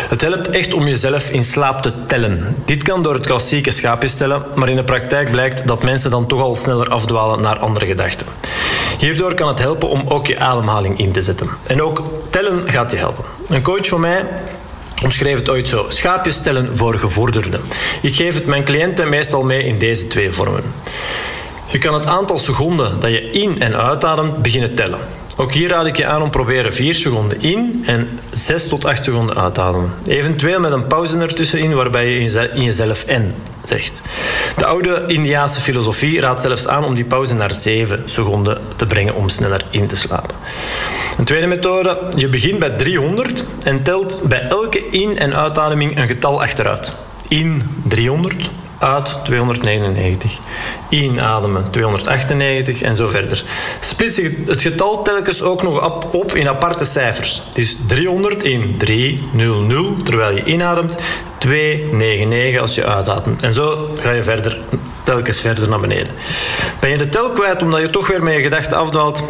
Het 0.08 0.20
helpt 0.20 0.50
echt 0.50 0.74
om 0.74 0.86
jezelf 0.86 1.30
in 1.30 1.44
slaap 1.44 1.82
te 1.82 1.92
tellen. 2.06 2.56
Dit 2.64 2.82
kan 2.82 3.02
door 3.02 3.14
het 3.14 3.26
klassieke 3.26 3.70
schaapjes 3.70 4.14
tellen, 4.14 4.42
maar 4.54 4.68
in 4.68 4.76
de 4.76 4.84
praktijk 4.84 5.30
blijkt 5.30 5.66
dat 5.66 5.82
mensen 5.82 6.10
dan 6.10 6.26
toch 6.26 6.40
al 6.40 6.54
sneller 6.54 6.88
afdwalen 6.88 7.40
naar 7.40 7.58
andere 7.58 7.86
gedachten. 7.86 8.26
Hierdoor 8.98 9.34
kan 9.34 9.48
het 9.48 9.58
helpen 9.58 9.88
om 9.88 10.04
ook 10.08 10.26
je 10.26 10.38
ademhaling 10.38 10.98
in 10.98 11.12
te 11.12 11.22
zetten. 11.22 11.48
En 11.66 11.82
ook 11.82 12.02
tellen 12.30 12.70
gaat 12.70 12.90
je 12.90 12.96
helpen. 12.96 13.24
Een 13.48 13.62
coach 13.62 13.86
van 13.88 14.00
mij 14.00 14.26
omschreef 15.02 15.38
het 15.38 15.50
ooit 15.50 15.68
zo. 15.68 15.86
Schaapjes 15.88 16.34
stellen 16.34 16.76
voor 16.76 16.94
gevorderden. 16.94 17.60
Ik 18.02 18.14
geef 18.14 18.34
het 18.34 18.46
mijn 18.46 18.64
cliënten 18.64 19.08
meestal 19.08 19.44
mee 19.44 19.64
in 19.64 19.78
deze 19.78 20.06
twee 20.06 20.30
vormen. 20.30 20.64
Je 21.72 21.78
kan 21.78 21.94
het 21.94 22.06
aantal 22.06 22.38
seconden 22.38 23.00
dat 23.00 23.10
je 23.10 23.30
in- 23.30 23.60
en 23.60 23.76
uitademt 23.76 24.42
beginnen 24.42 24.74
tellen. 24.74 24.98
Ook 25.36 25.52
hier 25.52 25.68
raad 25.68 25.86
ik 25.86 25.96
je 25.96 26.06
aan 26.06 26.22
om 26.22 26.30
proberen 26.30 26.74
4 26.74 26.94
seconden 26.94 27.42
in 27.42 27.82
en 27.86 28.08
6 28.30 28.68
tot 28.68 28.84
8 28.84 29.04
seconden 29.04 29.36
uitademen. 29.36 29.92
Eventueel 30.06 30.60
met 30.60 30.70
een 30.70 30.86
pauze 30.86 31.18
ertussenin 31.18 31.74
waarbij 31.74 32.08
je 32.08 32.48
in 32.54 32.62
jezelf 32.62 33.04
en 33.04 33.34
zegt. 33.62 34.00
De 34.56 34.66
oude 34.66 35.04
Indiaanse 35.06 35.60
filosofie 35.60 36.20
raadt 36.20 36.42
zelfs 36.42 36.68
aan 36.68 36.84
om 36.84 36.94
die 36.94 37.04
pauze 37.04 37.34
naar 37.34 37.54
7 37.54 38.02
seconden 38.04 38.58
te 38.76 38.86
brengen 38.86 39.14
om 39.14 39.28
sneller 39.28 39.64
in 39.70 39.86
te 39.86 39.96
slapen. 39.96 40.36
Een 41.18 41.24
tweede 41.24 41.46
methode, 41.46 41.98
je 42.16 42.28
begint 42.28 42.58
bij 42.58 42.70
300 42.70 43.44
en 43.64 43.82
telt 43.82 44.22
bij 44.28 44.40
elke 44.48 44.88
in- 44.90 45.18
en 45.18 45.34
uitademing 45.34 45.96
een 45.96 46.06
getal 46.06 46.42
achteruit. 46.42 46.92
In 47.28 47.62
300, 47.88 48.50
uit 48.82 49.18
299. 49.24 50.38
Inademen 50.88 51.70
298 51.70 52.82
en 52.82 52.96
zo 52.96 53.06
verder. 53.06 53.44
Split 53.80 54.14
zich 54.14 54.30
het 54.46 54.62
getal 54.62 55.02
telkens 55.02 55.42
ook 55.42 55.62
nog 55.62 56.02
op 56.12 56.34
in 56.34 56.48
aparte 56.48 56.84
cijfers. 56.84 57.42
Het 57.48 57.58
is 57.58 57.78
300 57.86 58.42
in 58.42 58.74
300 58.78 60.06
terwijl 60.06 60.36
je 60.36 60.44
inademt, 60.44 60.96
299 61.38 62.60
als 62.60 62.74
je 62.74 62.86
uitademt. 62.86 63.42
En 63.42 63.54
zo 63.54 63.90
ga 63.98 64.10
je 64.10 64.22
verder, 64.22 64.58
telkens 65.02 65.40
verder 65.40 65.68
naar 65.68 65.80
beneden. 65.80 66.14
Ben 66.80 66.90
je 66.90 66.96
de 66.96 67.08
tel 67.08 67.30
kwijt 67.30 67.62
omdat 67.62 67.80
je 67.80 67.90
toch 67.90 68.06
weer 68.06 68.22
met 68.22 68.34
je 68.34 68.40
gedachten 68.40 68.76
afdwaalt? 68.76 69.22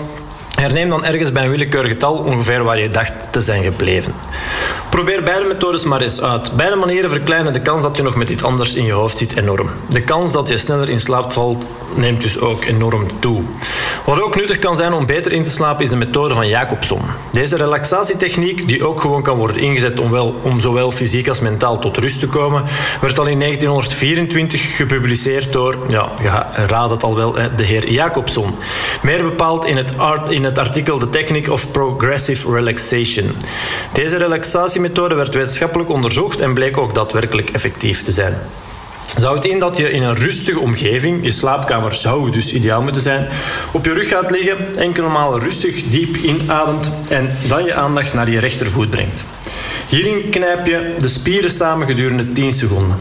Herneem 0.55 0.89
dan 0.89 1.05
ergens 1.05 1.33
bij 1.33 1.45
een 1.45 1.51
willekeurig 1.51 1.91
getal 1.91 2.17
ongeveer 2.17 2.65
waar 2.65 2.79
je 2.79 2.89
dacht 2.89 3.13
te 3.31 3.41
zijn 3.41 3.63
gebleven. 3.63 4.15
Probeer 4.93 5.23
beide 5.23 5.47
methodes 5.47 5.85
maar 5.85 6.01
eens 6.01 6.21
uit. 6.21 6.57
Beide 6.57 6.77
manieren 6.77 7.11
verkleinen 7.11 7.53
de 7.53 7.61
kans 7.61 7.83
dat 7.83 7.97
je 7.97 8.03
nog 8.03 8.15
met 8.15 8.31
iets 8.31 8.43
anders 8.43 8.75
in 8.75 8.85
je 8.85 8.93
hoofd 8.93 9.19
zit 9.19 9.37
enorm. 9.37 9.71
De 9.89 10.03
kans 10.03 10.33
dat 10.33 10.49
je 10.49 10.59
sneller 10.59 10.89
in 10.89 11.01
slaap 11.01 11.33
valt 11.33 11.67
neemt 11.97 12.23
dus 12.23 12.41
ook 12.41 12.65
enorm 12.65 13.07
toe. 13.19 13.43
Wat 14.05 14.21
ook 14.21 14.37
nuttig 14.37 14.59
kan 14.59 14.77
zijn 14.77 14.93
om 14.93 15.07
beter 15.07 15.33
in 15.33 15.45
te 15.45 15.51
slapen 15.51 15.83
is 15.83 15.89
de 15.89 15.97
methode 15.97 16.35
van 16.35 16.49
Jacobson. 16.49 17.01
Deze 17.33 17.57
relaxatietechniek, 17.57 18.69
die 18.69 18.87
ook 18.87 19.01
gewoon 19.01 19.23
kan 19.23 19.37
worden 19.37 19.57
ingezet 19.57 20.01
om, 20.01 20.11
wel, 20.11 20.35
om 20.43 20.61
zowel 20.61 20.91
fysiek 20.91 21.29
als 21.29 21.41
mentaal 21.41 21.79
tot 21.79 21.97
rust 21.97 22.21
te 22.21 22.27
komen, 22.27 22.65
werd 23.01 23.19
al 23.19 23.27
in 23.27 23.41
1924 23.41 24.77
gepubliceerd 24.77 25.53
door, 25.53 25.77
ja, 25.89 26.51
raad 26.67 26.91
het 26.91 27.03
al 27.03 27.15
wel, 27.15 27.33
de 27.57 27.63
heer 27.63 27.91
Jacobson. 27.91 28.55
Meer 29.03 29.23
bepaald 29.23 29.65
in 29.65 29.77
het, 29.77 29.99
art, 29.99 30.31
in 30.31 30.45
het 30.45 30.59
artikel 30.59 30.99
The 30.99 31.11
Technique 31.11 31.53
of 31.53 31.71
Progressive 31.71 32.53
Relaxation. 32.53 33.31
Deze 33.93 34.17
relaxatiemethode 34.17 35.15
werd 35.15 35.35
wetenschappelijk 35.35 35.91
onderzocht 35.91 36.41
en 36.41 36.55
bleek 36.55 36.77
ook 36.77 36.95
daadwerkelijk 36.95 37.51
effectief 37.51 38.03
te 38.05 38.13
zijn. 38.13 38.35
Zou 39.17 39.35
het 39.37 39.45
in 39.45 39.59
dat 39.59 39.77
je 39.77 39.91
in 39.91 40.03
een 40.03 40.17
rustige 40.17 40.59
omgeving, 40.59 41.25
je 41.25 41.31
slaapkamer 41.31 41.95
zou 41.95 42.31
dus 42.31 42.53
ideaal 42.53 42.83
moeten 42.83 43.03
zijn, 43.03 43.29
op 43.73 43.85
je 43.85 43.93
rug 43.93 44.09
gaat 44.09 44.31
liggen, 44.31 44.77
enkel 44.77 45.03
normaal 45.03 45.41
rustig 45.41 45.85
diep 45.89 46.17
inademt 46.17 46.91
en 47.09 47.37
dan 47.49 47.65
je 47.65 47.75
aandacht 47.75 48.15
naar 48.15 48.31
je 48.31 48.39
rechtervoet 48.39 48.91
brengt. 48.91 49.25
Hierin 49.89 50.31
knijp 50.31 50.67
je 50.67 50.95
de 50.99 51.09
spieren 51.09 51.51
samen 51.51 51.87
gedurende 51.87 52.33
10 52.33 52.53
seconden. 52.53 52.97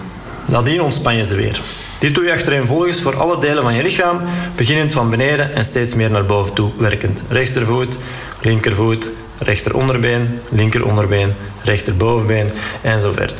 Nadien 0.47 0.81
ontspan 0.81 1.15
je 1.15 1.25
ze 1.25 1.35
weer. 1.35 1.61
Dit 1.99 2.15
doe 2.15 2.23
je 2.23 2.31
achtereenvolgens 2.31 3.01
voor 3.01 3.17
alle 3.17 3.39
delen 3.39 3.63
van 3.63 3.73
je 3.73 3.83
lichaam, 3.83 4.21
beginnend 4.55 4.93
van 4.93 5.09
beneden 5.09 5.55
en 5.55 5.65
steeds 5.65 5.95
meer 5.95 6.11
naar 6.11 6.25
boven 6.25 6.53
toe 6.53 6.71
werkend. 6.77 7.23
Rechtervoet, 7.29 7.97
linkervoet, 8.41 9.09
rechteronderbeen, 9.41 10.39
linkeronderbeen, 10.49 11.33
rechterbovenbeen 11.63 12.51
en 12.81 12.99
zo 12.99 13.11
verder. 13.11 13.37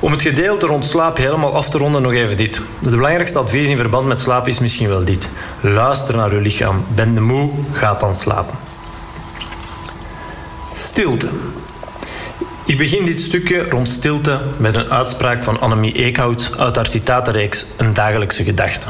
Om 0.00 0.12
het 0.12 0.22
gedeelte 0.22 0.66
rond 0.66 0.84
slaap 0.84 1.16
helemaal 1.16 1.54
af 1.54 1.68
te 1.68 1.78
ronden, 1.78 2.02
nog 2.02 2.12
even 2.12 2.36
dit. 2.36 2.60
De 2.82 2.90
belangrijkste 2.90 3.38
advies 3.38 3.68
in 3.68 3.76
verband 3.76 4.06
met 4.06 4.20
slaap 4.20 4.48
is 4.48 4.58
misschien 4.58 4.88
wel 4.88 5.04
dit. 5.04 5.30
Luister 5.60 6.16
naar 6.16 6.30
uw 6.30 6.40
lichaam. 6.40 6.84
Ben 6.94 7.14
de 7.14 7.20
moe, 7.20 7.50
ga 7.72 7.94
dan 7.94 8.14
slapen. 8.14 8.58
Stilte. 10.74 11.28
Ik 12.66 12.78
begin 12.78 13.04
dit 13.04 13.20
stukje 13.20 13.68
rond 13.68 13.88
stilte 13.88 14.40
met 14.56 14.76
een 14.76 14.90
uitspraak 14.90 15.44
van 15.44 15.60
Annemie 15.60 15.92
Eekhout 15.92 16.52
uit 16.58 16.76
haar 16.76 16.86
citatenreeks 16.86 17.66
Een 17.76 17.94
dagelijkse 17.94 18.44
gedachte. 18.44 18.86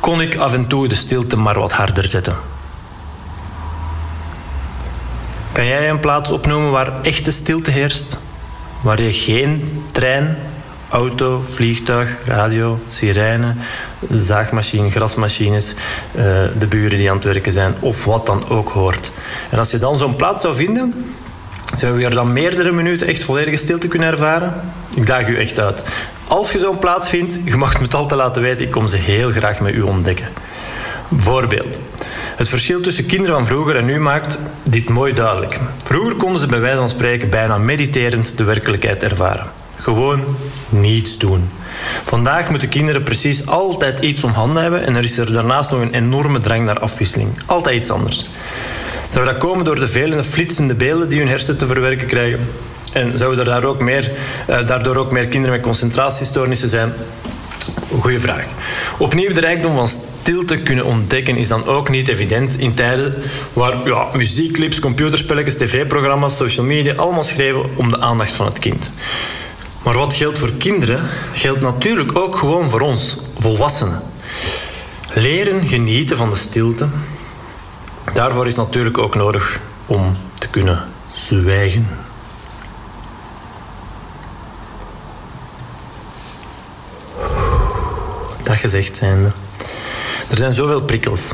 Kon 0.00 0.20
ik 0.20 0.36
af 0.36 0.54
en 0.54 0.66
toe 0.66 0.88
de 0.88 0.94
stilte 0.94 1.36
maar 1.36 1.58
wat 1.58 1.72
harder 1.72 2.08
zetten? 2.08 2.57
Kan 5.58 5.66
jij 5.66 5.90
een 5.90 6.00
plaats 6.00 6.30
opnoemen 6.30 6.70
waar 6.70 7.02
echte 7.02 7.30
stilte 7.30 7.70
heerst? 7.70 8.18
Waar 8.82 9.02
je 9.02 9.12
geen 9.12 9.82
trein 9.92 10.36
Auto, 10.88 11.40
vliegtuig, 11.42 12.16
radio, 12.26 12.80
sirene, 12.88 13.54
zaagmachine, 14.10 14.90
grasmachines, 14.90 15.74
eh, 16.14 16.24
de 16.58 16.66
buren 16.68 16.98
die 16.98 17.10
aan 17.10 17.16
het 17.16 17.24
werken 17.24 17.52
zijn 17.52 17.74
of 17.80 18.04
wat 18.04 18.26
dan 18.26 18.48
ook 18.48 18.68
hoort. 18.68 19.10
En 19.50 19.58
als 19.58 19.70
je 19.70 19.78
dan 19.78 19.98
zo'n 19.98 20.16
plaats 20.16 20.40
zou 20.40 20.54
vinden, 20.54 20.94
zou 21.76 21.98
je 21.98 22.06
er 22.06 22.14
dan 22.14 22.32
meerdere 22.32 22.72
minuten 22.72 23.06
echt 23.06 23.22
volledige 23.22 23.56
stilte 23.56 23.88
kunnen 23.88 24.08
ervaren? 24.08 24.54
Ik 24.94 25.06
daag 25.06 25.28
u 25.28 25.38
echt 25.38 25.58
uit. 25.58 25.82
Als 26.28 26.52
je 26.52 26.58
zo'n 26.58 26.78
plaats 26.78 27.08
vindt, 27.08 27.38
je 27.44 27.56
mag 27.56 27.78
me 27.78 27.84
het 27.84 27.94
altijd 27.94 28.20
laten 28.20 28.42
weten, 28.42 28.64
ik 28.64 28.70
kom 28.70 28.86
ze 28.86 28.96
heel 28.96 29.30
graag 29.30 29.60
met 29.60 29.74
u 29.74 29.80
ontdekken. 29.80 30.28
Voorbeeld. 31.16 31.78
Het 32.38 32.48
verschil 32.48 32.80
tussen 32.80 33.06
kinderen 33.06 33.36
van 33.36 33.46
vroeger 33.46 33.76
en 33.76 33.84
nu 33.84 34.00
maakt 34.00 34.38
dit 34.70 34.88
mooi 34.88 35.12
duidelijk. 35.12 35.60
Vroeger 35.84 36.16
konden 36.16 36.40
ze 36.40 36.46
bij 36.46 36.60
wijze 36.60 36.78
van 36.78 36.88
spreken 36.88 37.30
bijna 37.30 37.58
mediterend 37.58 38.36
de 38.36 38.44
werkelijkheid 38.44 39.02
ervaren. 39.02 39.46
Gewoon 39.76 40.24
niets 40.68 41.18
doen. 41.18 41.50
Vandaag 42.04 42.50
moeten 42.50 42.68
kinderen 42.68 43.02
precies 43.02 43.46
altijd 43.46 44.00
iets 44.00 44.24
om 44.24 44.30
handen 44.30 44.62
hebben 44.62 44.86
en 44.86 44.96
er 44.96 45.04
is 45.04 45.18
er 45.18 45.32
daarnaast 45.32 45.70
nog 45.70 45.80
een 45.80 45.94
enorme 45.94 46.38
drang 46.38 46.64
naar 46.64 46.78
afwisseling. 46.78 47.28
Altijd 47.46 47.76
iets 47.76 47.90
anders. 47.90 48.28
Zou 49.08 49.24
dat 49.24 49.36
komen 49.36 49.64
door 49.64 49.80
de 49.80 49.88
vele 49.88 50.24
flitsende 50.24 50.74
beelden 50.74 51.08
die 51.08 51.18
hun 51.18 51.28
hersenen 51.28 51.56
te 51.56 51.66
verwerken 51.66 52.06
krijgen? 52.06 52.48
En 52.92 53.18
zouden 53.18 53.38
er 53.38 53.50
daar 53.50 53.64
ook 53.64 53.80
meer, 53.80 54.10
eh, 54.46 54.66
daardoor 54.66 54.96
ook 54.96 55.12
meer 55.12 55.28
kinderen 55.28 55.56
met 55.56 55.64
concentratiestoornissen 55.64 56.68
zijn? 56.68 56.92
Goeie 58.00 58.18
vraag. 58.18 58.44
Opnieuw 58.98 59.32
de 59.32 59.40
rijkdom 59.40 59.74
van 59.74 59.88
stilte 60.28 60.62
kunnen 60.62 60.84
ontdekken 60.84 61.36
is 61.36 61.48
dan 61.48 61.66
ook 61.66 61.88
niet 61.88 62.08
evident 62.08 62.58
in 62.58 62.74
tijden 62.74 63.14
waar 63.52 63.76
ja, 63.84 64.08
muziekclips, 64.12 64.80
computerspelletjes, 64.80 65.56
tv-programma's, 65.56 66.36
social 66.36 66.66
media 66.66 66.94
allemaal 66.94 67.24
schreven 67.24 67.76
om 67.76 67.90
de 67.90 68.00
aandacht 68.00 68.32
van 68.32 68.46
het 68.46 68.58
kind. 68.58 68.92
Maar 69.82 69.94
wat 69.94 70.14
geldt 70.14 70.38
voor 70.38 70.52
kinderen, 70.52 71.00
geldt 71.32 71.60
natuurlijk 71.60 72.18
ook 72.18 72.36
gewoon 72.36 72.70
voor 72.70 72.80
ons, 72.80 73.18
volwassenen. 73.38 74.02
Leren 75.14 75.68
genieten 75.68 76.16
van 76.16 76.30
de 76.30 76.36
stilte. 76.36 76.86
Daarvoor 78.12 78.46
is 78.46 78.56
natuurlijk 78.56 78.98
ook 78.98 79.14
nodig 79.14 79.60
om 79.86 80.16
te 80.34 80.48
kunnen 80.48 80.88
zwijgen. 81.14 81.88
Dat 88.42 88.56
gezegd 88.56 88.96
zijnde. 88.96 89.32
Er 90.30 90.36
zijn 90.36 90.54
zoveel 90.54 90.82
prikkels. 90.82 91.32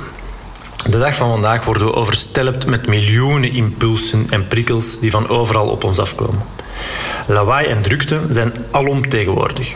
De 0.90 0.98
dag 0.98 1.14
van 1.14 1.30
vandaag 1.30 1.64
worden 1.64 1.86
we 1.86 1.94
overstelpt 1.94 2.66
met 2.66 2.86
miljoenen 2.86 3.52
impulsen 3.52 4.26
en 4.30 4.48
prikkels 4.48 5.00
die 5.00 5.10
van 5.10 5.28
overal 5.28 5.68
op 5.68 5.84
ons 5.84 5.98
afkomen. 5.98 6.42
Lawaai 7.26 7.66
en 7.66 7.82
drukte 7.82 8.20
zijn 8.28 8.52
alomtegenwoordig. 8.70 9.74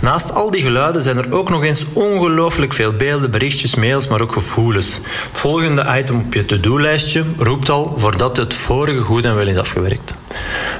Naast 0.00 0.34
al 0.34 0.50
die 0.50 0.62
geluiden 0.62 1.02
zijn 1.02 1.18
er 1.18 1.32
ook 1.32 1.48
nog 1.50 1.64
eens 1.64 1.84
ongelooflijk 1.92 2.72
veel 2.72 2.92
beelden, 2.92 3.30
berichtjes, 3.30 3.74
mails, 3.74 4.08
maar 4.08 4.20
ook 4.20 4.32
gevoelens. 4.32 4.94
Het 5.28 5.38
volgende 5.38 5.98
item 5.98 6.16
op 6.16 6.34
je 6.34 6.44
to-do-lijstje 6.44 7.24
roept 7.38 7.70
al 7.70 7.94
voordat 7.96 8.36
het 8.36 8.54
vorige 8.54 9.00
goed 9.00 9.24
en 9.24 9.36
wel 9.36 9.46
is 9.46 9.56
afgewerkt. 9.56 10.14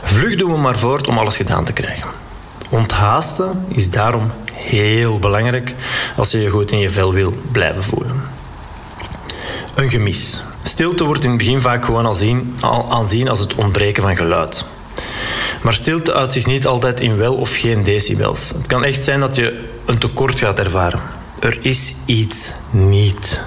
Vlug 0.02 0.36
doen 0.36 0.52
we 0.52 0.58
maar 0.58 0.78
voort 0.78 1.08
om 1.08 1.18
alles 1.18 1.36
gedaan 1.36 1.64
te 1.64 1.72
krijgen. 1.72 2.10
Onthaasten 2.68 3.64
is 3.68 3.90
daarom 3.90 4.30
heel 4.64 5.18
belangrijk 5.18 5.74
als 6.16 6.30
je 6.30 6.40
je 6.40 6.48
goed 6.48 6.72
in 6.72 6.78
je 6.78 6.90
vel 6.90 7.12
wil 7.12 7.34
blijven 7.52 7.84
voelen. 7.84 8.22
Een 9.74 9.90
gemis. 9.90 10.40
Stilte 10.62 11.04
wordt 11.04 11.24
in 11.24 11.28
het 11.28 11.38
begin 11.38 11.60
vaak 11.60 11.84
gewoon 11.84 12.06
aanzien 12.90 13.28
als 13.28 13.38
het 13.38 13.54
ontbreken 13.54 14.02
van 14.02 14.16
geluid. 14.16 14.64
Maar 15.62 15.74
stilte 15.74 16.14
uit 16.14 16.32
zich 16.32 16.46
niet 16.46 16.66
altijd 16.66 17.00
in 17.00 17.16
wel 17.16 17.34
of 17.34 17.56
geen 17.56 17.82
decibels. 17.82 18.48
Het 18.48 18.66
kan 18.66 18.84
echt 18.84 19.02
zijn 19.02 19.20
dat 19.20 19.36
je 19.36 19.68
een 19.84 19.98
tekort 19.98 20.38
gaat 20.38 20.58
ervaren. 20.58 21.00
Er 21.38 21.58
is 21.62 21.94
iets 22.04 22.52
niet. 22.70 23.40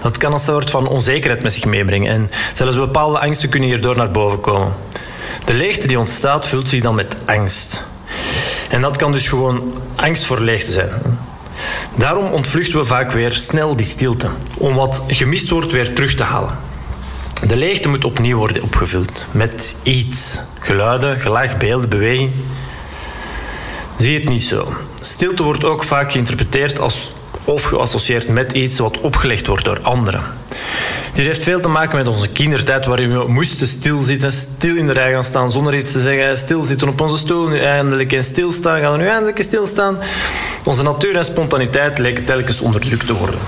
Dat 0.00 0.18
kan 0.18 0.32
een 0.32 0.38
soort 0.38 0.70
van 0.70 0.88
onzekerheid 0.88 1.42
met 1.42 1.52
zich 1.52 1.64
meebrengen 1.64 2.12
en 2.12 2.30
zelfs 2.54 2.76
bepaalde 2.76 3.18
angsten 3.18 3.48
kunnen 3.48 3.68
hierdoor 3.68 3.96
naar 3.96 4.10
boven 4.10 4.40
komen. 4.40 4.72
De 5.44 5.54
leegte 5.54 5.86
die 5.86 5.98
ontstaat 5.98 6.46
vult 6.46 6.68
zich 6.68 6.82
dan 6.82 6.94
met 6.94 7.16
angst. 7.24 7.82
En 8.68 8.80
dat 8.80 8.96
kan 8.96 9.12
dus 9.12 9.28
gewoon 9.28 9.74
angst 9.94 10.24
voor 10.24 10.40
leegte 10.40 10.72
zijn. 10.72 10.90
Daarom 11.94 12.32
ontvluchten 12.32 12.78
we 12.78 12.84
vaak 12.84 13.12
weer 13.12 13.32
snel 13.32 13.76
die 13.76 13.86
stilte, 13.86 14.28
om 14.58 14.74
wat 14.74 15.02
gemist 15.06 15.50
wordt 15.50 15.72
weer 15.72 15.94
terug 15.94 16.14
te 16.14 16.22
halen. 16.22 16.58
De 17.46 17.56
leegte 17.56 17.88
moet 17.88 18.04
opnieuw 18.04 18.36
worden 18.38 18.62
opgevuld 18.62 19.24
met 19.30 19.76
iets. 19.82 20.38
Geluiden, 20.58 21.20
gelach, 21.20 21.56
beelden, 21.56 21.88
beweging. 21.88 22.32
Zie 23.96 24.18
het 24.18 24.28
niet 24.28 24.42
zo. 24.42 24.72
Stilte 25.00 25.42
wordt 25.42 25.64
ook 25.64 25.84
vaak 25.84 26.12
geïnterpreteerd 26.12 26.80
als 26.80 27.12
of 27.44 27.62
geassocieerd 27.62 28.28
met 28.28 28.52
iets 28.52 28.78
wat 28.78 29.00
opgelegd 29.00 29.46
wordt 29.46 29.64
door 29.64 29.80
anderen. 29.82 30.24
Dit 31.16 31.26
heeft 31.26 31.42
veel 31.42 31.60
te 31.60 31.68
maken 31.68 31.96
met 31.96 32.08
onze 32.08 32.28
kindertijd, 32.28 32.86
waarin 32.86 33.12
we 33.12 33.28
moesten 33.28 33.66
stilzitten, 33.66 34.32
stil 34.32 34.76
in 34.76 34.86
de 34.86 34.92
rij 34.92 35.12
gaan 35.12 35.24
staan 35.24 35.50
zonder 35.50 35.76
iets 35.76 35.92
te 35.92 36.00
zeggen, 36.00 36.38
stilzitten 36.38 36.88
op 36.88 37.00
onze 37.00 37.16
stoel, 37.16 37.48
nu 37.48 37.58
eindelijk 37.58 38.12
eens 38.12 38.26
stilstaan, 38.26 38.80
gaan 38.80 38.92
we 38.92 38.98
nu 38.98 39.06
eindelijk 39.06 39.38
eens 39.38 39.46
stilstaan. 39.46 39.98
Onze 40.64 40.82
natuur 40.82 41.16
en 41.16 41.24
spontaniteit 41.24 41.98
lijken 41.98 42.24
telkens 42.24 42.60
onderdrukt 42.60 43.06
te 43.06 43.14
worden. 43.14 43.40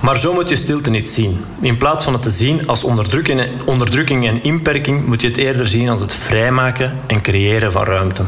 Maar 0.00 0.18
zo 0.18 0.32
moet 0.32 0.48
je 0.48 0.56
stilte 0.56 0.90
niet 0.90 1.08
zien. 1.08 1.44
In 1.60 1.76
plaats 1.76 2.04
van 2.04 2.12
het 2.12 2.22
te 2.22 2.30
zien 2.30 2.66
als 2.66 2.84
onderdrukking 3.64 4.26
en 4.26 4.42
inperking, 4.42 5.06
moet 5.06 5.20
je 5.20 5.28
het 5.28 5.36
eerder 5.36 5.68
zien 5.68 5.88
als 5.88 6.00
het 6.00 6.14
vrijmaken 6.14 6.98
en 7.06 7.22
creëren 7.22 7.72
van 7.72 7.84
ruimte. 7.84 8.24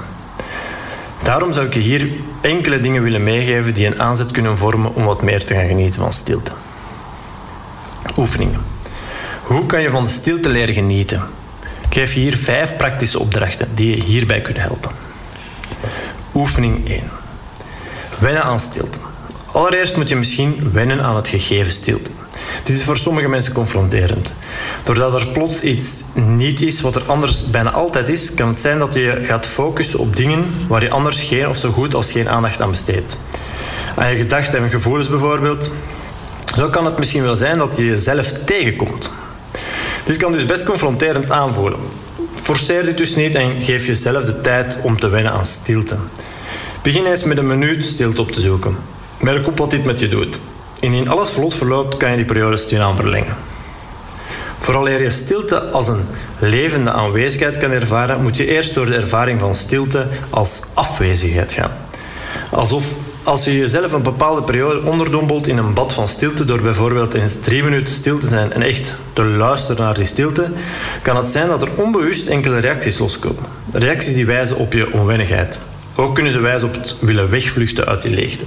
Daarom 1.22 1.52
zou 1.52 1.66
ik 1.66 1.74
je 1.74 1.80
hier 1.80 2.08
enkele 2.40 2.80
dingen 2.80 3.02
willen 3.02 3.22
meegeven 3.22 3.74
die 3.74 3.86
een 3.86 4.00
aanzet 4.00 4.30
kunnen 4.30 4.58
vormen 4.58 4.94
om 4.94 5.04
wat 5.04 5.22
meer 5.22 5.44
te 5.44 5.54
gaan 5.54 5.66
genieten 5.66 6.00
van 6.00 6.12
stilte. 6.12 6.52
Oefeningen. 8.16 8.60
Hoe 9.42 9.66
kan 9.66 9.82
je 9.82 9.90
van 9.90 10.04
de 10.04 10.10
stilte 10.10 10.48
leren 10.48 10.74
genieten? 10.74 11.22
Ik 11.88 11.94
geef 11.94 12.14
je 12.14 12.20
hier 12.20 12.36
vijf 12.36 12.76
praktische 12.76 13.18
opdrachten 13.18 13.68
die 13.74 13.96
je 13.96 14.02
hierbij 14.02 14.40
kunnen 14.40 14.62
helpen. 14.62 14.90
Oefening 16.34 16.88
1. 16.88 17.02
Wennen 18.18 18.42
aan 18.42 18.60
stilte. 18.60 18.98
Allereerst 19.52 19.96
moet 19.96 20.08
je 20.08 20.16
misschien 20.16 20.70
wennen 20.72 21.02
aan 21.02 21.16
het 21.16 21.28
gegeven 21.28 21.72
stilte. 21.72 22.10
Dit 22.64 22.76
is 22.76 22.84
voor 22.84 22.96
sommige 22.96 23.28
mensen 23.28 23.52
confronterend. 23.52 24.32
Doordat 24.82 25.20
er 25.20 25.26
plots 25.26 25.60
iets 25.60 26.02
niet 26.14 26.60
is 26.60 26.80
wat 26.80 26.96
er 26.96 27.02
anders 27.06 27.50
bijna 27.50 27.70
altijd 27.70 28.08
is, 28.08 28.34
kan 28.34 28.48
het 28.48 28.60
zijn 28.60 28.78
dat 28.78 28.94
je 28.94 29.20
gaat 29.24 29.46
focussen 29.46 29.98
op 29.98 30.16
dingen 30.16 30.44
waar 30.68 30.82
je 30.82 30.90
anders 30.90 31.22
geen 31.22 31.48
of 31.48 31.56
zo 31.56 31.70
goed 31.70 31.94
als 31.94 32.12
geen 32.12 32.28
aandacht 32.28 32.60
aan 32.60 32.70
besteedt. 32.70 33.16
Aan 33.96 34.10
je 34.10 34.16
gedachten 34.16 34.62
en 34.62 34.70
gevoelens 34.70 35.08
bijvoorbeeld. 35.08 35.70
Zo 36.54 36.68
kan 36.68 36.84
het 36.84 36.98
misschien 36.98 37.22
wel 37.22 37.36
zijn 37.36 37.58
dat 37.58 37.76
je 37.76 37.84
jezelf 37.84 38.32
tegenkomt. 38.44 39.10
Dit 40.04 40.16
kan 40.16 40.32
dus 40.32 40.44
best 40.44 40.64
confronterend 40.64 41.30
aanvoelen. 41.30 41.78
Forceer 42.34 42.84
dit 42.84 42.98
dus 42.98 43.16
niet 43.16 43.34
en 43.34 43.62
geef 43.62 43.86
jezelf 43.86 44.24
de 44.24 44.40
tijd 44.40 44.78
om 44.82 44.98
te 44.98 45.08
wennen 45.08 45.32
aan 45.32 45.44
stilte. 45.44 45.96
Begin 46.82 47.06
eens 47.06 47.24
met 47.24 47.38
een 47.38 47.46
minuut 47.46 47.84
stilte 47.84 48.20
op 48.20 48.32
te 48.32 48.40
zoeken. 48.40 48.76
Merk 49.20 49.46
op 49.46 49.58
wat 49.58 49.70
dit 49.70 49.84
met 49.84 50.00
je 50.00 50.08
doet. 50.08 50.40
Indien 50.80 51.08
alles 51.08 51.28
vlot 51.28 51.54
verloopt, 51.54 51.96
kan 51.96 52.10
je 52.10 52.16
die 52.16 52.24
periode 52.24 52.56
stilaan 52.56 52.96
verlengen. 52.96 53.36
Vooraleer 54.58 55.02
je 55.02 55.10
stilte 55.10 55.60
als 55.60 55.88
een 55.88 56.06
levende 56.38 56.90
aanwezigheid 56.90 57.58
kan 57.58 57.70
ervaren, 57.70 58.22
moet 58.22 58.36
je 58.36 58.46
eerst 58.46 58.74
door 58.74 58.86
de 58.86 58.94
ervaring 58.94 59.40
van 59.40 59.54
stilte 59.54 60.08
als 60.30 60.60
afwezigheid 60.74 61.52
gaan. 61.52 61.72
Alsof 62.50 62.96
als 63.24 63.44
je 63.44 63.56
jezelf 63.56 63.92
een 63.92 64.02
bepaalde 64.02 64.42
periode 64.42 64.82
onderdompelt 64.82 65.46
in 65.46 65.56
een 65.56 65.74
bad 65.74 65.92
van 65.92 66.08
stilte 66.08 66.44
door 66.44 66.60
bijvoorbeeld 66.60 67.14
eens 67.14 67.38
drie 67.40 67.62
minuten 67.62 67.94
stil 67.94 68.18
te 68.18 68.26
zijn 68.26 68.52
en 68.52 68.62
echt 68.62 68.94
te 69.12 69.24
luisteren 69.24 69.84
naar 69.84 69.94
die 69.94 70.04
stilte, 70.04 70.50
kan 71.02 71.16
het 71.16 71.26
zijn 71.26 71.48
dat 71.48 71.62
er 71.62 71.68
onbewust 71.74 72.26
enkele 72.26 72.58
reacties 72.58 72.98
loskomen. 72.98 73.42
Reacties 73.72 74.14
die 74.14 74.26
wijzen 74.26 74.56
op 74.56 74.72
je 74.72 74.92
onwennigheid. 74.92 75.58
Ook 75.94 76.14
kunnen 76.14 76.32
ze 76.32 76.40
wijzen 76.40 76.68
op 76.68 76.74
het 76.74 76.96
willen 77.00 77.30
wegvluchten 77.30 77.86
uit 77.86 78.02
die 78.02 78.14
leegte. 78.14 78.44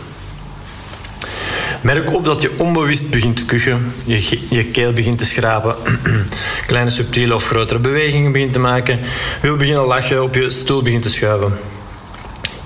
Merk 1.82 2.14
op 2.14 2.26
dat 2.26 2.42
je 2.42 2.52
onbewust 2.58 3.10
begint 3.10 3.36
te 3.38 3.46
kuchen, 3.46 3.94
je, 4.06 4.40
je 4.50 4.66
keel 4.66 4.94
begint 4.94 5.18
te 5.18 5.26
schrapen, 5.26 5.76
kleine 6.68 6.90
subtiele 6.90 7.34
of 7.34 7.46
grotere 7.46 7.80
bewegingen 7.80 8.32
begint 8.32 8.54
te 8.54 8.60
maken, 8.60 9.00
wil 9.42 9.56
beginnen 9.56 9.86
lachen, 9.86 10.24
op 10.24 10.36
je 10.36 10.50
stoel 10.50 10.82
begint 10.82 11.04
te 11.04 11.10
schuiven. 11.10 11.52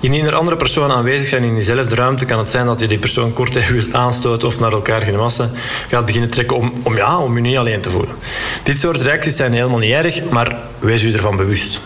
Indien 0.02 0.26
er 0.26 0.34
andere 0.34 0.56
personen 0.56 0.96
aanwezig 0.96 1.28
zijn 1.28 1.42
in 1.42 1.54
diezelfde 1.54 1.94
ruimte, 1.94 2.24
kan 2.24 2.38
het 2.38 2.50
zijn 2.50 2.66
dat 2.66 2.80
je 2.80 2.86
die 2.86 2.98
persoon 2.98 3.32
kort 3.32 3.56
even 3.56 3.74
wil 3.74 3.84
aanstoten 3.92 4.48
of 4.48 4.60
naar 4.60 4.72
elkaar 4.72 5.00
gemassen 5.00 5.50
gaat 5.88 6.06
beginnen 6.06 6.30
trekken 6.30 6.56
om, 6.56 6.72
om, 6.82 6.96
ja, 6.96 7.18
om 7.18 7.34
je 7.34 7.40
niet 7.40 7.56
alleen 7.56 7.80
te 7.80 7.90
voelen. 7.90 8.14
Dit 8.62 8.78
soort 8.78 9.02
reacties 9.02 9.36
zijn 9.36 9.52
helemaal 9.52 9.78
niet 9.78 9.92
erg, 9.92 10.24
maar 10.30 10.56
wees 10.78 11.02
u 11.02 11.12
ervan 11.12 11.36
bewust. 11.36 11.80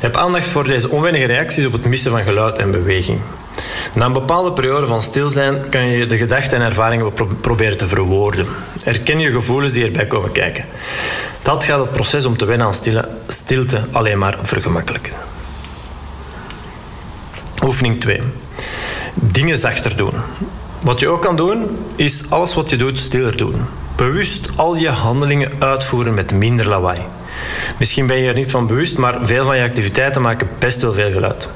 Heb 0.00 0.16
aandacht 0.16 0.48
voor 0.48 0.64
deze 0.64 0.90
onwennige 0.90 1.24
reacties 1.24 1.66
op 1.66 1.72
het 1.72 1.84
missen 1.84 2.10
van 2.10 2.22
geluid 2.22 2.58
en 2.58 2.70
beweging. 2.70 3.20
Na 3.92 4.04
een 4.04 4.12
bepaalde 4.12 4.52
periode 4.52 4.86
van 4.86 5.02
stil 5.02 5.28
zijn 5.28 5.68
kan 5.68 5.86
je 5.86 6.06
de 6.06 6.16
gedachten 6.16 6.58
en 6.58 6.64
ervaringen 6.64 7.12
proberen 7.40 7.78
te 7.78 7.86
verwoorden. 7.86 8.46
Erken 8.84 9.18
je 9.18 9.30
gevoelens 9.30 9.72
die 9.72 9.84
erbij 9.84 10.06
komen 10.06 10.32
kijken. 10.32 10.64
Dat 11.42 11.64
gaat 11.64 11.80
het 11.80 11.92
proces 11.92 12.24
om 12.24 12.36
te 12.36 12.44
wennen 12.44 12.66
aan 12.66 13.04
stilte 13.28 13.80
alleen 13.92 14.18
maar 14.18 14.38
vergemakkelijken. 14.42 15.12
Oefening 17.64 18.00
2. 18.00 18.20
Dingen 19.14 19.58
zachter 19.58 19.96
doen. 19.96 20.14
Wat 20.82 21.00
je 21.00 21.08
ook 21.08 21.22
kan 21.22 21.36
doen, 21.36 21.78
is 21.96 22.30
alles 22.30 22.54
wat 22.54 22.70
je 22.70 22.76
doet 22.76 22.98
stiller 22.98 23.36
doen. 23.36 23.54
Bewust 23.96 24.50
al 24.56 24.76
je 24.76 24.88
handelingen 24.88 25.52
uitvoeren 25.58 26.14
met 26.14 26.32
minder 26.32 26.68
lawaai. 26.68 27.00
Misschien 27.78 28.06
ben 28.06 28.16
je 28.16 28.28
er 28.28 28.34
niet 28.34 28.50
van 28.50 28.66
bewust, 28.66 28.98
maar 28.98 29.18
veel 29.20 29.44
van 29.44 29.56
je 29.56 29.62
activiteiten 29.62 30.22
maken 30.22 30.48
best 30.58 30.80
wel 30.80 30.92
veel 30.92 31.10
geluid. 31.10 31.48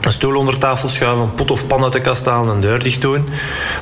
Een 0.00 0.12
stoel 0.12 0.36
onder 0.36 0.58
tafel 0.58 0.88
schuiven, 0.88 1.24
een 1.24 1.34
pot 1.34 1.50
of 1.50 1.66
pan 1.66 1.82
uit 1.82 1.92
de 1.92 2.00
kast 2.00 2.26
halen, 2.26 2.54
een 2.54 2.60
deur 2.60 2.82
dicht 2.82 3.00
doen. 3.00 3.28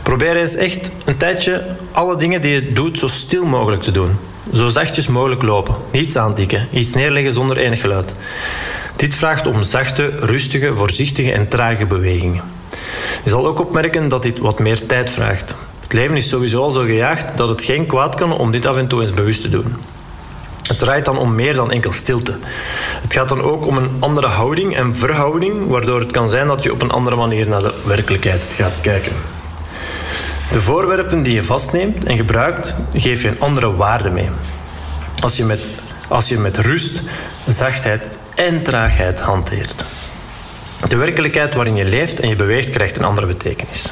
Probeer 0.02 0.36
eens 0.36 0.54
echt 0.54 0.90
een 1.04 1.16
tijdje 1.16 1.76
alle 1.92 2.16
dingen 2.16 2.40
die 2.40 2.52
je 2.52 2.72
doet 2.72 2.98
zo 2.98 3.06
stil 3.06 3.44
mogelijk 3.44 3.82
te 3.82 3.90
doen. 3.90 4.18
Zo 4.52 4.68
zachtjes 4.68 5.06
mogelijk 5.06 5.42
lopen. 5.42 5.74
Niets 5.92 6.16
aantikken, 6.16 6.68
iets 6.72 6.92
neerleggen 6.92 7.32
zonder 7.32 7.56
enig 7.56 7.80
geluid. 7.80 8.14
Dit 9.00 9.14
vraagt 9.14 9.46
om 9.46 9.62
zachte, 9.62 10.12
rustige, 10.18 10.74
voorzichtige 10.74 11.32
en 11.32 11.48
trage 11.48 11.86
bewegingen. 11.86 12.42
Je 13.24 13.30
zal 13.30 13.46
ook 13.46 13.60
opmerken 13.60 14.08
dat 14.08 14.22
dit 14.22 14.38
wat 14.38 14.58
meer 14.58 14.86
tijd 14.86 15.10
vraagt. 15.10 15.54
Het 15.80 15.92
leven 15.92 16.16
is 16.16 16.28
sowieso 16.28 16.62
al 16.62 16.70
zo 16.70 16.80
gejaagd 16.80 17.36
dat 17.36 17.48
het 17.48 17.62
geen 17.62 17.86
kwaad 17.86 18.14
kan 18.14 18.32
om 18.32 18.50
dit 18.50 18.66
af 18.66 18.76
en 18.76 18.86
toe 18.86 19.00
eens 19.00 19.10
bewust 19.10 19.42
te 19.42 19.48
doen. 19.48 19.76
Het 20.66 20.78
draait 20.78 21.04
dan 21.04 21.18
om 21.18 21.34
meer 21.34 21.54
dan 21.54 21.70
enkel 21.70 21.92
stilte. 21.92 22.38
Het 23.02 23.12
gaat 23.12 23.28
dan 23.28 23.42
ook 23.42 23.66
om 23.66 23.76
een 23.76 23.90
andere 23.98 24.26
houding 24.26 24.76
en 24.76 24.96
verhouding, 24.96 25.66
waardoor 25.66 26.00
het 26.00 26.10
kan 26.10 26.30
zijn 26.30 26.46
dat 26.46 26.62
je 26.62 26.72
op 26.72 26.82
een 26.82 26.90
andere 26.90 27.16
manier 27.16 27.48
naar 27.48 27.62
de 27.62 27.74
werkelijkheid 27.84 28.42
gaat 28.56 28.80
kijken. 28.80 29.12
De 30.50 30.60
voorwerpen 30.60 31.22
die 31.22 31.34
je 31.34 31.44
vastneemt 31.44 32.04
en 32.04 32.16
gebruikt, 32.16 32.74
geef 32.94 33.22
je 33.22 33.28
een 33.28 33.40
andere 33.40 33.76
waarde 33.76 34.10
mee. 34.10 34.28
Als 35.20 35.36
je 35.36 35.44
met, 35.44 35.68
als 36.10 36.28
je 36.28 36.38
met 36.38 36.58
rust, 36.58 37.02
zachtheid 37.46 38.18
en 38.34 38.62
traagheid 38.62 39.20
hanteert. 39.20 39.84
De 40.88 40.96
werkelijkheid 40.96 41.54
waarin 41.54 41.76
je 41.76 41.84
leeft 41.84 42.20
en 42.20 42.28
je 42.28 42.36
beweegt 42.36 42.70
krijgt 42.70 42.96
een 42.96 43.04
andere 43.04 43.26
betekenis. 43.26 43.86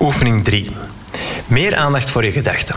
Oefening 0.00 0.44
3. 0.44 0.66
Meer 1.46 1.76
aandacht 1.76 2.10
voor 2.10 2.24
je 2.24 2.32
gedachten. 2.32 2.74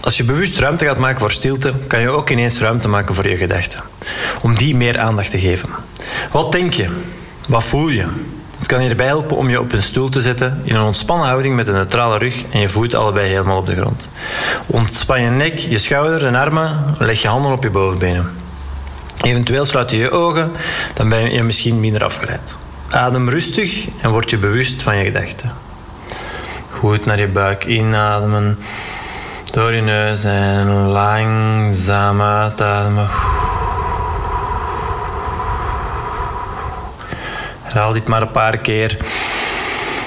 Als 0.00 0.16
je 0.16 0.24
bewust 0.24 0.58
ruimte 0.58 0.84
gaat 0.84 0.98
maken 0.98 1.20
voor 1.20 1.30
stilte, 1.30 1.74
kan 1.86 2.00
je 2.00 2.08
ook 2.08 2.30
ineens 2.30 2.60
ruimte 2.60 2.88
maken 2.88 3.14
voor 3.14 3.28
je 3.28 3.36
gedachten. 3.36 3.80
Om 4.42 4.54
die 4.54 4.76
meer 4.76 4.98
aandacht 4.98 5.30
te 5.30 5.38
geven. 5.38 5.68
Wat 6.32 6.52
denk 6.52 6.72
je? 6.72 6.88
Wat 7.48 7.64
voel 7.64 7.88
je? 7.88 8.06
Het 8.58 8.66
kan 8.66 8.80
hierbij 8.80 9.06
helpen 9.06 9.36
om 9.36 9.48
je 9.48 9.60
op 9.60 9.72
een 9.72 9.82
stoel 9.82 10.08
te 10.08 10.20
zetten 10.20 10.60
in 10.64 10.74
een 10.74 10.82
ontspannen 10.82 11.26
houding 11.26 11.56
met 11.56 11.68
een 11.68 11.74
neutrale 11.74 12.18
rug 12.18 12.44
en 12.50 12.60
je 12.60 12.68
voeten 12.68 12.98
allebei 12.98 13.28
helemaal 13.28 13.58
op 13.58 13.66
de 13.66 13.76
grond. 13.76 14.08
Ontspan 14.66 15.22
je 15.22 15.30
nek, 15.30 15.58
je 15.58 15.78
schouders 15.78 16.24
en 16.24 16.34
armen, 16.34 16.94
leg 16.98 17.22
je 17.22 17.28
handen 17.28 17.52
op 17.52 17.62
je 17.62 17.70
bovenbenen. 17.70 18.30
Eventueel 19.20 19.64
sluit 19.64 19.90
je 19.90 19.96
je 19.96 20.10
ogen, 20.10 20.52
dan 20.94 21.08
ben 21.08 21.32
je 21.32 21.42
misschien 21.42 21.80
minder 21.80 22.04
afgeleid. 22.04 22.56
Adem 22.90 23.28
rustig 23.28 23.88
en 24.00 24.10
word 24.10 24.30
je 24.30 24.36
bewust 24.36 24.82
van 24.82 24.96
je 24.96 25.04
gedachten. 25.04 25.52
Goed 26.70 27.04
naar 27.04 27.20
je 27.20 27.26
buik 27.26 27.64
inademen. 27.64 28.58
Door 29.50 29.74
je 29.74 29.82
neus 29.82 30.24
en 30.24 30.68
langzaam 30.68 32.22
uitademen. 32.22 33.08
Herhaal 37.76 37.94
dit 37.94 38.08
maar 38.08 38.22
een 38.22 38.30
paar 38.30 38.58
keer. 38.58 38.96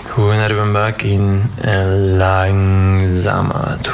Goed 0.09 0.33
naar 0.33 0.55
je 0.55 0.71
buik 0.71 1.01
in 1.01 1.51
en 1.61 2.17
langzaam 2.17 3.51
uit. 3.51 3.89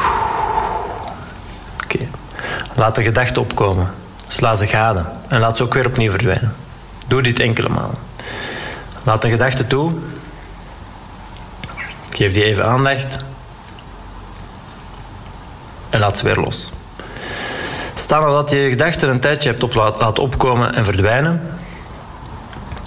Oké. 1.84 2.08
Laat 2.76 2.96
de 2.96 3.04
gedachten 3.04 3.42
opkomen. 3.42 3.92
Sla 4.28 4.56
ze 4.56 4.68
gade 4.68 5.06
en 5.28 5.40
laat 5.40 5.58
ze 5.58 5.64
ook 5.64 5.74
weer 5.74 5.86
opnieuw 5.86 6.10
verdwijnen. 6.10 6.56
Doe 7.08 7.22
dit 7.22 7.40
enkele 7.40 7.70
malen. 7.70 7.98
Laat 9.04 9.22
de 9.22 9.30
gedachten 9.30 9.68
toe. 9.68 9.94
Geef 12.10 12.34
die 12.34 12.44
even 12.44 12.66
aandacht. 12.66 13.20
En 15.90 16.00
laat 16.00 16.18
ze 16.18 16.24
weer 16.24 16.38
los. 16.38 16.72
Sta 17.94 18.20
nadat 18.20 18.52
je 18.52 18.70
gedachten 18.70 19.10
een 19.10 19.20
tijdje 19.20 19.50
hebt 19.50 19.64
op 19.64 19.74
laten 19.74 20.24
opkomen 20.24 20.76
en 20.76 20.86
verdwijnen. 20.86 21.42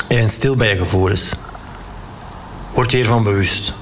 En 0.08 0.28
stil 0.28 0.56
bij 0.56 0.68
je 0.68 0.76
gevoelens. 0.76 1.34
Word 2.74 2.90
je 2.90 2.96
hiervan 2.96 3.22
bewust. 3.22 3.76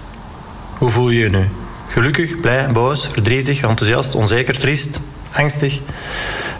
Hoe 0.79 0.89
voel 0.89 1.11
je 1.11 1.19
je 1.19 1.29
nu? 1.29 1.49
Gelukkig, 1.89 2.41
blij, 2.41 2.73
boos, 2.73 3.09
verdrietig, 3.09 3.63
enthousiast, 3.63 4.15
onzeker, 4.15 4.59
triest, 4.59 5.01
angstig? 5.33 5.81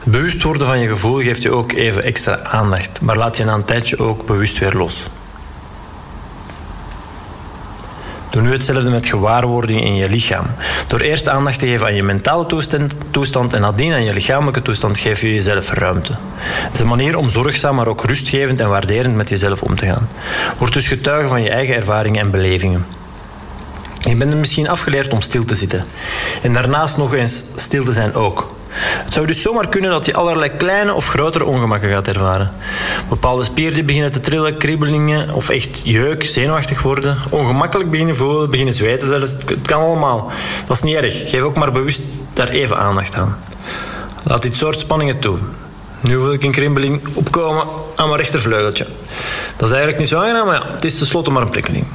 Bewust 0.05 0.43
worden 0.43 0.67
van 0.67 0.79
je 0.79 0.89
gevoel 0.89 1.21
geeft 1.21 1.43
je 1.43 1.51
ook 1.51 1.73
even 1.73 2.03
extra 2.03 2.43
aandacht, 2.43 3.01
maar 3.01 3.17
laat 3.17 3.37
je 3.37 3.45
na 3.45 3.55
een 3.55 3.65
tijdje 3.65 3.99
ook 3.99 4.27
bewust 4.27 4.59
weer 4.59 4.73
los. 4.73 5.05
Doe 8.37 8.45
nu 8.45 8.53
hetzelfde 8.53 8.91
met 8.91 9.07
gewaarwording 9.07 9.81
in 9.81 9.97
je 9.97 10.09
lichaam. 10.09 10.47
Door 10.87 11.01
eerst 11.01 11.29
aandacht 11.29 11.59
te 11.59 11.67
geven 11.67 11.87
aan 11.87 11.95
je 11.95 12.03
mentale 12.03 12.47
toestand, 12.47 12.97
toestand 13.11 13.53
en 13.53 13.61
nadien 13.61 13.93
aan 13.93 14.05
je 14.05 14.13
lichamelijke 14.13 14.63
toestand 14.63 14.99
geef 14.99 15.21
je 15.21 15.35
jezelf 15.35 15.73
ruimte. 15.73 16.13
Het 16.39 16.75
is 16.75 16.81
een 16.81 16.87
manier 16.87 17.17
om 17.17 17.31
zorgzaam, 17.31 17.75
maar 17.75 17.87
ook 17.87 18.05
rustgevend 18.05 18.61
en 18.61 18.69
waarderend 18.69 19.15
met 19.15 19.29
jezelf 19.29 19.63
om 19.63 19.77
te 19.77 19.87
gaan. 19.87 20.09
Word 20.59 20.73
dus 20.73 20.89
getuige 20.89 21.29
van 21.29 21.43
je 21.43 21.51
eigen 21.51 21.75
ervaringen 21.75 22.21
en 22.21 22.31
belevingen. 22.31 22.85
Je 24.07 24.17
bent 24.17 24.33
er 24.33 24.39
misschien 24.39 24.69
afgeleerd 24.69 25.13
om 25.13 25.21
stil 25.21 25.45
te 25.45 25.55
zitten. 25.55 25.85
En 26.43 26.53
daarnaast 26.53 26.97
nog 26.97 27.15
eens 27.15 27.45
stil 27.57 27.85
te 27.85 27.93
zijn 27.93 28.15
ook. 28.15 28.55
Het 28.77 29.13
zou 29.13 29.27
dus 29.27 29.43
zomaar 29.43 29.69
kunnen 29.69 29.91
dat 29.91 30.07
je 30.07 30.15
allerlei 30.15 30.51
kleine 30.51 30.95
of 30.95 31.09
grotere 31.09 31.45
ongemakken 31.45 31.89
gaat 31.89 32.09
ervaren. 32.09 32.51
Bepaalde 33.09 33.45
spieren 33.45 33.87
beginnen 33.87 34.13
te 34.13 34.21
trillen, 34.21 34.57
kriebelingen 34.57 35.35
of 35.35 35.49
echt 35.49 35.81
jeuk, 35.85 36.25
zenuwachtig 36.25 36.83
worden, 36.83 37.19
ongemakkelijk 37.31 37.91
beginnen 37.91 38.17
voelen, 38.17 38.51
beginnen 38.51 38.75
zweten 38.75 39.09
zelfs. 39.09 39.33
Het 39.33 39.63
kan 39.63 39.81
allemaal. 39.81 40.31
Dat 40.67 40.77
is 40.77 40.83
niet 40.83 40.97
erg. 40.97 41.31
Geef 41.31 41.43
ook 41.43 41.57
maar 41.57 41.73
bewust 41.73 42.03
daar 42.33 42.49
even 42.49 42.79
aandacht 42.79 43.15
aan. 43.15 43.37
Laat 44.23 44.43
dit 44.43 44.55
soort 44.55 44.79
spanningen 44.79 45.19
toe. 45.19 45.39
Nu 46.01 46.19
wil 46.19 46.33
ik 46.33 46.45
een 46.45 46.53
krimpeling 46.53 47.01
opkomen 47.15 47.65
aan 47.97 48.07
mijn 48.07 48.21
rechtervleugeltje. 48.21 48.87
Dat 49.57 49.69
is 49.69 49.75
eigenlijk 49.75 49.99
niet 49.99 50.09
zo 50.09 50.19
aangenaam, 50.19 50.47
maar 50.47 50.55
ja, 50.55 50.73
het 50.73 50.85
is 50.85 50.99
tenslotte 50.99 51.31
maar 51.31 51.43
een 51.43 51.51
prikkeling. 51.51 51.87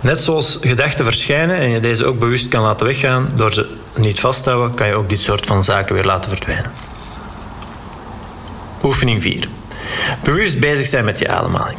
Net 0.00 0.20
zoals 0.20 0.58
gedachten 0.60 1.04
verschijnen 1.04 1.56
en 1.56 1.68
je 1.68 1.80
deze 1.80 2.04
ook 2.04 2.18
bewust 2.18 2.48
kan 2.48 2.62
laten 2.62 2.86
weggaan 2.86 3.28
door 3.34 3.52
ze 3.52 3.76
niet 3.96 4.20
vast 4.20 4.42
te 4.42 4.50
houden, 4.50 4.74
kan 4.74 4.86
je 4.86 4.94
ook 4.94 5.08
dit 5.08 5.20
soort 5.20 5.46
van 5.46 5.64
zaken 5.64 5.94
weer 5.94 6.04
laten 6.04 6.30
verdwijnen. 6.30 6.72
Oefening 8.82 9.22
4. 9.22 9.48
Bewust 10.22 10.58
bezig 10.58 10.86
zijn 10.86 11.04
met 11.04 11.18
je 11.18 11.28
ademhaling. 11.28 11.78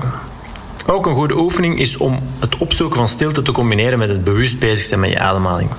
Ook 0.87 1.05
een 1.05 1.13
goede 1.13 1.37
oefening 1.37 1.79
is 1.79 1.97
om 1.97 2.19
het 2.39 2.57
opzoeken 2.57 2.97
van 2.97 3.07
stilte 3.07 3.41
te 3.41 3.51
combineren 3.51 3.99
met 3.99 4.09
het 4.09 4.23
bewust 4.23 4.59
bezig 4.59 4.85
zijn 4.85 4.99
met 4.99 5.09
je 5.09 5.19
ademhaling. 5.19 5.69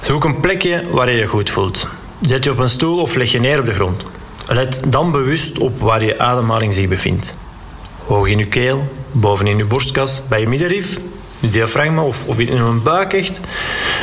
Zoek 0.00 0.24
een 0.24 0.40
plekje 0.40 0.84
waar 0.90 1.10
je 1.10 1.16
je 1.16 1.26
goed 1.26 1.50
voelt. 1.50 1.88
Zet 2.20 2.44
je 2.44 2.50
op 2.50 2.58
een 2.58 2.68
stoel 2.68 3.00
of 3.00 3.14
leg 3.14 3.32
je 3.32 3.40
neer 3.40 3.58
op 3.58 3.66
de 3.66 3.74
grond. 3.74 4.04
Let 4.46 4.82
dan 4.86 5.10
bewust 5.10 5.58
op 5.58 5.78
waar 5.78 6.04
je 6.04 6.18
ademhaling 6.18 6.74
zich 6.74 6.88
bevindt. 6.88 7.36
Hoog 8.06 8.28
in 8.28 8.38
je 8.38 8.46
keel, 8.46 8.88
bovenin 9.12 9.56
je 9.56 9.64
borstkas, 9.64 10.22
bij 10.28 10.40
je 10.40 10.48
middenrif, 10.48 10.98
diafragma 11.40 12.02
of, 12.02 12.26
of 12.26 12.38
in 12.38 12.56
een 12.56 12.82
buik 12.82 13.12
echt. 13.12 13.40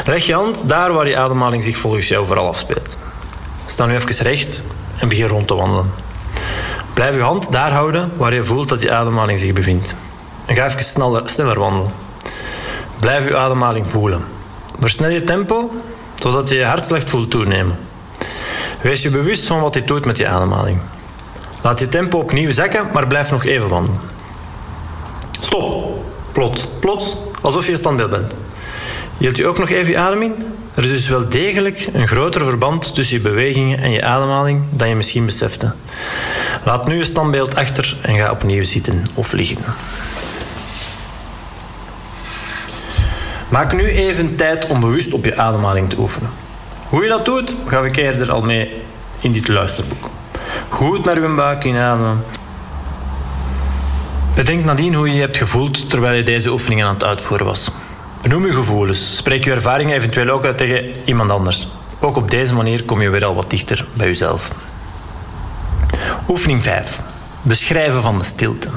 Leg 0.06 0.26
je 0.26 0.34
hand 0.34 0.70
daar 0.70 0.94
waar 0.94 1.08
je 1.08 1.18
ademhaling 1.18 1.64
zich 1.64 1.78
volgens 1.78 2.08
jou 2.08 2.26
vooral 2.26 2.48
afspeelt. 2.48 2.98
Sta 3.66 3.86
nu 3.86 3.96
even 3.96 4.24
recht 4.24 4.62
en 4.98 5.08
begin 5.08 5.28
rond 5.28 5.48
te 5.48 5.56
wandelen. 5.56 5.92
Blijf 6.94 7.16
je 7.16 7.22
hand 7.22 7.52
daar 7.52 7.72
houden 7.72 8.12
waar 8.18 8.34
je 8.34 8.44
voelt 8.44 8.70
dat 8.70 8.82
je 8.82 8.92
ademhaling 8.92 9.40
zich 9.40 9.54
bevindt. 9.54 9.96
En 10.46 10.56
ga 10.56 10.66
even 10.66 10.84
sneller, 10.84 11.30
sneller 11.30 11.60
wandelen. 11.60 11.92
Blijf 13.00 13.28
je 13.28 13.38
ademhaling 13.38 13.88
voelen. 13.88 14.26
Versnel 14.80 15.10
je 15.10 15.24
tempo 15.24 15.72
zodat 16.16 16.50
je 16.50 16.56
je 16.56 16.66
hartslag 16.66 17.04
voelt 17.06 17.32
toenemen. 17.32 17.78
Wees 18.82 19.02
je 19.02 19.10
bewust 19.10 19.48
van 19.48 19.62
wat 19.62 19.74
dit 19.74 19.88
doet 19.88 20.06
met 20.06 20.18
je 20.18 20.28
ademhaling. 20.28 20.80
Laat 21.62 21.80
je 21.80 21.90
tempo 21.90 22.18
opnieuw 22.18 22.52
zakken, 22.52 22.88
maar 22.94 23.08
blijf 23.08 23.32
nog 23.32 23.46
even 23.46 23.70
wandelen. 23.70 24.00
Stop. 25.40 26.04
Plots. 26.36 26.68
Plots. 26.80 27.18
Alsof 27.42 27.66
je 27.66 27.72
een 27.72 27.78
standbeeld 27.78 28.10
bent. 28.10 28.36
Hield 29.18 29.38
je 29.38 29.48
ook 29.48 29.58
nog 29.58 29.70
even 29.70 29.92
je 29.92 29.98
adem 29.98 30.22
in? 30.22 30.36
Er 30.74 30.84
is 30.84 30.90
dus 30.90 31.10
wel 31.10 31.30
degelijk 31.30 31.88
een 31.94 32.08
groter 32.08 32.46
verband 32.46 32.96
tussen 32.96 33.18
je 33.18 33.24
bewegingen 33.24 33.80
en 33.80 33.92
je 33.92 34.04
ademhaling 34.04 34.64
dan 34.70 34.90
je 34.90 34.96
misschien 34.96 35.26
besefte. 35.26 35.74
Laat 36.64 36.88
nu 36.88 36.96
je 36.96 37.04
standbeeld 37.04 37.56
achter 37.56 37.98
en 38.02 38.16
ga 38.16 38.32
opnieuw 38.32 38.64
zitten 38.64 39.06
of 39.14 39.32
liggen. 39.32 39.58
Maak 43.50 43.74
nu 43.74 43.90
even 43.90 44.36
tijd 44.36 44.68
om 44.68 44.80
bewust 44.80 45.14
op 45.14 45.26
je 45.26 45.38
ademhaling 45.38 45.90
te 45.90 46.00
oefenen. 46.00 46.30
Hoe 46.90 47.04
je 47.04 47.10
dat 47.10 47.26
doet, 47.26 47.56
gaf 47.66 47.86
ik 47.86 47.96
eerder 47.96 48.32
al 48.32 48.42
mee 48.42 48.82
in 49.22 49.32
dit 49.32 49.48
luisterboek. 49.48 50.10
Goed 50.70 51.06
naar 51.06 51.22
je 51.22 51.28
buik 51.28 51.64
inademen. 51.64 52.24
Bedenk 54.36 54.64
nadien 54.64 54.94
hoe 54.94 55.08
je 55.08 55.14
je 55.14 55.20
hebt 55.20 55.38
gevoeld 55.38 55.90
terwijl 55.90 56.16
je 56.16 56.24
deze 56.24 56.52
oefeningen 56.52 56.88
aan 56.88 56.94
het 56.94 57.04
uitvoeren 57.04 57.46
was. 57.46 57.72
Benoem 58.22 58.46
je 58.46 58.54
gevoelens. 58.54 59.16
Spreek 59.16 59.44
je 59.44 59.52
ervaringen 59.52 59.96
eventueel 59.96 60.30
ook 60.30 60.46
uit 60.46 60.58
tegen 60.58 60.92
iemand 61.06 61.32
anders. 61.32 61.68
Ook 62.00 62.16
op 62.16 62.32
deze 62.32 62.54
manier 62.54 62.84
kom 62.84 63.02
je 63.02 63.10
weer 63.10 63.26
al 63.26 63.36
wat 63.36 63.50
dichter 63.50 63.86
bij 63.94 64.08
jezelf. 64.08 64.52
Oefening 66.28 66.64
5. 66.64 67.00
Beschrijven 67.42 68.02
van 68.02 68.18
de 68.18 68.24
stilte. 68.24 68.70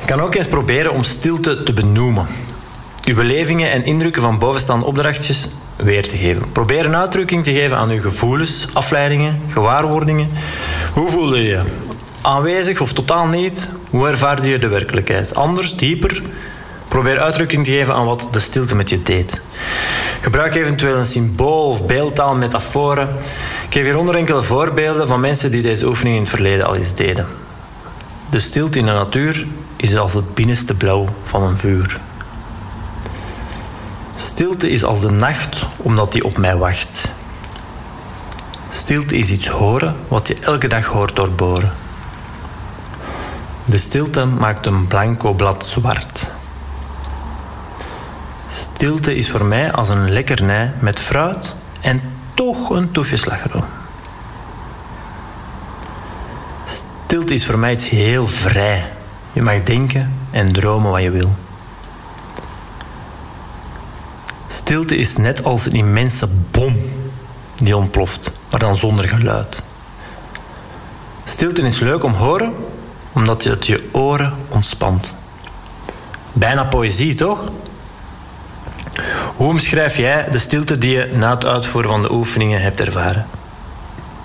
Je 0.00 0.06
kan 0.06 0.20
ook 0.20 0.34
eens 0.34 0.48
proberen 0.48 0.92
om 0.92 1.02
stilte 1.02 1.62
te 1.62 1.72
benoemen. 1.72 2.26
Uw 3.04 3.14
belevingen 3.14 3.70
en 3.70 3.84
indrukken 3.84 4.22
van 4.22 4.38
bovenstaande 4.38 4.86
opdrachtjes 4.86 5.48
weer 5.76 6.08
te 6.08 6.16
geven. 6.16 6.52
Probeer 6.52 6.84
een 6.84 6.96
uitdrukking 6.96 7.44
te 7.44 7.52
geven 7.52 7.76
aan 7.76 7.90
uw 7.90 8.00
gevoelens, 8.00 8.66
afleidingen, 8.72 9.40
gewaarwordingen. 9.48 10.30
Hoe 10.92 11.08
voelde 11.08 11.36
je 11.36 11.48
je? 11.48 11.62
Aanwezig 12.22 12.80
of 12.80 12.92
totaal 12.92 13.26
niet? 13.26 13.68
Hoe 13.96 14.08
ervaarde 14.08 14.48
je 14.48 14.58
de 14.58 14.68
werkelijkheid? 14.68 15.34
Anders, 15.34 15.76
dieper, 15.76 16.22
probeer 16.88 17.20
uitdrukking 17.20 17.64
te 17.64 17.70
geven 17.70 17.94
aan 17.94 18.06
wat 18.06 18.28
de 18.30 18.40
stilte 18.40 18.74
met 18.74 18.90
je 18.90 19.02
deed. 19.02 19.40
Gebruik 20.20 20.54
eventueel 20.54 20.96
een 20.96 21.06
symbool 21.06 21.68
of 21.68 21.86
beeldtaal, 21.86 22.34
metaforen. 22.34 23.08
Ik 23.66 23.72
geef 23.72 23.84
hieronder 23.84 24.14
enkele 24.14 24.42
voorbeelden 24.42 25.06
van 25.06 25.20
mensen 25.20 25.50
die 25.50 25.62
deze 25.62 25.86
oefening 25.86 26.14
in 26.14 26.20
het 26.20 26.30
verleden 26.30 26.66
al 26.66 26.76
eens 26.76 26.94
deden. 26.94 27.26
De 28.30 28.38
stilte 28.38 28.78
in 28.78 28.86
de 28.86 28.92
natuur 28.92 29.46
is 29.76 29.96
als 29.96 30.14
het 30.14 30.34
binnenste 30.34 30.74
blauw 30.74 31.04
van 31.22 31.42
een 31.42 31.58
vuur. 31.58 32.00
Stilte 34.16 34.70
is 34.70 34.84
als 34.84 35.00
de 35.00 35.10
nacht, 35.10 35.66
omdat 35.76 36.12
die 36.12 36.24
op 36.24 36.36
mij 36.36 36.56
wacht. 36.56 37.08
Stilte 38.68 39.16
is 39.16 39.30
iets 39.30 39.48
horen 39.48 39.96
wat 40.08 40.28
je 40.28 40.36
elke 40.40 40.68
dag 40.68 40.84
hoort 40.84 41.16
doorboren. 41.16 41.85
De 43.66 43.78
stilte 43.78 44.24
maakt 44.24 44.66
een 44.66 44.86
blanco 44.86 45.32
blad 45.32 45.66
zwart. 45.66 46.26
Stilte 48.48 49.16
is 49.16 49.30
voor 49.30 49.44
mij 49.44 49.72
als 49.72 49.88
een 49.88 50.12
lekkernij 50.12 50.72
met 50.78 50.98
fruit 50.98 51.56
en 51.80 52.00
toch 52.34 52.70
een 52.70 52.90
toefje 52.90 53.16
slagroom. 53.16 53.64
Stilte 56.64 57.34
is 57.34 57.46
voor 57.46 57.58
mij 57.58 57.72
iets 57.72 57.88
heel 57.88 58.26
vrij. 58.26 58.92
Je 59.32 59.42
mag 59.42 59.62
denken 59.62 60.14
en 60.30 60.52
dromen 60.52 60.90
wat 60.90 61.02
je 61.02 61.10
wil. 61.10 61.34
Stilte 64.46 64.96
is 64.96 65.16
net 65.16 65.44
als 65.44 65.66
een 65.66 65.72
immense 65.72 66.28
bom 66.50 66.76
die 67.54 67.76
ontploft, 67.76 68.32
maar 68.50 68.60
dan 68.60 68.76
zonder 68.76 69.08
geluid. 69.08 69.62
Stilte 71.24 71.62
is 71.62 71.78
leuk 71.80 72.04
om 72.04 72.12
horen, 72.12 72.54
omdat 73.16 73.44
het 73.44 73.66
je 73.66 73.88
oren 73.92 74.34
ontspant. 74.48 75.14
Bijna 76.32 76.64
poëzie, 76.64 77.14
toch? 77.14 77.44
Hoe 79.36 79.48
omschrijf 79.48 79.96
jij 79.96 80.26
de 80.30 80.38
stilte 80.38 80.78
die 80.78 80.96
je 80.96 81.10
na 81.12 81.30
het 81.30 81.44
uitvoeren 81.44 81.90
van 81.90 82.02
de 82.02 82.12
oefeningen 82.12 82.60
hebt 82.60 82.80
ervaren? 82.80 83.26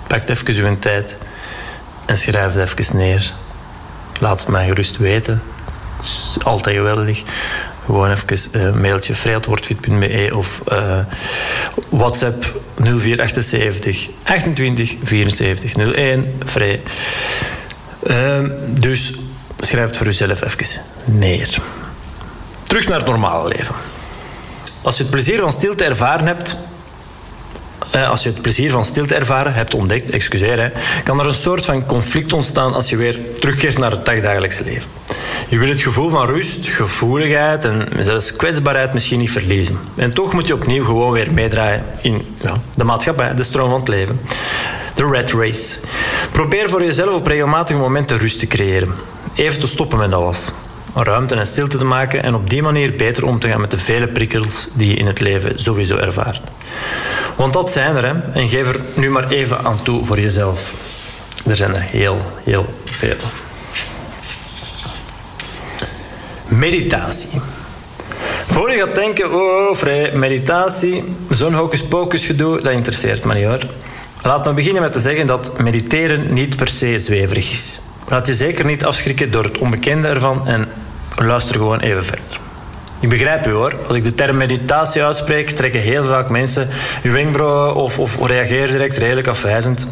Pak 0.06 0.28
even 0.28 0.54
uw 0.54 0.78
tijd 0.78 1.18
en 2.04 2.16
schrijf 2.16 2.54
het 2.54 2.78
even 2.78 2.96
neer. 2.96 3.32
Laat 4.20 4.40
het 4.40 4.48
mij 4.48 4.68
gerust 4.68 4.96
weten. 4.96 5.42
Altijd 6.42 6.76
geweldig. 6.76 7.22
Gewoon 7.84 8.10
even 8.10 8.60
uh, 8.60 8.72
mailtje 8.72 9.14
vrijheidwoordfit.be 9.14 10.30
of 10.34 10.62
WhatsApp 11.88 12.60
0478 12.80 14.10
28 14.24 14.96
74 15.02 15.74
01 15.74 16.34
vrij. 16.44 16.80
Uh, 18.06 18.38
dus 18.66 19.12
schrijf 19.60 19.86
het 19.86 19.96
voor 19.96 20.06
uzelf 20.06 20.42
even 20.42 20.82
neer. 21.04 21.58
Terug 22.62 22.88
naar 22.88 22.98
het 22.98 23.08
normale 23.08 23.48
leven. 23.48 23.74
Als 24.82 24.96
je 24.96 25.02
het 25.02 25.12
plezier 25.12 25.40
van 25.40 25.52
stilte 25.52 25.84
ervaren 25.84 26.26
hebt, 26.26 26.56
eh, 27.92 28.08
als 28.08 28.22
je 28.22 28.28
het 28.28 28.42
plezier 28.42 28.70
van 28.70 28.84
stilte 28.84 29.14
ervaren 29.14 29.54
hebt 29.54 29.74
ontdekt, 29.74 30.10
excuseer, 30.10 30.60
hè, 30.60 30.68
kan 31.04 31.20
er 31.20 31.26
een 31.26 31.32
soort 31.32 31.64
van 31.64 31.86
conflict 31.86 32.32
ontstaan 32.32 32.74
als 32.74 32.90
je 32.90 32.96
weer 32.96 33.18
terugkeert 33.40 33.78
naar 33.78 33.90
het 33.90 34.06
dagdagelijkse 34.06 34.64
leven. 34.64 34.90
Je 35.48 35.58
wil 35.58 35.68
het 35.68 35.80
gevoel 35.80 36.08
van 36.08 36.26
rust, 36.26 36.68
gevoeligheid 36.68 37.64
en 37.64 37.88
zelfs 37.98 38.36
kwetsbaarheid 38.36 38.92
misschien 38.92 39.18
niet 39.18 39.30
verliezen. 39.30 39.78
En 39.96 40.12
toch 40.12 40.32
moet 40.32 40.46
je 40.46 40.54
opnieuw 40.54 40.84
gewoon 40.84 41.12
weer 41.12 41.32
meedraaien 41.32 41.84
in 42.02 42.26
ja, 42.42 42.54
de 42.74 42.84
maatschappij, 42.84 43.34
de 43.34 43.42
stroom 43.42 43.70
van 43.70 43.80
het 43.80 43.88
leven. 43.88 44.20
De 44.94 45.08
red 45.10 45.30
race. 45.30 45.78
Probeer 46.32 46.68
voor 46.68 46.84
jezelf 46.84 47.14
op 47.14 47.26
regelmatige 47.26 47.78
momenten 47.78 48.18
rust 48.18 48.38
te 48.38 48.46
creëren. 48.46 48.94
Even 49.34 49.60
te 49.60 49.66
stoppen 49.66 49.98
met 49.98 50.12
alles 50.12 50.48
ruimte 50.94 51.34
en 51.34 51.46
stilte 51.46 51.78
te 51.78 51.84
maken 51.84 52.22
en 52.22 52.34
op 52.34 52.50
die 52.50 52.62
manier 52.62 52.96
beter 52.96 53.26
om 53.26 53.38
te 53.38 53.48
gaan 53.48 53.60
met 53.60 53.70
de 53.70 53.78
vele 53.78 54.08
prikkels 54.08 54.68
die 54.72 54.88
je 54.88 54.94
in 54.94 55.06
het 55.06 55.20
leven 55.20 55.58
sowieso 55.58 55.96
ervaart. 55.96 56.40
Want 57.36 57.52
dat 57.52 57.70
zijn 57.70 57.96
er, 57.96 58.04
hè? 58.04 58.40
en 58.40 58.48
geef 58.48 58.68
er 58.68 58.80
nu 58.94 59.10
maar 59.10 59.28
even 59.28 59.64
aan 59.64 59.82
toe 59.82 60.04
voor 60.04 60.20
jezelf. 60.20 60.74
Er 61.46 61.56
zijn 61.56 61.74
er 61.74 61.80
heel, 61.80 62.18
heel 62.44 62.74
veel. 62.84 63.16
Meditatie. 66.48 67.40
Voor 68.46 68.72
je 68.72 68.78
gaat 68.78 68.94
denken, 68.94 69.34
oh, 69.34 69.74
vrij, 69.76 70.12
meditatie, 70.14 71.04
zo'n 71.30 71.54
hocus-pocus 71.54 72.26
gedoe, 72.26 72.60
dat 72.60 72.72
interesseert 72.72 73.24
me 73.24 73.34
niet 73.34 73.44
hoor. 73.44 73.66
Laat 74.24 74.44
me 74.44 74.52
beginnen 74.52 74.82
met 74.82 74.92
te 74.92 75.00
zeggen 75.00 75.26
dat 75.26 75.58
mediteren 75.58 76.32
niet 76.32 76.56
per 76.56 76.68
se 76.68 76.98
zweverig 76.98 77.50
is. 77.50 77.80
Laat 78.08 78.26
je 78.26 78.34
zeker 78.34 78.64
niet 78.64 78.84
afschrikken 78.84 79.30
door 79.30 79.44
het 79.44 79.58
onbekende 79.58 80.08
ervan 80.08 80.46
en 80.46 80.68
luister 81.16 81.54
gewoon 81.54 81.80
even 81.80 82.04
verder. 82.04 82.40
Ik 83.00 83.08
begrijp 83.08 83.46
u 83.46 83.50
hoor. 83.50 83.74
Als 83.86 83.96
ik 83.96 84.04
de 84.04 84.14
term 84.14 84.36
meditatie 84.36 85.04
uitspreek, 85.04 85.50
trekken 85.50 85.80
heel 85.80 86.04
vaak 86.04 86.30
mensen 86.30 86.68
uw 87.02 87.12
wenkbrauwen 87.12 87.74
of, 87.74 87.98
of 87.98 88.26
reageren 88.26 88.70
direct 88.70 88.96
redelijk 88.96 89.26
afwijzend. 89.26 89.88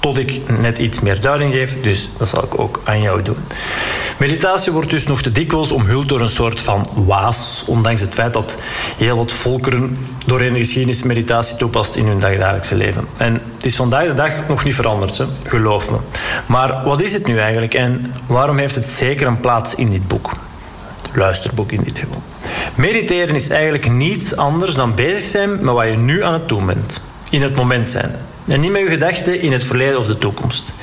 Tot 0.00 0.18
ik 0.18 0.40
net 0.60 0.78
iets 0.78 1.00
meer 1.00 1.20
duiding 1.20 1.52
geef, 1.52 1.80
dus 1.80 2.10
dat 2.16 2.28
zal 2.28 2.44
ik 2.44 2.58
ook 2.58 2.80
aan 2.84 3.00
jou 3.00 3.22
doen. 3.22 3.36
Meditatie 4.18 4.72
wordt 4.72 4.90
dus 4.90 5.06
nog 5.06 5.22
te 5.22 5.32
dikwijls 5.32 5.72
omhuld 5.72 6.08
door 6.08 6.20
een 6.20 6.28
soort 6.28 6.60
van 6.60 6.86
waas, 6.94 7.62
ondanks 7.66 8.00
het 8.00 8.14
feit 8.14 8.32
dat 8.32 8.56
heel 8.96 9.16
wat 9.16 9.32
volkeren 9.32 9.98
doorheen 10.26 10.52
de 10.52 10.58
geschiedenis 10.58 11.02
meditatie 11.02 11.56
toepast 11.56 11.96
in 11.96 12.06
hun 12.06 12.18
dagelijkse 12.18 12.74
leven. 12.74 13.08
En 13.16 13.42
het 13.54 13.64
is 13.64 13.76
vandaag 13.76 14.06
de 14.06 14.14
dag 14.14 14.48
nog 14.48 14.64
niet 14.64 14.74
veranderd, 14.74 15.18
hè? 15.18 15.24
geloof 15.44 15.90
me. 15.90 15.96
Maar 16.46 16.84
wat 16.84 17.00
is 17.00 17.12
het 17.12 17.26
nu 17.26 17.38
eigenlijk 17.38 17.74
en 17.74 18.12
waarom 18.26 18.58
heeft 18.58 18.74
het 18.74 18.84
zeker 18.84 19.26
een 19.26 19.40
plaats 19.40 19.74
in 19.74 19.90
dit 19.90 20.08
boek? 20.08 20.30
luisterboek 21.18 21.72
in 21.72 21.82
dit 21.82 21.98
geval. 21.98 22.22
Mediteren 22.74 23.34
is 23.34 23.48
eigenlijk 23.48 23.90
niets 23.90 24.36
anders 24.36 24.74
dan 24.74 24.94
bezig 24.94 25.30
zijn 25.30 25.50
met 25.50 25.74
wat 25.74 25.86
je 25.86 25.96
nu 25.96 26.24
aan 26.24 26.32
het 26.32 26.48
doen 26.48 26.66
bent. 26.66 27.00
In 27.30 27.42
het 27.42 27.56
moment 27.56 27.88
zijn. 27.88 28.10
En 28.48 28.60
niet 28.60 28.70
met 28.70 28.80
je 28.80 28.88
gedachten 28.88 29.40
in 29.40 29.52
het 29.52 29.64
verleden 29.64 29.98
of 29.98 30.06
de 30.06 30.18
toekomst. 30.18 30.74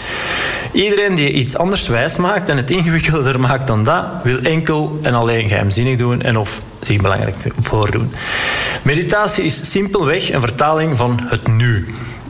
Iedereen 0.72 1.16
die 1.16 1.32
iets 1.32 1.57
anders 1.57 1.88
wijs 1.88 2.16
maakt 2.16 2.49
en 2.49 2.57
het 2.57 2.72
ingewikkelder 2.72 3.39
maakt 3.39 3.68
dan 3.68 3.84
dat, 3.84 4.05
wil 4.24 4.38
enkel 4.38 4.99
en 5.01 5.13
alleen 5.13 5.47
geheimzinnig 5.47 5.97
doen 5.97 6.22
en 6.22 6.38
of 6.38 6.61
zich 6.82 7.01
belangrijk 7.01 7.36
voordoen. 7.61 8.11
Meditatie 8.82 9.43
is 9.43 9.72
simpelweg 9.72 10.34
een 10.34 10.41
vertaling 10.41 10.97
van 10.97 11.20
het 11.28 11.47
nu. 11.47 11.86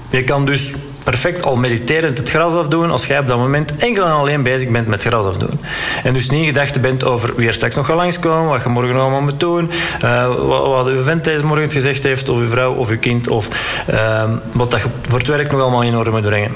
Je 0.10 0.24
kan 0.24 0.46
dus 0.46 0.74
perfect 1.06 1.46
al 1.46 1.56
mediterend 1.56 2.18
het 2.18 2.30
gras 2.30 2.54
afdoen 2.54 2.92
als 2.92 3.06
jij 3.06 3.20
op 3.20 3.28
dat 3.28 3.38
moment 3.38 3.76
enkel 3.76 4.06
en 4.06 4.12
alleen 4.12 4.44
bezig 4.44 4.70
bent 4.70 4.88
met 4.88 5.04
gras 5.04 5.26
afdoen. 5.26 5.60
En 6.04 6.14
dus 6.14 6.30
niet 6.30 6.46
gedachten 6.46 6.82
bent 6.82 7.04
over 7.04 7.36
wie 7.36 7.48
er 7.48 7.54
straks 7.54 7.76
nog 7.76 7.86
gaat 7.86 7.96
langskomen, 7.96 8.50
wat 8.50 8.64
je 8.64 8.70
morgen 8.70 8.94
nog 8.94 9.02
allemaal 9.02 9.22
moet 9.22 9.40
doen, 9.40 9.72
uh, 10.04 10.28
wat, 10.28 10.66
wat 10.68 10.88
uw 10.88 11.02
vent 11.02 11.24
deze 11.24 11.46
morgen 11.46 11.72
gezegd 11.72 12.04
heeft, 12.04 12.30
of 12.30 12.38
uw 12.38 12.50
vrouw 12.50 12.74
of 12.74 12.90
uw 12.90 13.00
kind, 13.00 13.28
of 13.28 13.48
uh, 13.90 14.24
wat 14.52 14.72
dat 14.72 14.82
je 14.82 14.88
voor 15.02 15.20
het 15.20 15.28
werk 15.28 15.52
nog 15.52 15.62
allemaal 15.62 15.84
in 15.84 15.98
orde 15.98 16.12
moet 16.12 16.26
brengen. 16.26 16.52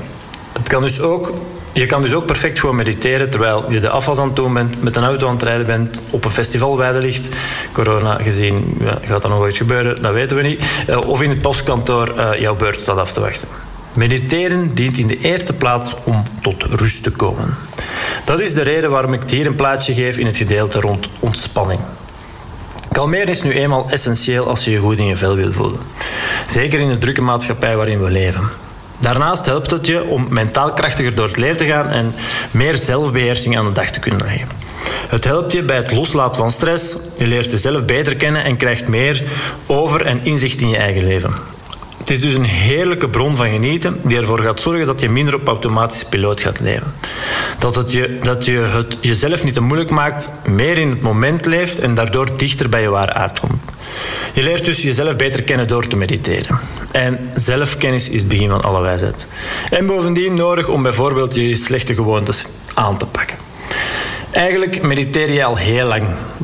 Het 0.54 0.68
kan 0.68 0.82
dus 0.82 1.02
ook 1.02 1.34
je 1.74 1.86
kan 1.86 2.02
dus 2.02 2.14
ook 2.14 2.26
perfect 2.26 2.60
gewoon 2.60 2.76
mediteren 2.76 3.30
terwijl 3.30 3.72
je 3.72 3.80
de 3.80 3.90
afwas 3.90 4.18
aan 4.18 4.28
het 4.28 4.36
doen 4.36 4.54
bent, 4.54 4.84
met 4.84 4.96
een 4.96 5.04
auto 5.04 5.28
aan 5.28 5.34
het 5.34 5.44
rijden 5.44 5.66
bent, 5.66 6.04
op 6.10 6.26
een 6.26 6.32
festival 6.32 6.78
weide 6.78 7.00
ligt. 7.00 7.30
Corona 7.74 8.18
gezien 8.22 8.78
ja, 8.80 8.98
gaat 9.06 9.22
dat 9.22 9.32
nog 9.32 9.40
ooit 9.40 9.58
gebeuren, 9.58 10.02
dat 10.02 10.14
weten 10.14 10.38
we 10.38 10.44
niet. 10.44 10.62
Uh, 10.90 10.98
of 11.08 11.22
in 11.22 11.30
het 11.30 11.42
postkantoor 11.42 12.14
uh, 12.18 12.40
jouw 12.40 12.56
beurt 12.56 12.82
staat 12.82 12.98
af 12.98 13.14
te 13.14 13.20
wachten. 13.20 13.69
Mediteren 14.00 14.74
dient 14.74 14.98
in 14.98 15.08
de 15.08 15.20
eerste 15.20 15.54
plaats 15.54 15.96
om 16.04 16.24
tot 16.42 16.64
rust 16.64 17.04
te 17.04 17.12
komen. 17.12 17.56
Dat 18.26 18.40
is 18.40 18.54
de 18.54 18.62
reden 18.62 18.90
waarom 18.90 19.14
ik 19.14 19.30
hier 19.30 19.48
een 19.48 19.56
plaatsje 19.56 19.94
geef 19.94 20.18
in 20.18 20.26
het 20.26 20.38
gedeelte 20.38 20.80
rond 20.80 21.10
ontspanning. 21.20 21.80
Kalmeren 22.92 23.28
is 23.28 23.44
nu 23.44 23.52
eenmaal 23.52 23.90
essentieel 23.90 24.48
als 24.48 24.66
je 24.66 24.72
je 24.72 24.78
goed 24.78 24.98
in 24.98 25.06
je 25.06 25.16
vel 25.16 25.36
wil 25.36 25.52
voelen. 25.52 25.80
Zeker 26.48 26.80
in 26.80 26.90
de 26.90 26.98
drukke 26.98 27.22
maatschappij 27.22 27.76
waarin 27.76 28.04
we 28.04 28.12
leven. 28.12 28.50
Daarnaast 29.00 29.46
helpt 29.46 29.72
het 29.72 29.86
je 29.86 30.04
om 30.04 30.28
mentaal 30.30 30.74
krachtiger 30.74 31.16
door 31.16 31.28
het 31.28 31.38
leven 31.38 31.58
te 31.58 31.66
gaan 31.66 31.88
en 31.88 32.14
meer 32.52 32.78
zelfbeheersing 32.78 33.58
aan 33.58 33.66
de 33.66 33.72
dag 33.72 33.92
te 33.92 34.00
kunnen 34.00 34.26
leggen. 34.26 34.48
Het 35.08 35.24
helpt 35.24 35.52
je 35.52 35.64
bij 35.64 35.78
het 35.78 35.92
loslaten 35.92 36.36
van 36.36 36.52
stress, 36.52 36.98
je 37.18 37.28
leert 37.28 37.52
jezelf 37.52 37.86
beter 37.86 38.16
kennen 38.16 38.44
en 38.44 38.58
krijgt 38.58 38.88
meer 38.88 39.24
over 39.66 40.06
en 40.06 40.26
inzicht 40.26 40.62
in 40.62 40.70
je 40.70 40.78
eigen 40.78 41.04
leven. 41.04 41.59
Het 42.00 42.10
is 42.10 42.22
dus 42.22 42.34
een 42.34 42.46
heerlijke 42.46 43.10
bron 43.10 43.36
van 43.36 43.50
genieten 43.50 44.00
die 44.04 44.18
ervoor 44.18 44.40
gaat 44.40 44.62
zorgen 44.62 44.86
dat 44.86 45.00
je 45.00 45.10
minder 45.10 45.36
op 45.36 45.48
automatische 45.48 46.06
piloot 46.06 46.42
gaat 46.42 46.60
leven. 46.60 46.94
Dat, 47.60 47.76
het 47.76 47.92
je, 47.92 48.18
dat 48.22 48.46
je 48.46 48.58
het 48.58 48.98
jezelf 49.02 49.44
niet 49.44 49.54
te 49.54 49.62
moeilijk 49.62 49.90
maakt, 49.90 50.30
meer 50.46 50.78
in 50.78 50.90
het 50.90 51.02
moment 51.02 51.46
leeft 51.46 51.80
en 51.80 51.96
daardoor 51.96 52.38
dichter 52.38 52.70
bij 52.70 52.82
je 52.82 52.90
ware 52.90 53.14
aard 53.14 53.40
komt. 53.40 53.62
Je 54.34 54.44
leert 54.44 54.66
dus 54.66 54.82
jezelf 54.82 55.16
beter 55.16 55.44
kennen 55.44 55.68
door 55.68 55.88
te 55.88 55.96
mediteren. 55.96 56.60
En 56.92 57.30
zelfkennis 57.36 58.10
is 58.10 58.20
het 58.20 58.28
begin 58.28 58.50
van 58.50 58.62
alle 58.62 58.82
wijsheid. 58.82 59.28
En 59.70 59.86
bovendien 59.86 60.34
nodig 60.34 60.68
om 60.68 60.84
bijvoorbeeld 60.84 61.36
je 61.36 61.56
slechte 61.56 61.96
gewoontes 61.96 62.48
aan 62.74 62.98
te 62.98 63.06
pakken. 63.06 63.38
Eigenlijk 64.32 64.82
mediteer 64.82 65.34
je 65.34 65.44
al 65.44 65.56
heel 65.56 65.86
lang, 65.86 66.04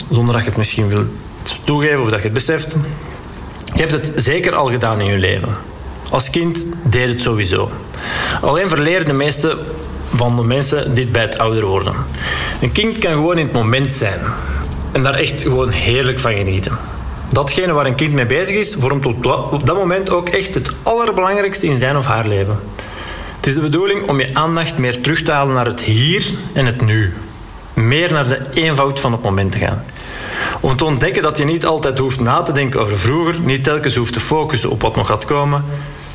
zonder 0.10 0.34
dat 0.34 0.44
je 0.44 0.50
het 0.50 0.58
misschien 0.58 0.88
wilt 0.88 1.08
toegeven 1.64 2.02
of 2.02 2.10
dat 2.10 2.18
je 2.18 2.24
het 2.24 2.34
beseft. 2.34 2.76
Je 3.76 3.82
hebt 3.82 3.92
het 3.92 4.12
zeker 4.16 4.56
al 4.56 4.70
gedaan 4.70 5.02
in 5.02 5.08
je 5.08 5.18
leven. 5.18 5.58
Als 6.10 6.30
kind 6.30 6.66
deed 6.84 7.08
het 7.08 7.22
sowieso. 7.22 7.72
Alleen 8.42 8.70
verleren 8.70 9.06
de 9.06 9.14
meeste 9.14 9.58
van 10.14 10.36
de 10.36 10.44
mensen 10.44 10.94
dit 10.94 11.12
bij 11.12 11.22
het 11.22 11.38
ouder 11.38 11.66
worden. 11.66 11.94
Een 12.62 12.72
kind 12.72 12.98
kan 12.98 13.14
gewoon 13.14 13.38
in 13.38 13.46
het 13.46 13.54
moment 13.54 13.92
zijn 13.92 14.20
en 14.92 15.04
daar 15.04 15.14
echt 15.14 15.42
gewoon 15.42 15.70
heerlijk 15.70 16.20
van 16.20 16.34
genieten. 16.34 16.78
Datgene 17.32 17.74
waar 17.74 17.86
een 17.86 17.96
kind 17.96 18.14
mee 18.14 18.26
bezig 18.26 18.58
is, 18.58 18.76
vormt 18.80 19.06
op 19.06 19.66
dat 19.66 19.76
moment 19.76 20.10
ook 20.10 20.30
echt 20.30 20.54
het 20.54 20.72
allerbelangrijkste 20.84 21.68
in 21.68 21.78
zijn 21.78 21.98
of 21.98 22.06
haar 22.06 22.28
leven. 22.28 22.60
Het 23.36 23.46
is 23.46 23.54
de 23.54 23.62
bedoeling 23.62 24.08
om 24.08 24.20
je 24.20 24.30
aandacht 24.34 24.78
meer 24.78 25.02
terug 25.02 25.22
te 25.22 25.32
halen 25.32 25.54
naar 25.54 25.66
het 25.66 25.82
hier 25.82 26.26
en 26.54 26.66
het 26.66 26.82
nu. 26.82 27.14
Meer 27.74 28.12
naar 28.12 28.28
de 28.28 28.40
eenvoud 28.54 29.00
van 29.00 29.12
het 29.12 29.22
moment 29.22 29.52
te 29.52 29.58
gaan. 29.58 29.84
Om 30.66 30.78
te 30.78 30.86
ontdekken 30.86 31.24
dat 31.24 31.38
je 31.38 31.44
niet 31.44 31.66
altijd 31.66 32.00
hoeft 32.00 32.20
na 32.20 32.42
te 32.42 32.52
denken 32.52 32.80
over 32.80 32.98
vroeger, 32.98 33.40
niet 33.40 33.64
telkens 33.64 33.96
hoeft 33.96 34.14
te 34.14 34.20
focussen 34.20 34.70
op 34.70 34.82
wat 34.82 34.96
nog 34.96 35.08
gaat 35.08 35.26
komen. 35.26 35.66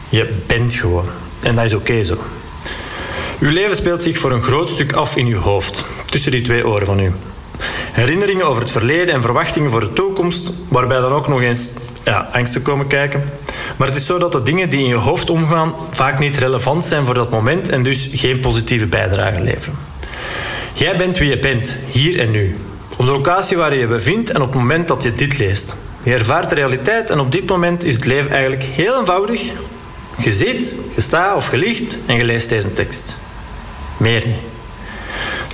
Je 0.09 0.29
bent 0.47 0.75
gewoon. 0.75 1.07
En 1.41 1.57
dat 1.57 1.65
is 1.65 1.75
oké 1.75 2.03
zo. 2.03 2.17
Uw 3.41 3.51
leven 3.51 3.77
speelt 3.77 4.03
zich 4.03 4.19
voor 4.19 4.33
een 4.33 4.43
groot 4.43 4.69
stuk 4.69 4.93
af 4.93 5.17
in 5.17 5.27
uw 5.27 5.39
hoofd, 5.39 5.85
tussen 6.07 6.33
die 6.33 6.41
twee 6.41 6.67
oren 6.67 6.87
van 6.87 7.01
u. 7.01 7.13
Herinneringen 7.93 8.47
over 8.47 8.63
het 8.63 8.71
verleden 8.71 9.15
en 9.15 9.23
verwachtingen 9.23 9.71
voor 9.71 9.81
de 9.81 9.93
toekomst, 9.93 10.53
waarbij 10.69 11.01
dan 11.01 11.13
ook 11.13 11.29
nog 11.29 11.41
eens 11.41 11.71
ja, 12.05 12.29
angsten 12.33 12.63
komen 12.63 12.87
kijken. 12.87 13.25
Maar 13.77 13.89
het 13.89 13.97
is 13.97 14.07
zo 14.07 14.19
dat 14.19 14.33
de 14.33 14.43
dingen 14.43 14.71
die 14.71 14.81
in 14.81 14.89
je 14.89 14.95
hoofd 14.95 15.31
omgaan 15.31 15.75
vaak 15.91 16.19
niet 16.19 16.39
relevant 16.39 16.85
zijn 16.85 17.05
voor 17.05 17.15
dat 17.15 17.31
moment 17.31 17.69
en 17.69 17.83
dus 17.83 18.09
geen 18.13 18.41
positieve 18.41 18.87
bijdrage 18.87 19.41
leveren. 19.41 19.79
Jij 20.73 20.97
bent 20.97 21.19
wie 21.19 21.29
je 21.29 21.39
bent, 21.39 21.77
hier 21.91 22.19
en 22.19 22.31
nu. 22.31 22.57
Op 23.01 23.07
de 23.07 23.13
locatie 23.13 23.57
waar 23.57 23.75
je 23.75 23.81
je 23.81 23.87
bevindt 23.87 24.31
en 24.31 24.41
op 24.41 24.49
het 24.49 24.57
moment 24.57 24.89
dat 24.89 25.03
je 25.03 25.15
dit 25.15 25.39
leest. 25.39 25.75
Je 26.03 26.15
ervaart 26.15 26.49
de 26.49 26.55
realiteit 26.55 27.11
en 27.11 27.21
op 27.21 27.33
dit 27.33 27.49
moment 27.49 27.85
is 27.85 27.95
het 27.95 28.05
leven 28.05 28.31
eigenlijk 28.31 28.63
heel 28.63 28.99
eenvoudig. 28.99 29.43
Je 30.17 30.33
zit, 30.33 30.75
je 30.95 31.01
staat 31.01 31.37
of 31.37 31.51
je 31.51 31.57
ligt 31.57 31.99
en 32.07 32.17
je 32.17 32.25
leest 32.25 32.49
deze 32.49 32.73
tekst. 32.73 33.17
Meer 33.97 34.27
niet. 34.27 34.37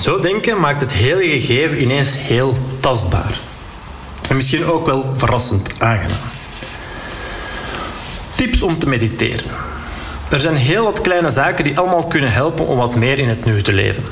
Zo 0.00 0.20
denken 0.20 0.60
maakt 0.60 0.80
het 0.80 0.92
hele 0.92 1.22
gegeven 1.22 1.82
ineens 1.82 2.16
heel 2.16 2.58
tastbaar. 2.80 3.38
En 4.28 4.36
misschien 4.36 4.64
ook 4.64 4.86
wel 4.86 5.12
verrassend 5.16 5.70
aangenaam. 5.78 6.18
Tips 8.34 8.62
om 8.62 8.78
te 8.78 8.88
mediteren. 8.88 9.50
Er 10.28 10.38
zijn 10.38 10.56
heel 10.56 10.84
wat 10.84 11.00
kleine 11.00 11.30
zaken 11.30 11.64
die 11.64 11.78
allemaal 11.78 12.06
kunnen 12.06 12.32
helpen 12.32 12.66
om 12.66 12.76
wat 12.76 12.94
meer 12.94 13.18
in 13.18 13.28
het 13.28 13.44
nu 13.44 13.62
te 13.62 13.72
leven. 13.72 14.04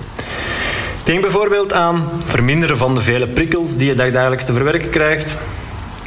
Denk 1.05 1.21
bijvoorbeeld 1.21 1.73
aan 1.73 2.11
verminderen 2.25 2.77
van 2.77 2.95
de 2.95 3.01
vele 3.01 3.27
prikkels 3.29 3.77
die 3.77 3.89
je 3.89 4.11
dagelijks 4.13 4.45
te 4.45 4.53
verwerken 4.53 4.91
krijgt, 4.91 5.35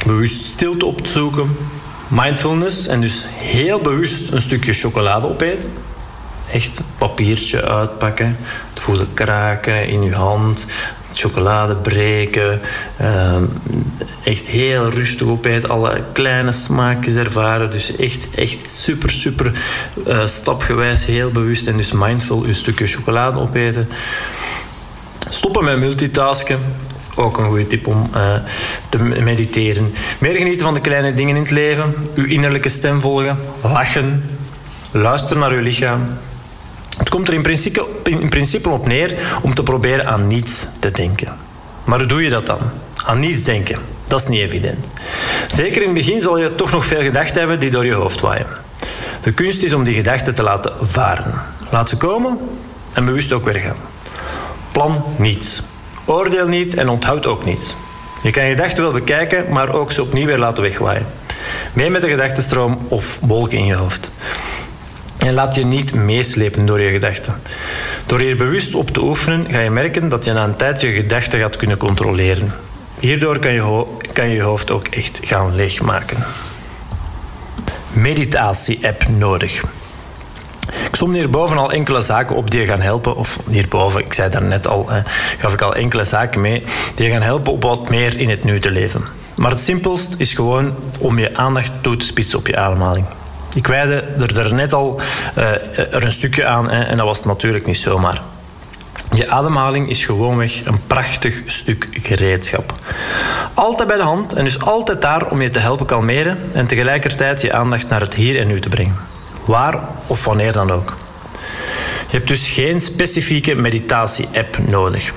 bewust 0.06 0.44
stilte 0.44 0.86
op 0.86 1.00
te 1.00 1.44
mindfulness 2.08 2.86
en 2.86 3.00
dus 3.00 3.24
heel 3.28 3.80
bewust 3.80 4.30
een 4.32 4.40
stukje 4.40 4.72
chocolade 4.72 5.28
opeten 5.28 5.70
echt 6.52 6.82
papiertje 6.98 7.64
uitpakken. 7.64 8.36
Het 8.74 8.80
voelen 8.82 9.14
kraken 9.14 9.88
in 9.88 10.02
je 10.02 10.14
hand. 10.14 10.66
Chocolade 11.14 11.74
breken. 11.74 12.60
Ehm, 12.96 13.42
echt 14.24 14.48
heel 14.48 14.90
rustig 14.90 15.26
opeten. 15.26 15.68
Alle 15.68 16.02
kleine 16.12 16.52
smaakjes 16.52 17.14
ervaren. 17.14 17.70
Dus 17.70 17.96
echt, 17.96 18.26
echt 18.34 18.70
super, 18.70 19.10
super 19.10 19.52
uh, 20.06 20.26
stapgewijs. 20.26 21.06
Heel 21.06 21.30
bewust 21.30 21.66
en 21.66 21.76
dus 21.76 21.92
mindful 21.92 22.44
een 22.44 22.54
stukje 22.54 22.86
chocolade 22.86 23.38
opeten. 23.38 23.88
Stoppen 25.28 25.64
met 25.64 25.78
multitasken 25.78 26.58
ook 27.18 27.38
een 27.38 27.46
goede 27.46 27.66
tip 27.66 27.86
om 27.86 28.10
uh, 28.14 28.34
te 28.88 28.98
mediteren. 28.98 29.94
Meer 30.20 30.36
genieten 30.36 30.64
van 30.64 30.74
de 30.74 30.80
kleine 30.80 31.12
dingen 31.12 31.36
in 31.36 31.42
het 31.42 31.50
leven. 31.50 31.94
Uw 32.14 32.26
innerlijke 32.26 32.68
stem 32.68 33.00
volgen. 33.00 33.38
Lachen. 33.62 34.24
Luisteren 34.90 35.38
naar 35.38 35.50
uw 35.50 35.62
lichaam. 35.62 36.08
Het 36.98 37.08
komt 37.08 37.28
er 37.28 37.34
in 37.34 37.42
principe, 37.42 37.86
in 38.04 38.28
principe 38.28 38.68
op 38.68 38.86
neer 38.86 39.38
om 39.42 39.54
te 39.54 39.62
proberen 39.62 40.06
aan 40.06 40.26
niets 40.26 40.66
te 40.78 40.90
denken. 40.90 41.36
Maar 41.84 41.98
hoe 41.98 42.08
doe 42.08 42.22
je 42.22 42.30
dat 42.30 42.46
dan? 42.46 42.58
Aan 43.04 43.18
niets 43.18 43.44
denken. 43.44 43.78
Dat 44.06 44.20
is 44.20 44.28
niet 44.28 44.40
evident. 44.40 44.86
Zeker 45.48 45.82
in 45.82 45.88
het 45.88 45.96
begin 45.96 46.20
zal 46.20 46.38
je 46.38 46.54
toch 46.54 46.70
nog 46.70 46.84
veel 46.84 47.02
gedachten 47.02 47.38
hebben 47.38 47.60
die 47.60 47.70
door 47.70 47.86
je 47.86 47.92
hoofd 47.92 48.20
waaien. 48.20 48.46
De 49.22 49.32
kunst 49.32 49.62
is 49.62 49.72
om 49.72 49.84
die 49.84 49.94
gedachten 49.94 50.34
te 50.34 50.42
laten 50.42 50.72
varen. 50.80 51.42
Laat 51.70 51.88
ze 51.88 51.96
komen 51.96 52.38
en 52.92 53.04
bewust 53.04 53.32
ook 53.32 53.44
weer 53.44 53.60
gaan. 53.60 53.76
Plan 54.78 55.04
niets. 55.16 55.62
Oordeel 56.04 56.48
niet 56.48 56.74
en 56.74 56.88
onthoud 56.88 57.26
ook 57.26 57.44
niets. 57.44 57.76
Je 58.22 58.30
kan 58.30 58.44
je 58.44 58.50
gedachten 58.50 58.82
wel 58.82 58.92
bekijken, 58.92 59.52
maar 59.52 59.74
ook 59.74 59.92
ze 59.92 60.02
opnieuw 60.02 60.26
weer 60.26 60.38
laten 60.38 60.62
wegwaaien. 60.62 61.06
Mee 61.74 61.90
met 61.90 62.02
de 62.02 62.08
gedachtenstroom 62.08 62.78
of 62.88 63.18
wolken 63.22 63.58
in 63.58 63.66
je 63.66 63.74
hoofd. 63.74 64.10
En 65.18 65.34
laat 65.34 65.54
je 65.54 65.64
niet 65.64 65.94
meeslepen 65.94 66.66
door 66.66 66.80
je 66.80 66.90
gedachten. 66.90 67.40
Door 68.06 68.18
hier 68.20 68.36
bewust 68.36 68.74
op 68.74 68.90
te 68.90 69.02
oefenen, 69.02 69.46
ga 69.50 69.60
je 69.60 69.70
merken 69.70 70.08
dat 70.08 70.24
je 70.24 70.32
na 70.32 70.44
een 70.44 70.56
tijd 70.56 70.80
je 70.80 70.92
gedachten 70.92 71.40
gaat 71.40 71.56
kunnen 71.56 71.76
controleren. 71.76 72.54
Hierdoor 73.00 73.38
kan 73.38 73.52
je, 73.52 73.86
kan 74.12 74.28
je 74.28 74.42
hoofd 74.42 74.70
ook 74.70 74.86
echt 74.86 75.20
gaan 75.22 75.54
leegmaken. 75.54 76.16
Meditatie-app 77.92 79.08
nodig. 79.08 79.62
Ik 80.86 80.96
som 80.96 81.12
hierboven 81.12 81.58
al 81.58 81.72
enkele 81.72 82.00
zaken 82.00 82.36
op 82.36 82.50
die 82.50 82.60
je 82.60 82.66
gaan 82.66 82.80
helpen. 82.80 83.16
Of 83.16 83.38
hierboven, 83.48 84.00
ik 84.00 84.14
zei 84.14 84.30
daarnet 84.30 84.66
al, 84.66 84.90
eh, 84.90 84.96
gaf 85.38 85.52
ik 85.52 85.62
al 85.62 85.74
enkele 85.74 86.04
zaken 86.04 86.40
mee. 86.40 86.64
Die 86.94 87.06
je 87.06 87.12
gaan 87.12 87.22
helpen 87.22 87.52
op 87.52 87.62
wat 87.62 87.88
meer 87.88 88.18
in 88.18 88.30
het 88.30 88.44
nu 88.44 88.60
te 88.60 88.70
leven. 88.70 89.04
Maar 89.36 89.50
het 89.50 89.60
simpelst 89.60 90.14
is 90.18 90.34
gewoon 90.34 90.74
om 90.98 91.18
je 91.18 91.36
aandacht 91.36 91.72
toe 91.82 91.96
te 91.96 92.06
spitsen 92.06 92.38
op 92.38 92.46
je 92.46 92.56
ademhaling. 92.56 93.06
Ik 93.54 93.66
wijde 93.66 93.94
er 94.36 94.54
net 94.54 94.72
al 94.72 95.00
uh, 95.38 95.44
er 95.78 96.04
een 96.04 96.12
stukje 96.12 96.46
aan 96.46 96.70
en 96.70 96.96
dat 96.96 97.06
was 97.06 97.24
natuurlijk 97.24 97.66
niet 97.66 97.76
zomaar. 97.76 98.22
Je 99.14 99.28
ademhaling 99.28 99.88
is 99.88 100.04
gewoonweg 100.04 100.64
een 100.64 100.80
prachtig 100.86 101.42
stuk 101.46 101.88
gereedschap. 101.90 102.72
Altijd 103.54 103.88
bij 103.88 103.96
de 103.96 104.02
hand 104.02 104.32
en 104.32 104.44
dus 104.44 104.60
altijd 104.60 105.02
daar 105.02 105.30
om 105.30 105.42
je 105.42 105.50
te 105.50 105.58
helpen 105.58 105.86
kalmeren 105.86 106.38
en 106.52 106.66
tegelijkertijd 106.66 107.40
je 107.40 107.52
aandacht 107.52 107.88
naar 107.88 108.00
het 108.00 108.14
hier 108.14 108.38
en 108.38 108.46
nu 108.46 108.60
te 108.60 108.68
brengen. 108.68 108.96
Waar 109.48 109.88
of 110.06 110.24
wanneer 110.24 110.52
dan 110.52 110.70
ook. 110.70 110.96
Je 112.10 112.16
hebt 112.16 112.28
dus 112.28 112.50
geen 112.50 112.80
specifieke 112.80 113.54
meditatie-app 113.54 114.58
nodig. 114.66 115.12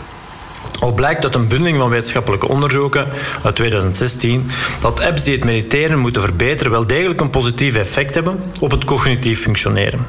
Al 0.80 0.94
blijkt 0.94 1.24
uit 1.24 1.36
een 1.36 1.48
bundeling 1.48 1.78
van 1.78 1.90
wetenschappelijke 1.90 2.48
onderzoeken 2.48 3.08
uit 3.44 3.56
2016 3.56 4.50
dat 4.80 5.02
apps 5.02 5.24
die 5.24 5.36
het 5.36 5.44
mediteren 5.44 6.00
moeten 6.00 6.22
verbeteren 6.22 6.72
wel 6.72 6.88
degelijk 6.88 7.22
een 7.22 7.30
positief 7.30 7.76
effect 7.76 8.16
hebben 8.16 8.44
op 8.60 8.72
het 8.72 8.86
cognitief 8.86 9.42
functioneren. 9.42 10.08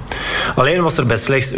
Alleen 0.54 0.82
was 0.82 0.98
er 0.98 1.06
bij 1.06 1.16
slechts 1.16 1.52
4% 1.52 1.56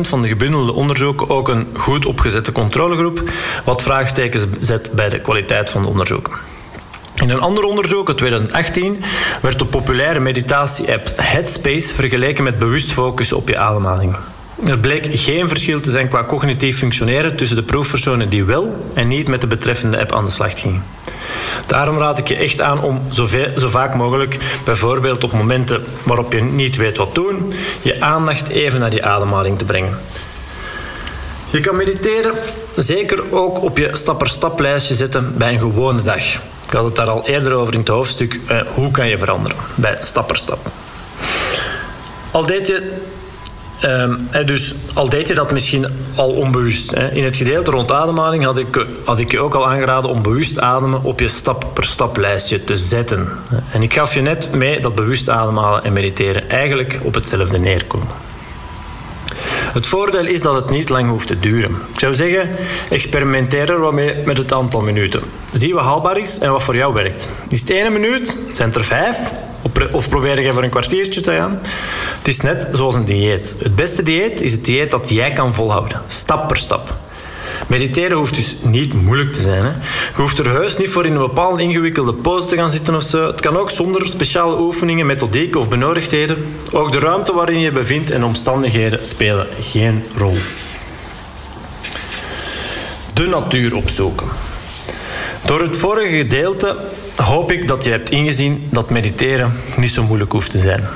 van 0.00 0.22
de 0.22 0.28
gebundelde 0.28 0.72
onderzoeken 0.72 1.28
ook 1.28 1.48
een 1.48 1.66
goed 1.76 2.06
opgezette 2.06 2.52
controlegroep, 2.52 3.22
wat 3.64 3.82
vraagtekens 3.82 4.46
zet 4.60 4.90
bij 4.92 5.08
de 5.08 5.20
kwaliteit 5.20 5.70
van 5.70 5.82
de 5.82 5.88
onderzoeken. 5.88 6.32
In 7.26 7.32
een 7.32 7.40
ander 7.40 7.64
onderzoek 7.64 8.08
uit 8.08 8.18
2018 8.18 9.02
werd 9.42 9.58
de 9.58 9.64
populaire 9.64 10.20
meditatie-app 10.20 11.08
Headspace 11.16 11.94
vergeleken 11.94 12.44
met 12.44 12.58
bewust 12.58 12.92
focussen 12.92 13.36
op 13.36 13.48
je 13.48 13.58
ademhaling. 13.58 14.16
Er 14.66 14.78
bleek 14.78 15.08
geen 15.12 15.48
verschil 15.48 15.80
te 15.80 15.90
zijn 15.90 16.08
qua 16.08 16.24
cognitief 16.24 16.78
functioneren 16.78 17.36
tussen 17.36 17.56
de 17.56 17.62
proefpersonen 17.62 18.28
die 18.28 18.44
wel 18.44 18.90
en 18.94 19.08
niet 19.08 19.28
met 19.28 19.40
de 19.40 19.46
betreffende 19.46 20.00
app 20.00 20.12
aan 20.12 20.24
de 20.24 20.30
slag 20.30 20.60
gingen. 20.60 20.84
Daarom 21.66 21.98
raad 21.98 22.18
ik 22.18 22.28
je 22.28 22.36
echt 22.36 22.60
aan 22.60 22.82
om 22.82 23.00
zo, 23.10 23.26
vaak 23.56 23.94
mogelijk, 23.94 24.38
bijvoorbeeld 24.64 25.24
op 25.24 25.32
momenten 25.32 25.84
waarop 26.04 26.32
je 26.32 26.40
niet 26.40 26.76
weet 26.76 26.96
wat 26.96 27.14
doen, 27.14 27.52
je 27.82 28.00
aandacht 28.00 28.48
even 28.48 28.80
naar 28.80 28.90
die 28.90 29.04
ademhaling 29.04 29.58
te 29.58 29.64
brengen. 29.64 29.98
Je 31.50 31.60
kan 31.60 31.76
mediteren 31.76 32.32
zeker 32.76 33.34
ook 33.34 33.62
op 33.62 33.78
je 33.78 33.88
stap-per-stap-lijstje 33.92 34.94
zetten 34.94 35.34
bij 35.36 35.52
een 35.52 35.60
gewone 35.60 36.02
dag. 36.02 36.22
Ik 36.66 36.72
had 36.72 36.84
het 36.84 36.96
daar 36.96 37.10
al 37.10 37.26
eerder 37.26 37.52
over 37.52 37.72
in 37.72 37.80
het 37.80 37.88
hoofdstuk 37.88 38.40
eh, 38.46 38.60
hoe 38.74 38.90
kan 38.90 39.08
je 39.08 39.18
veranderen 39.18 39.56
bij 39.74 39.96
stap 40.00 40.26
per 40.26 40.36
stap. 40.36 40.70
Al 42.30 42.46
deed 42.46 42.66
je 42.66 42.92
Um, 43.84 44.28
dus 44.44 44.74
al 44.94 45.08
deed 45.08 45.28
je 45.28 45.34
dat 45.34 45.52
misschien 45.52 45.86
al 46.14 46.30
onbewust. 46.30 46.92
In 46.92 47.24
het 47.24 47.36
gedeelte 47.36 47.70
rond 47.70 47.92
ademhaling 47.92 48.44
had 48.44 48.58
ik, 48.58 48.86
had 49.04 49.18
ik 49.20 49.30
je 49.30 49.40
ook 49.40 49.54
al 49.54 49.68
aangeraden 49.68 50.10
om 50.10 50.22
bewust 50.22 50.60
ademen 50.60 51.02
op 51.02 51.20
je 51.20 51.28
stap 51.28 51.66
per 51.72 51.84
stap 51.84 52.16
lijstje 52.16 52.64
te 52.64 52.76
zetten. 52.76 53.28
En 53.72 53.82
ik 53.82 53.94
gaf 53.94 54.14
je 54.14 54.20
net 54.20 54.54
mee 54.54 54.80
dat 54.80 54.94
bewust 54.94 55.28
ademhalen 55.28 55.84
en 55.84 55.92
mediteren 55.92 56.50
eigenlijk 56.50 57.00
op 57.02 57.14
hetzelfde 57.14 57.58
neerkomen. 57.58 58.25
Het 59.76 59.86
voordeel 59.86 60.26
is 60.26 60.42
dat 60.42 60.54
het 60.54 60.70
niet 60.70 60.88
lang 60.88 61.08
hoeft 61.08 61.26
te 61.26 61.38
duren. 61.38 61.76
Ik 61.92 62.00
zou 62.00 62.14
zeggen, 62.14 62.50
experimenteer 62.90 63.70
er 63.70 63.80
wat 63.80 63.92
mee 63.92 64.14
met 64.24 64.38
het 64.38 64.52
aantal 64.52 64.80
minuten. 64.80 65.22
Zie 65.52 65.74
wat 65.74 65.84
haalbaar 65.84 66.16
is 66.18 66.38
en 66.38 66.52
wat 66.52 66.62
voor 66.62 66.76
jou 66.76 66.94
werkt. 66.94 67.26
Is 67.48 67.60
het 67.60 67.68
ene 67.68 67.90
minuut? 67.90 68.36
Zijn 68.52 68.68
het 68.68 68.78
er 68.78 68.84
vijf? 68.84 69.32
Of 69.92 70.08
probeer 70.08 70.42
je 70.42 70.52
voor 70.52 70.62
een 70.62 70.70
kwartiertje 70.70 71.20
te 71.20 71.32
gaan? 71.32 71.58
Het 72.18 72.28
is 72.28 72.40
net 72.40 72.68
zoals 72.72 72.94
een 72.94 73.04
dieet. 73.04 73.54
Het 73.58 73.76
beste 73.76 74.02
dieet 74.02 74.40
is 74.40 74.52
het 74.52 74.64
dieet 74.64 74.90
dat 74.90 75.10
jij 75.10 75.32
kan 75.32 75.54
volhouden, 75.54 76.02
stap 76.06 76.48
per 76.48 76.56
stap. 76.56 76.94
Mediteren 77.66 78.16
hoeft 78.16 78.34
dus 78.34 78.56
niet 78.62 78.92
moeilijk 78.92 79.32
te 79.32 79.42
zijn. 79.42 79.62
Hè? 79.62 79.68
Je 80.14 80.20
hoeft 80.22 80.38
er 80.38 80.50
heus 80.50 80.78
niet 80.78 80.90
voor 80.90 81.06
in 81.06 81.12
een 81.12 81.18
bepaalde 81.18 81.62
ingewikkelde 81.62 82.12
pose 82.12 82.46
te 82.46 82.56
gaan 82.56 82.70
zitten 82.70 82.94
of 82.94 83.02
zo. 83.02 83.26
Het 83.26 83.40
kan 83.40 83.56
ook 83.56 83.70
zonder 83.70 84.08
speciale 84.08 84.60
oefeningen, 84.60 85.06
methodiek 85.06 85.56
of 85.56 85.68
benodigdheden. 85.68 86.44
Ook 86.72 86.92
de 86.92 86.98
ruimte 86.98 87.34
waarin 87.34 87.58
je 87.58 87.72
bevindt 87.72 88.10
en 88.10 88.24
omstandigheden 88.24 89.06
spelen 89.06 89.46
geen 89.60 90.04
rol. 90.16 90.36
De 93.14 93.26
natuur 93.26 93.74
opzoeken. 93.74 94.26
Door 95.44 95.60
het 95.60 95.76
vorige 95.76 96.16
gedeelte 96.16 96.76
hoop 97.16 97.52
ik 97.52 97.68
dat 97.68 97.84
je 97.84 97.90
hebt 97.90 98.10
ingezien 98.10 98.68
dat 98.70 98.90
mediteren 98.90 99.52
niet 99.76 99.90
zo 99.90 100.02
moeilijk 100.02 100.32
hoeft 100.32 100.50
te 100.50 100.58
zijn. 100.58 100.88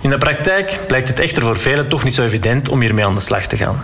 In 0.00 0.10
de 0.10 0.18
praktijk 0.18 0.80
blijkt 0.86 1.08
het 1.08 1.18
echter 1.18 1.42
voor 1.42 1.56
velen 1.56 1.88
toch 1.88 2.04
niet 2.04 2.14
zo 2.14 2.22
evident 2.22 2.68
om 2.68 2.80
hiermee 2.80 3.04
aan 3.04 3.14
de 3.14 3.20
slag 3.20 3.46
te 3.46 3.56
gaan. 3.56 3.82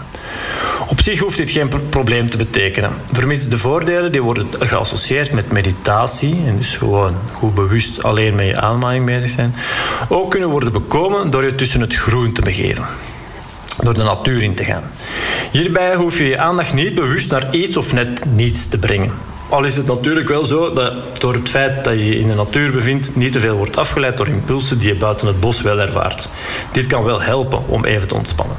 Op 0.89 1.01
zich 1.01 1.19
hoeft 1.19 1.37
dit 1.37 1.51
geen 1.51 1.89
probleem 1.89 2.31
te 2.31 2.37
betekenen, 2.37 2.91
vermits 3.12 3.49
de 3.49 3.59
voordelen 3.59 4.12
die 4.12 4.23
worden 4.23 4.47
geassocieerd 4.59 5.33
met 5.33 5.53
meditatie, 5.53 6.43
en 6.47 6.57
dus 6.57 6.77
gewoon 6.77 7.14
goed 7.33 7.55
bewust 7.55 8.03
alleen 8.03 8.35
met 8.35 8.47
je 8.47 8.61
ademhaling 8.61 9.07
bezig 9.07 9.31
zijn, 9.31 9.55
ook 10.09 10.31
kunnen 10.31 10.49
worden 10.49 10.73
bekomen 10.73 11.31
door 11.31 11.45
je 11.45 11.55
tussen 11.55 11.81
het 11.81 11.95
groen 11.95 12.33
te 12.33 12.41
begeven. 12.41 12.87
Door 13.83 13.95
de 13.95 14.03
natuur 14.03 14.43
in 14.43 14.55
te 14.55 14.64
gaan. 14.64 14.91
Hierbij 15.53 15.95
hoef 15.95 16.19
je 16.19 16.25
je 16.25 16.39
aandacht 16.39 16.75
niet 16.75 16.95
bewust 16.95 17.31
naar 17.31 17.55
iets 17.55 17.77
of 17.77 17.93
net 17.93 18.25
niets 18.25 18.69
te 18.69 18.79
brengen. 18.79 19.12
Al 19.49 19.64
is 19.64 19.76
het 19.76 19.86
natuurlijk 19.86 20.28
wel 20.28 20.44
zo 20.44 20.72
dat 20.72 21.20
door 21.20 21.34
het 21.34 21.49
feit 21.49 21.84
dat 21.84 21.92
je 21.92 22.07
je 22.07 22.18
in 22.18 22.28
de 22.28 22.34
natuur 22.34 22.72
bevindt, 22.72 23.16
niet 23.16 23.32
te 23.32 23.40
veel 23.40 23.57
wordt 23.57 23.78
afgeleid 23.78 24.16
door 24.16 24.28
impulsen 24.28 24.78
die 24.78 24.88
je 24.88 24.94
buiten 24.94 25.26
het 25.26 25.40
bos 25.40 25.61
wel 25.62 25.80
ervaart. 25.80 26.28
Dit 26.72 26.86
kan 26.86 27.05
wel 27.05 27.22
helpen 27.22 27.68
om 27.68 27.84
even 27.84 28.09
te 28.09 28.14
ontspannen. 28.14 28.57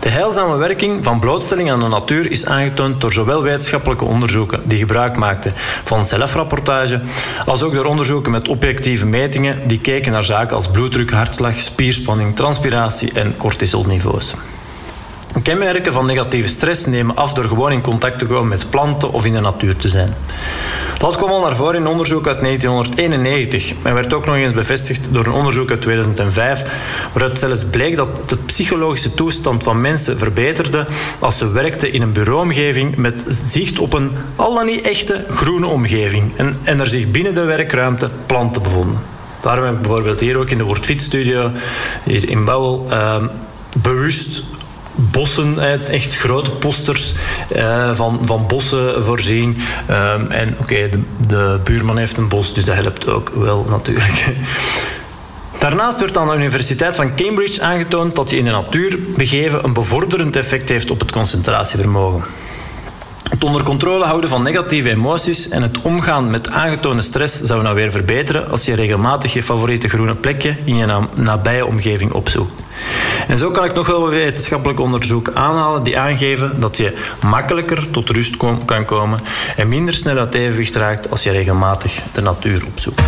De 0.00 0.08
heilzame 0.08 0.56
werking 0.56 1.04
van 1.04 1.20
blootstelling 1.20 1.70
aan 1.70 1.80
de 1.80 1.88
natuur 1.88 2.30
is 2.30 2.46
aangetoond 2.46 3.00
door 3.00 3.12
zowel 3.12 3.42
wetenschappelijke 3.42 4.04
onderzoeken 4.04 4.60
die 4.64 4.78
gebruik 4.78 5.16
maakten 5.16 5.52
van 5.84 6.04
zelfrapportage, 6.04 7.00
als 7.46 7.62
ook 7.62 7.74
door 7.74 7.84
onderzoeken 7.84 8.32
met 8.32 8.48
objectieve 8.48 9.06
metingen 9.06 9.68
die 9.68 9.80
keken 9.80 10.12
naar 10.12 10.24
zaken 10.24 10.56
als 10.56 10.68
bloeddruk, 10.68 11.10
hartslag, 11.10 11.60
spierspanning, 11.60 12.36
transpiratie 12.36 13.12
en 13.12 13.36
cortisolniveaus. 13.36 14.34
Kenmerken 15.42 15.92
van 15.92 16.06
negatieve 16.06 16.48
stress 16.48 16.86
nemen 16.86 17.16
af 17.16 17.32
door 17.32 17.44
gewoon 17.44 17.72
in 17.72 17.80
contact 17.80 18.18
te 18.18 18.26
komen 18.26 18.48
met 18.48 18.70
planten 18.70 19.12
of 19.12 19.24
in 19.24 19.32
de 19.32 19.40
natuur 19.40 19.76
te 19.76 19.88
zijn. 19.88 20.14
Dat 20.98 21.16
kwam 21.16 21.30
al 21.30 21.40
naar 21.40 21.56
voren 21.56 21.74
in 21.74 21.86
onderzoek 21.86 22.26
uit 22.26 22.40
1991 22.40 23.72
en 23.82 23.94
werd 23.94 24.12
ook 24.14 24.26
nog 24.26 24.34
eens 24.34 24.52
bevestigd 24.52 25.08
door 25.10 25.26
een 25.26 25.32
onderzoek 25.32 25.70
uit 25.70 25.80
2005, 25.80 26.64
waaruit 27.12 27.38
zelfs 27.38 27.64
bleek 27.64 27.96
dat 27.96 28.28
de 28.28 28.36
psychologische 28.36 29.14
toestand 29.14 29.62
van 29.62 29.80
mensen 29.80 30.18
verbeterde 30.18 30.86
als 31.18 31.38
ze 31.38 31.50
werkten 31.50 31.92
in 31.92 32.02
een 32.02 32.12
bureauomgeving 32.12 32.96
met 32.96 33.26
zicht 33.28 33.78
op 33.78 33.92
een 33.92 34.12
al 34.36 34.54
dan 34.54 34.66
niet 34.66 34.80
echte 34.80 35.24
groene 35.30 35.66
omgeving 35.66 36.36
en, 36.64 36.80
er 36.80 36.86
zich 36.86 37.10
binnen 37.10 37.34
de 37.34 37.44
werkruimte 37.44 38.10
planten 38.26 38.62
bevonden. 38.62 39.00
Daarom 39.40 39.64
heb 39.64 39.74
ik 39.74 39.80
bijvoorbeeld 39.80 40.20
hier 40.20 40.38
ook 40.38 40.50
in 40.50 40.58
de 40.58 40.64
Woordfietsstudio, 40.64 41.50
hier 42.04 42.28
in 42.28 42.44
Bouwel, 42.44 42.86
uh, 42.90 43.16
bewust 43.72 44.42
bossen, 44.94 45.58
echt 45.88 46.16
grote 46.16 46.50
posters 46.50 47.14
uh, 47.56 47.94
van, 47.94 48.18
van 48.22 48.46
bossen 48.46 49.04
voorzien. 49.04 49.56
Um, 49.90 50.30
en 50.30 50.56
oké, 50.58 50.88
de, 50.88 51.00
de, 51.28 51.60
buurman 51.64 51.98
heeft 51.98 52.16
een 52.16 52.28
bos, 52.28 52.54
dus 52.54 52.64
dat 52.64 52.74
helpt 52.74 53.08
ook 53.08 53.32
wel 53.34 53.66
natuurlijk. 53.68 54.24
Daarnaast 55.58 55.98
werd 55.98 56.16
aan 56.16 56.28
de 56.28 56.36
Universiteit 56.36 56.96
van 56.96 57.14
Cambridge 57.16 57.62
aangetoond 57.62 58.16
dat 58.16 58.30
je 58.30 58.36
in 58.36 58.44
de 58.44 58.50
natuur 58.50 58.98
begeven 59.16 59.64
een 59.64 59.72
bevorderend 59.72 60.36
effect 60.36 60.68
heeft 60.68 60.90
op 60.90 61.00
het 61.00 61.12
concentratievermogen. 61.12 62.22
Het 63.30 63.44
onder 63.44 63.62
controle 63.62 64.04
houden 64.04 64.30
van 64.30 64.42
negatieve 64.42 64.90
emoties 64.90 65.48
en 65.48 65.62
het 65.62 65.80
omgaan 65.82 66.30
met 66.30 66.48
aangetoonde 66.48 67.02
stress 67.02 67.40
zou 67.40 67.62
nou 67.62 67.74
weer 67.74 67.90
verbeteren 67.90 68.50
als 68.50 68.64
je 68.64 68.74
regelmatig 68.74 69.32
je 69.32 69.42
favoriete 69.42 69.88
groene 69.88 70.14
plekje 70.14 70.56
in 70.64 70.76
je 70.76 71.06
nabije 71.14 71.66
omgeving 71.66 72.12
opzoekt. 72.12 72.52
En 73.28 73.36
zo 73.36 73.50
kan 73.50 73.64
ik 73.64 73.74
nog 73.74 73.86
wel 73.86 74.08
wetenschappelijk 74.08 74.80
onderzoek 74.80 75.30
aanhalen 75.34 75.82
die 75.82 75.98
aangeven 75.98 76.60
dat 76.60 76.76
je 76.76 76.96
makkelijker 77.20 77.90
tot 77.90 78.10
rust 78.10 78.36
kan 78.64 78.84
komen 78.84 79.20
en 79.56 79.68
minder 79.68 79.94
snel 79.94 80.18
uit 80.18 80.34
evenwicht 80.34 80.76
raakt 80.76 81.10
als 81.10 81.22
je 81.22 81.30
regelmatig 81.30 82.02
de 82.12 82.20
natuur 82.20 82.64
opzoekt. 82.66 83.02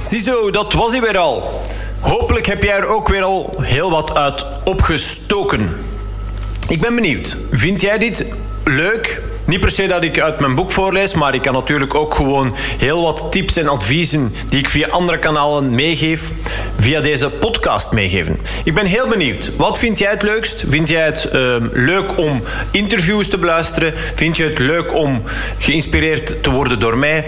Ziezo, 0.00 0.50
dat 0.50 0.72
was 0.72 0.90
hij 0.90 1.00
weer 1.00 1.18
al. 1.18 1.60
Hopelijk 2.00 2.46
heb 2.46 2.62
jij 2.62 2.76
er 2.76 2.86
ook 2.86 3.08
weer 3.08 3.22
al 3.22 3.54
heel 3.62 3.90
wat 3.90 4.14
uit 4.14 4.46
opgestoken. 4.64 5.70
Ik 6.68 6.80
ben 6.80 6.94
benieuwd. 6.94 7.38
Vind 7.50 7.80
jij 7.80 7.98
dit 7.98 8.32
leuk? 8.64 9.22
Niet 9.46 9.60
per 9.60 9.70
se 9.70 9.86
dat 9.86 10.04
ik 10.04 10.20
uit 10.20 10.40
mijn 10.40 10.54
boek 10.54 10.70
voorlees, 10.70 11.14
maar 11.14 11.34
ik 11.34 11.42
kan 11.42 11.52
natuurlijk 11.52 11.94
ook 11.94 12.14
gewoon 12.14 12.54
heel 12.78 13.02
wat 13.02 13.26
tips 13.30 13.56
en 13.56 13.68
adviezen 13.68 14.34
die 14.48 14.58
ik 14.58 14.68
via 14.68 14.88
andere 14.88 15.18
kanalen 15.18 15.74
meegeef, 15.74 16.32
via 16.76 17.00
deze 17.00 17.30
podcast 17.30 17.92
meegeven. 17.92 18.38
Ik 18.64 18.74
ben 18.74 18.86
heel 18.86 19.08
benieuwd. 19.08 19.52
Wat 19.56 19.78
vind 19.78 19.98
jij 19.98 20.10
het 20.10 20.22
leukst? 20.22 20.64
Vind 20.68 20.88
jij 20.88 21.04
het 21.04 21.28
uh, 21.32 21.56
leuk 21.72 22.18
om 22.18 22.42
interviews 22.70 23.28
te 23.28 23.38
beluisteren? 23.38 23.92
Vind 24.14 24.36
je 24.36 24.44
het 24.44 24.58
leuk 24.58 24.94
om 24.94 25.22
geïnspireerd 25.58 26.42
te 26.42 26.50
worden 26.50 26.78
door 26.78 26.98
mij? 26.98 27.26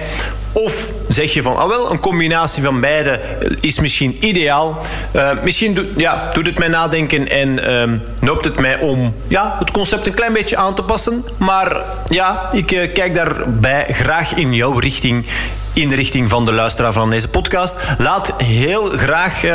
Of 0.53 0.93
zeg 1.09 1.33
je 1.33 1.43
van, 1.43 1.57
ah 1.57 1.69
wel, 1.69 1.91
een 1.91 2.01
combinatie 2.01 2.63
van 2.63 2.81
beide 2.81 3.21
is 3.61 3.81
misschien 3.81 4.17
ideaal. 4.21 4.79
Uh, 5.17 5.43
misschien 5.43 5.75
doet, 5.75 5.87
ja, 5.97 6.31
doet 6.33 6.47
het 6.47 6.59
mij 6.59 6.69
nadenken 6.69 7.29
en 7.29 7.49
uh, 7.49 7.99
noopt 8.21 8.45
het 8.45 8.61
mij 8.61 8.81
om 8.81 9.15
ja, 9.29 9.57
het 9.59 9.71
concept 9.71 10.07
een 10.07 10.15
klein 10.15 10.33
beetje 10.33 10.57
aan 10.57 10.75
te 10.75 10.83
passen. 10.83 11.25
Maar 11.39 11.83
ja, 12.09 12.49
ik 12.53 12.73
uh, 12.73 12.93
kijk 12.93 13.15
daarbij 13.15 13.87
graag 13.91 14.35
in 14.35 14.55
jouw 14.55 14.79
richting 14.79 15.25
in 15.73 15.89
de 15.89 15.95
richting 15.95 16.29
van 16.29 16.45
de 16.45 16.53
luisteraar 16.53 16.93
van 16.93 17.11
deze 17.11 17.29
podcast. 17.29 17.77
Laat 17.99 18.35
heel 18.37 18.91
graag, 18.97 19.45
uh, 19.45 19.51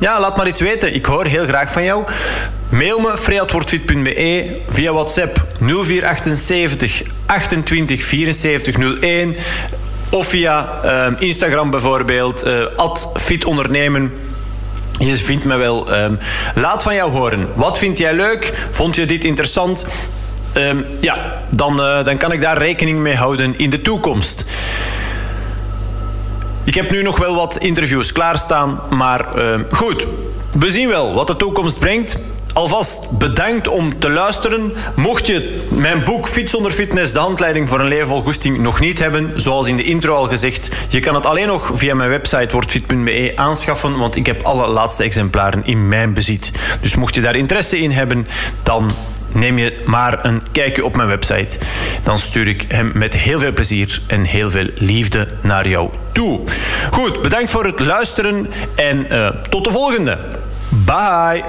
ja, 0.00 0.20
laat 0.20 0.36
maar 0.36 0.46
iets 0.46 0.60
weten. 0.60 0.94
Ik 0.94 1.06
hoor 1.06 1.24
heel 1.26 1.46
graag 1.46 1.72
van 1.72 1.84
jou. 1.84 2.04
Mail 2.70 2.98
me 2.98 3.18
freatwortfit.be 3.18 4.58
via 4.68 4.92
WhatsApp 4.92 5.46
0478 5.58 7.02
28 7.26 8.04
74 8.04 8.76
01 9.00 9.36
of 10.10 10.26
via 10.26 10.80
uh, 10.84 11.06
Instagram 11.18 11.70
bijvoorbeeld, 11.70 12.46
uh, 12.46 12.64
fitondernemen. 13.14 14.12
Je 14.98 15.14
vindt 15.14 15.44
me 15.44 15.56
wel. 15.56 15.94
Um, 15.94 16.18
laat 16.54 16.82
van 16.82 16.94
jou 16.94 17.10
horen. 17.10 17.48
Wat 17.54 17.78
vind 17.78 17.98
jij 17.98 18.14
leuk? 18.14 18.66
Vond 18.70 18.96
je 18.96 19.06
dit 19.06 19.24
interessant? 19.24 19.86
Um, 20.56 20.86
ja, 21.00 21.42
dan, 21.48 21.80
uh, 21.80 22.04
dan 22.04 22.16
kan 22.16 22.32
ik 22.32 22.40
daar 22.40 22.58
rekening 22.58 22.98
mee 22.98 23.14
houden 23.14 23.58
in 23.58 23.70
de 23.70 23.80
toekomst. 23.80 24.44
Ik 26.64 26.74
heb 26.74 26.90
nu 26.90 27.02
nog 27.02 27.18
wel 27.18 27.34
wat 27.34 27.56
interviews 27.56 28.12
klaarstaan, 28.12 28.80
maar 28.90 29.26
goed. 29.70 30.06
We 30.52 30.70
zien 30.70 30.88
wel 30.88 31.14
wat 31.14 31.26
de 31.26 31.36
toekomst 31.36 31.78
brengt. 31.78 32.18
Alvast 32.58 33.10
bedankt 33.10 33.68
om 33.68 33.98
te 33.98 34.10
luisteren. 34.10 34.72
Mocht 34.96 35.26
je 35.26 35.66
mijn 35.68 36.04
boek 36.04 36.28
Fiets 36.28 36.50
zonder 36.50 36.70
fitness, 36.70 37.12
de 37.12 37.18
handleiding 37.18 37.68
voor 37.68 37.80
een 37.80 37.88
leven 37.88 38.06
vol 38.06 38.20
goesting, 38.20 38.58
nog 38.58 38.80
niet 38.80 38.98
hebben, 38.98 39.40
zoals 39.40 39.66
in 39.68 39.76
de 39.76 39.82
intro 39.82 40.14
al 40.14 40.26
gezegd, 40.26 40.70
je 40.88 41.00
kan 41.00 41.14
het 41.14 41.26
alleen 41.26 41.46
nog 41.46 41.70
via 41.74 41.94
mijn 41.94 42.10
website 42.10 42.52
wordfit.be 42.52 43.32
aanschaffen, 43.34 43.98
want 43.98 44.16
ik 44.16 44.26
heb 44.26 44.42
alle 44.42 44.66
laatste 44.66 45.04
exemplaren 45.04 45.66
in 45.66 45.88
mijn 45.88 46.14
bezit. 46.14 46.52
Dus 46.80 46.94
mocht 46.94 47.14
je 47.14 47.20
daar 47.20 47.36
interesse 47.36 47.78
in 47.78 47.90
hebben, 47.90 48.26
dan 48.62 48.90
neem 49.32 49.58
je 49.58 49.82
maar 49.84 50.24
een 50.24 50.42
kijkje 50.52 50.84
op 50.84 50.96
mijn 50.96 51.08
website. 51.08 51.58
Dan 52.02 52.18
stuur 52.18 52.48
ik 52.48 52.64
hem 52.68 52.90
met 52.94 53.14
heel 53.14 53.38
veel 53.38 53.52
plezier 53.52 54.02
en 54.06 54.22
heel 54.22 54.50
veel 54.50 54.68
liefde 54.74 55.28
naar 55.40 55.68
jou 55.68 55.90
toe. 56.12 56.40
Goed, 56.90 57.22
bedankt 57.22 57.50
voor 57.50 57.64
het 57.64 57.80
luisteren 57.80 58.50
en 58.76 59.06
uh, 59.12 59.28
tot 59.50 59.64
de 59.64 59.70
volgende. 59.70 60.18
Bye. 60.68 61.44